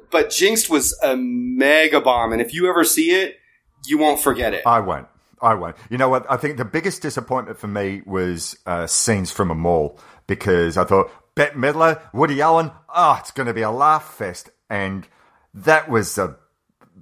[0.09, 2.31] but Jinxed was a mega bomb.
[2.31, 3.39] And if you ever see it,
[3.85, 4.63] you won't forget it.
[4.65, 5.07] I won't.
[5.41, 5.75] I won't.
[5.89, 6.25] You know what?
[6.29, 10.85] I think the biggest disappointment for me was uh, scenes from a mall because I
[10.85, 15.07] thought Bette Midler, Woody Allen, oh, it's going to be a laugh fest, and
[15.53, 16.37] that was the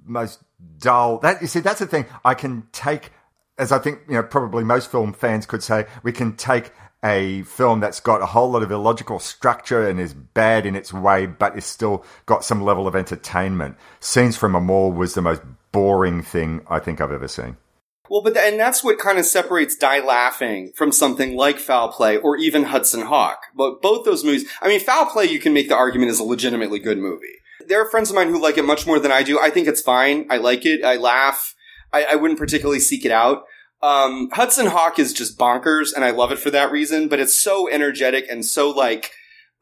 [0.04, 0.40] most
[0.78, 1.18] dull.
[1.18, 2.06] That you see, that's the thing.
[2.24, 3.10] I can take,
[3.58, 6.72] as I think you know, probably most film fans could say, we can take
[7.04, 10.92] a film that's got a whole lot of illogical structure and is bad in its
[10.92, 13.76] way, but it's still got some level of entertainment.
[14.00, 17.56] Scenes from a mall was the most boring thing I think I've ever seen.
[18.10, 22.16] Well, but and that's what kind of separates Die Laughing from something like Foul Play
[22.16, 23.42] or even Hudson Hawk.
[23.54, 26.24] But both those movies, I mean, Foul Play, you can make the argument is a
[26.24, 27.36] legitimately good movie.
[27.68, 29.38] There are friends of mine who like it much more than I do.
[29.38, 30.26] I think it's fine.
[30.30, 30.84] I like it.
[30.84, 31.54] I laugh.
[31.92, 33.44] I, I wouldn't particularly seek it out.
[33.82, 37.08] Um, Hudson Hawk is just bonkers, and I love it for that reason.
[37.08, 39.12] But it's so energetic and so like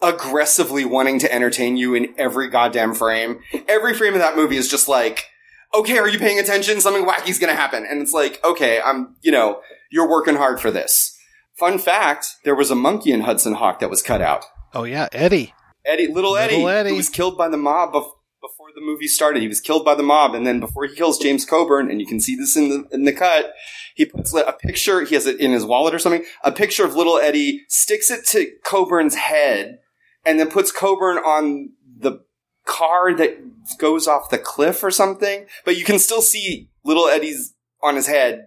[0.01, 3.41] aggressively wanting to entertain you in every goddamn frame.
[3.69, 5.27] Every frame of that movie is just like
[5.75, 6.81] okay, are you paying attention?
[6.81, 7.87] Something wacky's gonna happen.
[7.89, 9.61] And it's like, okay, I'm, you know,
[9.91, 11.19] you're working hard for this.
[11.55, 14.45] Fun fact, there was a monkey in Hudson Hawk that was cut out.
[14.75, 15.55] Oh yeah, Eddie.
[15.87, 16.91] Eddie, little Eddie, Little Eddie.
[16.91, 18.11] who was killed by the mob bef-
[18.43, 19.41] before the movie started.
[19.41, 22.07] He was killed by the mob, and then before he kills James Coburn, and you
[22.07, 23.53] can see this in the in the cut,
[23.95, 25.03] he puts a picture.
[25.05, 26.25] He has it in his wallet or something.
[26.45, 29.79] A picture of little Eddie, sticks it to Coburn's head,
[30.25, 32.21] and then puts Coburn on the
[32.67, 33.39] car that
[33.79, 35.47] goes off the cliff or something.
[35.65, 38.47] But you can still see little Eddie's on his head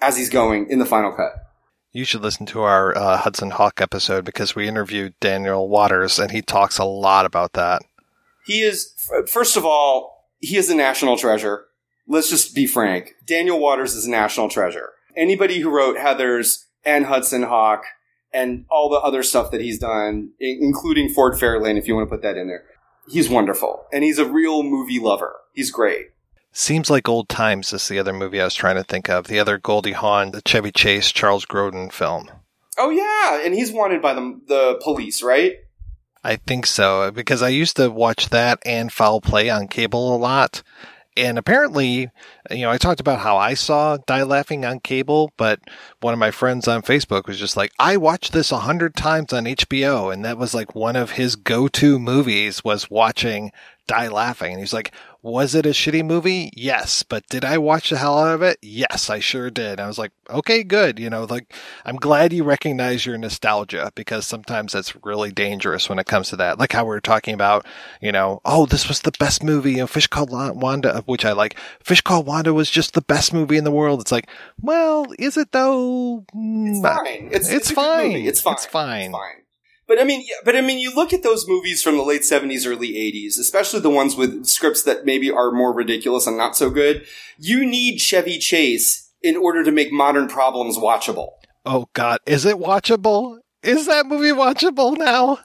[0.00, 1.32] as he's going in the final cut.
[1.98, 6.30] You should listen to our uh, Hudson Hawk episode because we interviewed Daniel Waters and
[6.30, 7.82] he talks a lot about that.
[8.46, 8.94] He is,
[9.26, 11.64] first of all, he is a national treasure.
[12.06, 13.14] Let's just be frank.
[13.26, 14.90] Daniel Waters is a national treasure.
[15.16, 17.82] Anybody who wrote Heathers and Hudson Hawk
[18.32, 22.14] and all the other stuff that he's done, including Ford Fairlane, if you want to
[22.14, 22.62] put that in there,
[23.08, 23.86] he's wonderful.
[23.92, 25.34] And he's a real movie lover.
[25.52, 26.10] He's great.
[26.58, 29.28] Seems like old times is the other movie I was trying to think of.
[29.28, 32.28] The other Goldie Hawn, the Chevy Chase, Charles Grodin film.
[32.76, 35.54] Oh yeah, and he's wanted by the the police, right?
[36.24, 40.18] I think so because I used to watch that and Foul Play on cable a
[40.18, 40.64] lot.
[41.16, 42.10] And apparently,
[42.50, 45.60] you know, I talked about how I saw Die Laughing on cable, but
[46.00, 49.32] one of my friends on Facebook was just like, I watched this a hundred times
[49.32, 50.12] on HBO.
[50.12, 53.50] And that was like one of his go-to movies was watching
[53.88, 54.52] Die Laughing.
[54.52, 56.50] And he's like, was it a shitty movie?
[56.56, 57.02] Yes.
[57.02, 58.58] But did I watch the hell out of it?
[58.62, 59.80] Yes, I sure did.
[59.80, 60.98] I was like, okay, good.
[60.98, 61.52] You know, like,
[61.84, 66.36] I'm glad you recognize your nostalgia because sometimes that's really dangerous when it comes to
[66.36, 66.58] that.
[66.58, 67.66] Like how we were talking about,
[68.00, 69.76] you know, oh, this was the best movie.
[69.76, 71.56] Know, Fish Called Wanda, which I like.
[71.82, 74.00] Fish Called Wanda was just the best movie in the world.
[74.00, 74.28] It's like,
[74.60, 76.24] well, is it though?
[76.28, 77.28] It's mm, fine.
[77.32, 78.12] It's, It's, good fine.
[78.12, 78.54] It's fine.
[78.54, 79.12] It's fine.
[79.12, 79.42] fine.
[79.88, 82.66] But I mean, but I mean, you look at those movies from the late seventies,
[82.66, 86.68] early eighties, especially the ones with scripts that maybe are more ridiculous and not so
[86.68, 87.06] good.
[87.38, 91.30] You need Chevy Chase in order to make modern problems watchable.
[91.64, 93.38] Oh God, is it watchable?
[93.62, 95.38] Is that movie watchable now?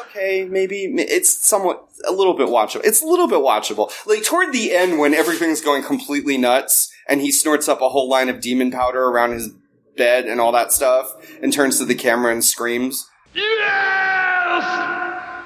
[0.00, 2.84] Okay, maybe it's somewhat a little bit watchable.
[2.84, 3.90] It's a little bit watchable.
[4.04, 8.08] Like toward the end, when everything's going completely nuts, and he snorts up a whole
[8.08, 9.50] line of demon powder around his
[9.96, 13.06] bed and all that stuff, and turns to the camera and screams.
[13.34, 14.62] Yes!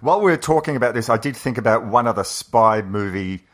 [0.00, 3.44] While we were talking about this, I did think about one other spy movie.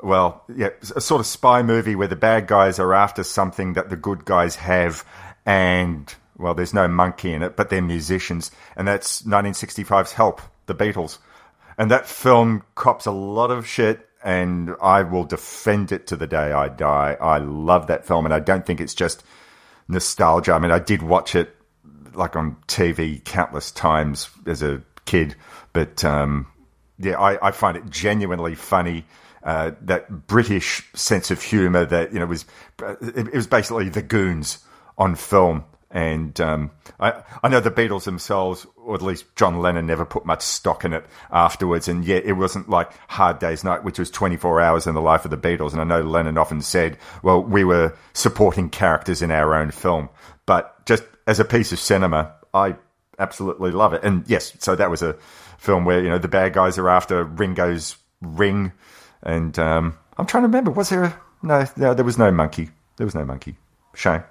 [0.00, 3.88] Well, yeah, a sort of spy movie where the bad guys are after something that
[3.90, 5.04] the good guys have,
[5.44, 10.74] and well, there's no monkey in it, but they're musicians, and that's 1965's Help, the
[10.74, 11.18] Beatles.
[11.76, 16.26] And that film cops a lot of shit, and I will defend it to the
[16.26, 17.16] day I die.
[17.20, 19.24] I love that film, and I don't think it's just
[19.88, 20.52] nostalgia.
[20.52, 21.54] I mean, I did watch it
[22.14, 25.34] like on TV countless times as a kid,
[25.72, 26.46] but um,
[26.98, 29.04] yeah, I, I, find it genuinely funny.
[29.42, 32.44] Uh, that British sense of humour that you know was
[32.80, 34.58] it, it was basically the goons
[34.98, 35.64] on film.
[35.90, 40.26] And um, I, I know the Beatles themselves, or at least John Lennon, never put
[40.26, 41.88] much stock in it afterwards.
[41.88, 45.24] And yet, it wasn't like Hard Day's Night, which was 24 hours in the life
[45.24, 45.72] of the Beatles.
[45.72, 50.10] And I know Lennon often said, well, we were supporting characters in our own film.
[50.44, 52.76] But just as a piece of cinema, I
[53.18, 54.02] absolutely love it.
[54.04, 55.16] And yes, so that was a
[55.56, 58.72] film where, you know, the bad guys are after Ringo's ring.
[59.22, 61.20] And um, I'm trying to remember, was there a.
[61.40, 62.70] No, no, there was no monkey.
[62.96, 63.56] There was no monkey.
[63.94, 64.24] Shame.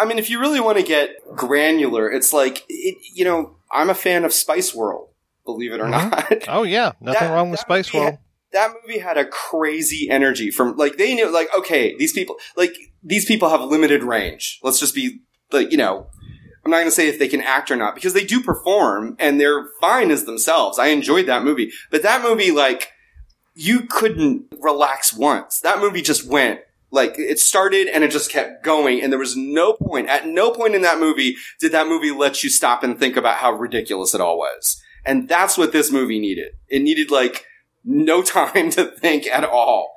[0.00, 3.90] I mean, if you really want to get granular, it's like, it, you know, I'm
[3.90, 5.08] a fan of Spice World,
[5.44, 5.90] believe it or Mhm.
[6.10, 6.44] not.
[6.48, 8.18] Oh yeah, nothing That- wrong with Spice World.
[8.52, 12.74] that movie had a crazy energy from like they knew like okay these people like
[13.04, 15.20] these people have limited range let's just be
[15.52, 16.08] like you know
[16.64, 19.14] i'm not going to say if they can act or not because they do perform
[19.20, 22.88] and they're fine as themselves i enjoyed that movie but that movie like
[23.54, 26.58] you couldn't relax once that movie just went
[26.90, 30.50] like it started and it just kept going and there was no point at no
[30.50, 34.14] point in that movie did that movie let you stop and think about how ridiculous
[34.14, 37.46] it all was and that's what this movie needed it needed like
[37.84, 39.94] no time to think at all.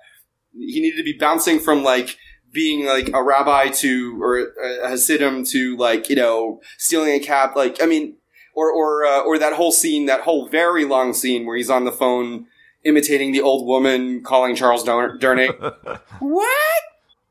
[0.53, 2.17] He needed to be bouncing from like
[2.51, 4.38] being like a rabbi to or
[4.83, 7.55] a Hasidim to like you know stealing a cab.
[7.55, 8.17] Like I mean,
[8.53, 11.85] or or uh, or that whole scene, that whole very long scene where he's on
[11.85, 12.45] the phone
[12.84, 15.58] imitating the old woman calling Charles Dur- Durning.
[16.20, 16.82] what?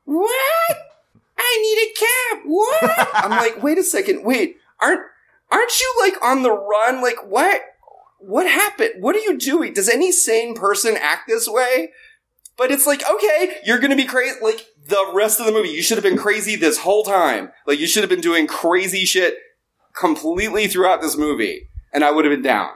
[0.05, 0.77] What?
[1.39, 2.43] I need a cab.
[2.47, 3.09] What?
[3.25, 4.25] I'm like, wait a second.
[4.25, 5.01] Wait, aren't
[5.51, 7.03] aren't you like on the run?
[7.03, 7.63] Like what?
[8.19, 8.93] What happened?
[9.01, 9.73] What are you doing?
[9.73, 11.93] Does any sane person act this way?
[12.57, 14.39] But it's like, okay, you're gonna be crazy.
[14.41, 17.51] Like the rest of the movie, you should have been crazy this whole time.
[17.67, 19.37] Like you should have been doing crazy shit
[19.95, 22.71] completely throughout this movie, and I would have been down.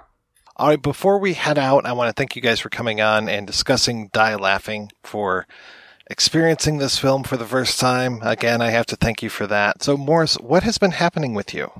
[0.58, 3.28] All right, before we head out, I want to thank you guys for coming on
[3.28, 5.46] and discussing Die Laughing for
[6.08, 8.20] experiencing this film for the first time.
[8.22, 9.82] Again, I have to thank you for that.
[9.82, 11.70] So, Maurice, what has been happening with you?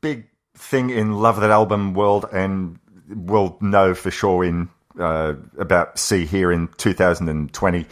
[0.00, 5.98] big thing in Love That Album world, and we'll know for sure in uh, about
[5.98, 7.86] See Here in 2020,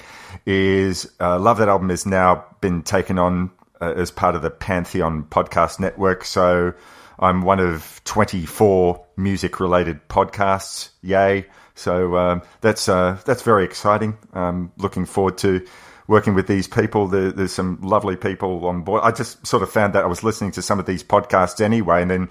[0.46, 3.50] is uh, Love That Album has now been taken on
[3.80, 6.24] uh, as part of the Pantheon Podcast Network.
[6.24, 6.72] So
[7.18, 10.90] I'm one of 24 music related podcasts.
[11.02, 11.46] Yay!
[11.74, 14.16] So um, that's uh, that's very exciting.
[14.32, 15.66] Um, looking forward to
[16.06, 17.08] working with these people.
[17.08, 19.02] There, there's some lovely people on board.
[19.04, 22.02] I just sort of found that I was listening to some of these podcasts anyway,
[22.02, 22.30] and then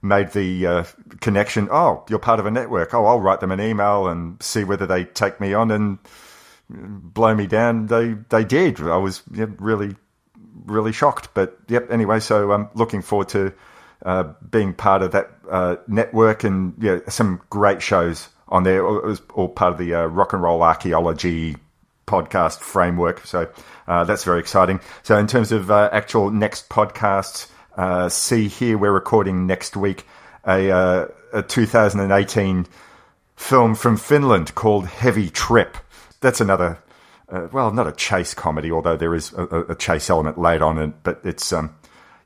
[0.00, 0.84] made the uh,
[1.20, 1.68] connection.
[1.70, 2.94] Oh, you're part of a network.
[2.94, 5.98] Oh, I'll write them an email and see whether they take me on and
[6.70, 7.86] blow me down.
[7.86, 8.80] They they did.
[8.80, 9.96] I was yeah, really
[10.64, 11.30] really shocked.
[11.34, 11.90] But yep.
[11.90, 13.52] Anyway, so I'm looking forward to
[14.04, 18.78] uh, being part of that uh, network and yeah, some great shows on there.
[18.78, 21.56] It was all part of the uh, rock and roll archaeology
[22.06, 23.26] podcast framework.
[23.26, 23.48] So
[23.86, 24.80] uh, that's very exciting.
[25.02, 27.48] So in terms of uh, actual next podcasts,
[28.10, 30.06] see here we're recording next week
[30.46, 32.66] a, a 2018
[33.38, 35.76] film from Finland called Heavy Trip.
[36.20, 36.78] That's another.
[37.28, 40.78] Uh, well, not a chase comedy, although there is a, a chase element laid on
[40.78, 40.92] it.
[41.02, 41.74] But it's um,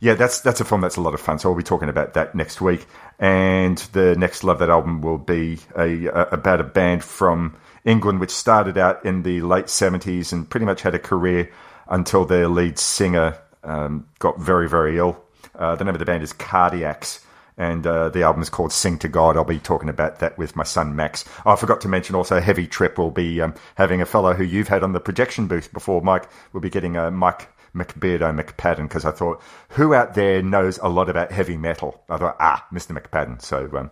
[0.03, 1.39] yeah, that's that's a film that's a lot of fun.
[1.39, 2.87] So we'll be talking about that next week.
[3.21, 8.19] And the next Love That album will be a, a about a band from England
[8.19, 11.53] which started out in the late seventies and pretty much had a career
[11.87, 15.23] until their lead singer um, got very very ill.
[15.55, 17.25] Uh, the name of the band is Cardiacs.
[17.59, 19.37] And uh, the album is called Sing to God.
[19.37, 21.27] I'll be talking about that with my son Max.
[21.45, 24.43] Oh, I forgot to mention also Heavy Trip will be um, having a fellow who
[24.43, 26.29] you've had on the projection booth before, Mike.
[26.53, 30.89] We'll be getting uh, Mike McBeardo McPadden because I thought, who out there knows a
[30.89, 32.03] lot about heavy metal?
[32.09, 32.97] I thought, ah, Mr.
[32.97, 33.41] McPadden.
[33.41, 33.91] So um,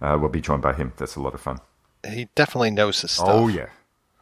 [0.00, 0.92] uh, we'll be joined by him.
[0.96, 1.60] That's a lot of fun.
[2.06, 3.28] He definitely knows his stuff.
[3.28, 3.68] Oh, yeah.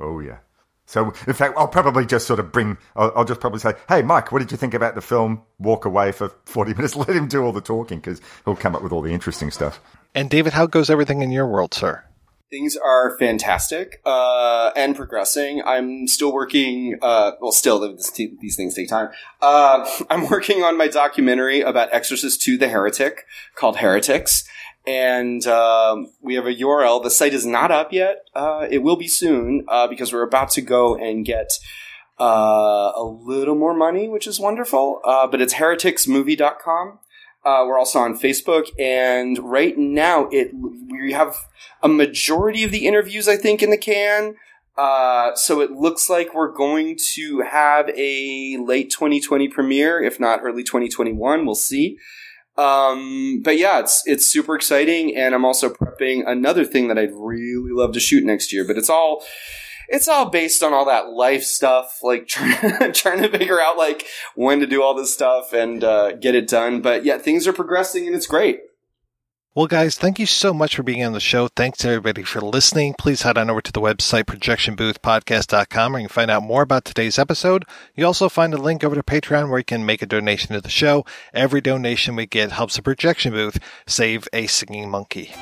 [0.00, 0.39] Oh, yeah.
[0.86, 4.02] So, in fact, I'll probably just sort of bring, I'll, I'll, just probably say, hey,
[4.02, 5.42] Mike, what did you think about the film?
[5.58, 8.82] Walk away for 40 minutes, let him do all the talking because he'll come up
[8.82, 9.81] with all the interesting stuff.
[10.14, 12.05] And, David, how goes everything in your world, sir?
[12.55, 15.60] Things are fantastic uh, and progressing.
[15.66, 16.97] I'm still working.
[17.02, 19.08] Uh, well, still these things take time.
[19.42, 23.26] Uh, I'm working on my documentary about Exorcist II: The Heretic
[23.57, 24.44] called Heretics,
[24.86, 27.02] and um, we have a URL.
[27.02, 28.18] The site is not up yet.
[28.36, 31.58] Uh, it will be soon uh, because we're about to go and get
[32.20, 35.00] uh, a little more money, which is wonderful.
[35.05, 37.00] but it's hereticsmovie.com.
[37.44, 41.36] Uh, we're also on Facebook, and right now it we have
[41.82, 44.36] a majority of the interviews I think in the can.
[44.76, 50.40] Uh, so it looks like we're going to have a late 2020 premiere, if not
[50.42, 51.47] early 2021.
[51.47, 51.98] We'll see.
[52.56, 57.12] Um, but yeah, it's it's super exciting, and I'm also prepping another thing that I'd
[57.12, 58.64] really love to shoot next year.
[58.64, 59.24] But it's all
[59.88, 64.06] it's all based on all that life stuff, like trying, trying to figure out like
[64.34, 66.80] when to do all this stuff and uh, get it done.
[66.80, 68.60] But yeah, things are progressing and it's great.
[69.56, 71.46] Well, guys, thank you so much for being on the show.
[71.46, 72.94] Thanks everybody for listening.
[72.98, 76.84] Please head on over to the website projectionboothpodcast.com where you can find out more about
[76.84, 77.64] today's episode.
[77.94, 80.60] You also find a link over to Patreon where you can make a donation to
[80.60, 81.06] the show.
[81.32, 85.32] Every donation we get helps the projection booth save a singing monkey.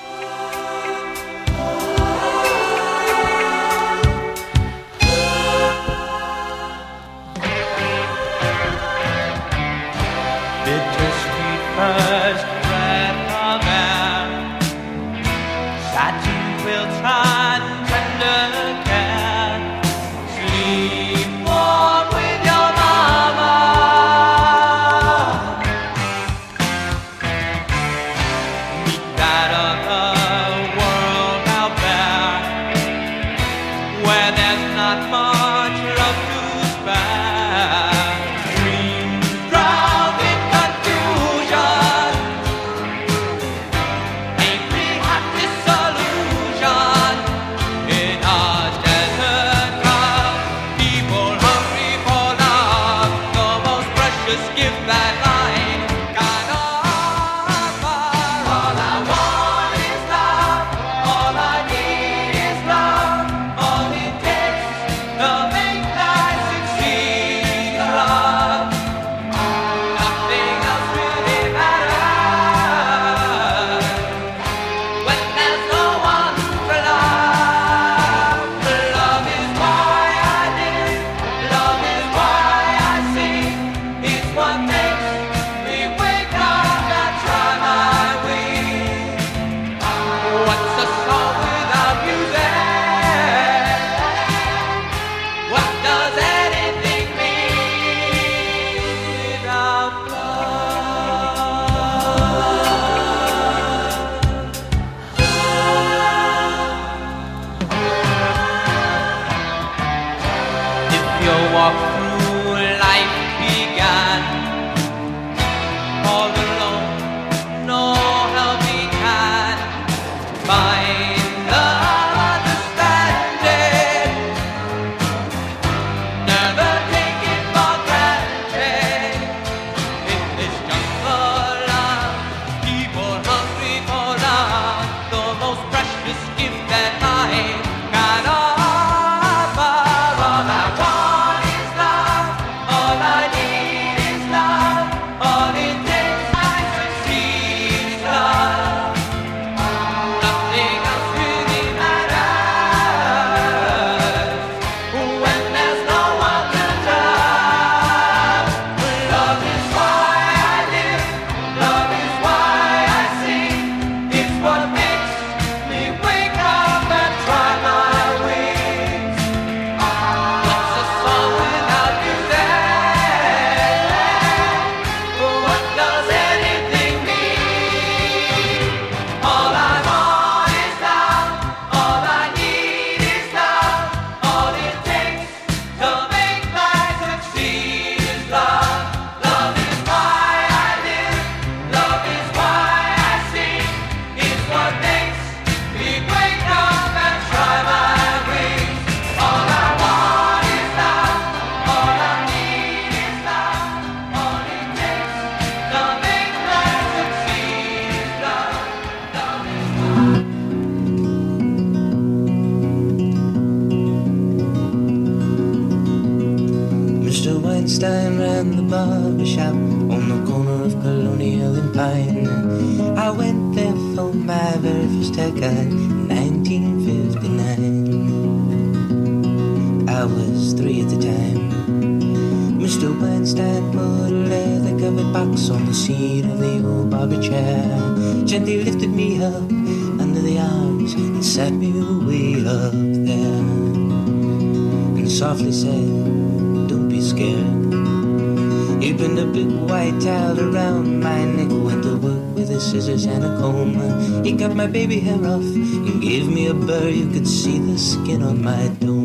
[252.83, 254.25] scissors and a comb.
[254.25, 256.89] He cut my baby hair off and gave me a burr.
[256.89, 259.02] You could see the skin on my dome.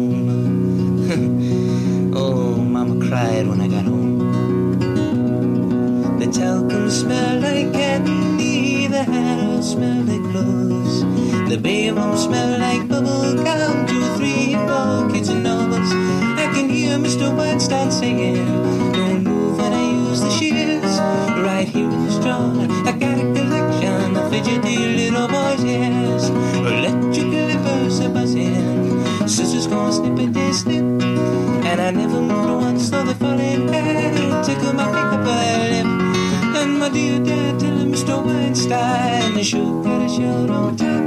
[38.78, 41.06] sky and the shoot I showed on top.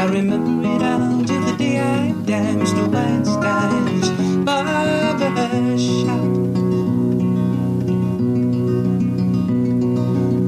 [0.00, 2.84] I remember it all till the day I die, Mr.
[2.94, 4.08] Weinstein's
[4.46, 6.24] barber shop.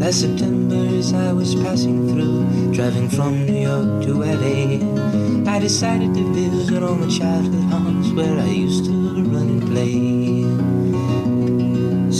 [0.01, 4.61] Last September, as I was passing through, driving from New York to LA,
[5.55, 8.95] I decided to visit all my childhood haunts where I used to
[9.35, 9.95] run and play.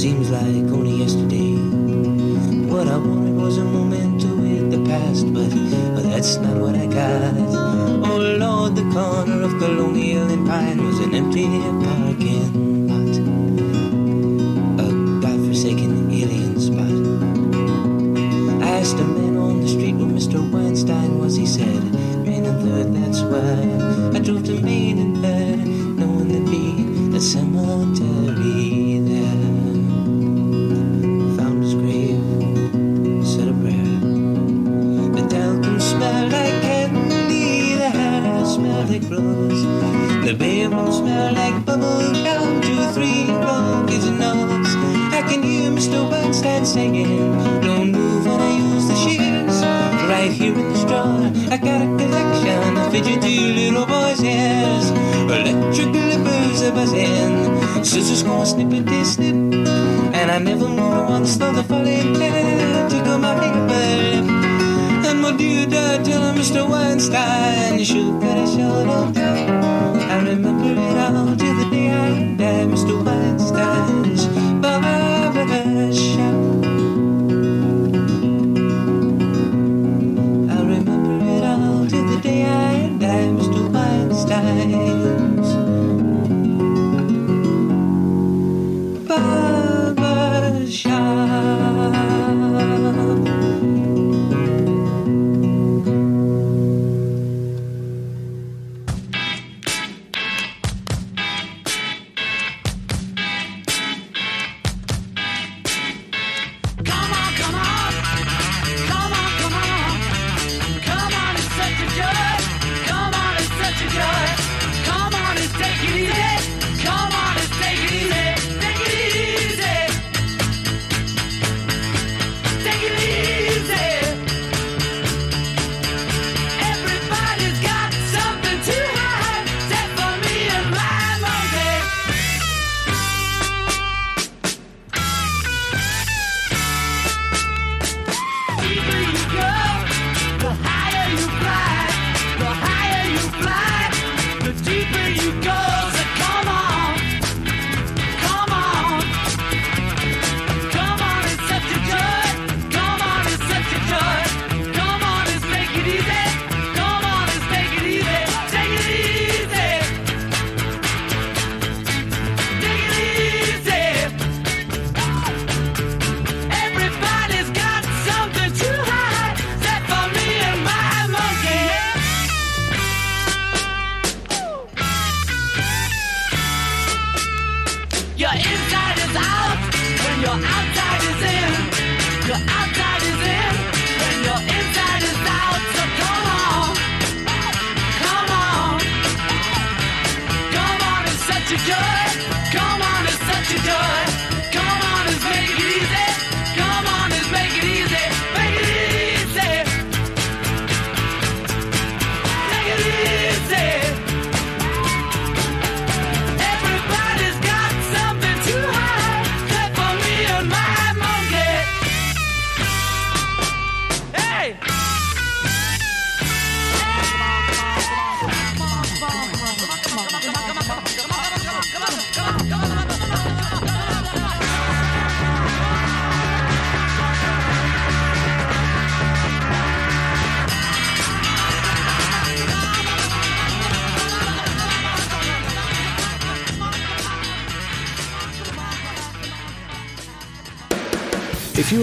[0.03, 1.53] Seems like only yesterday,
[2.73, 4.10] what I wanted was a moment
[4.91, 5.51] past, but,
[5.95, 7.35] but that's not what I got.
[8.11, 11.47] Oh Lord, the corner of Colonial and Pine was an empty
[11.85, 12.70] parking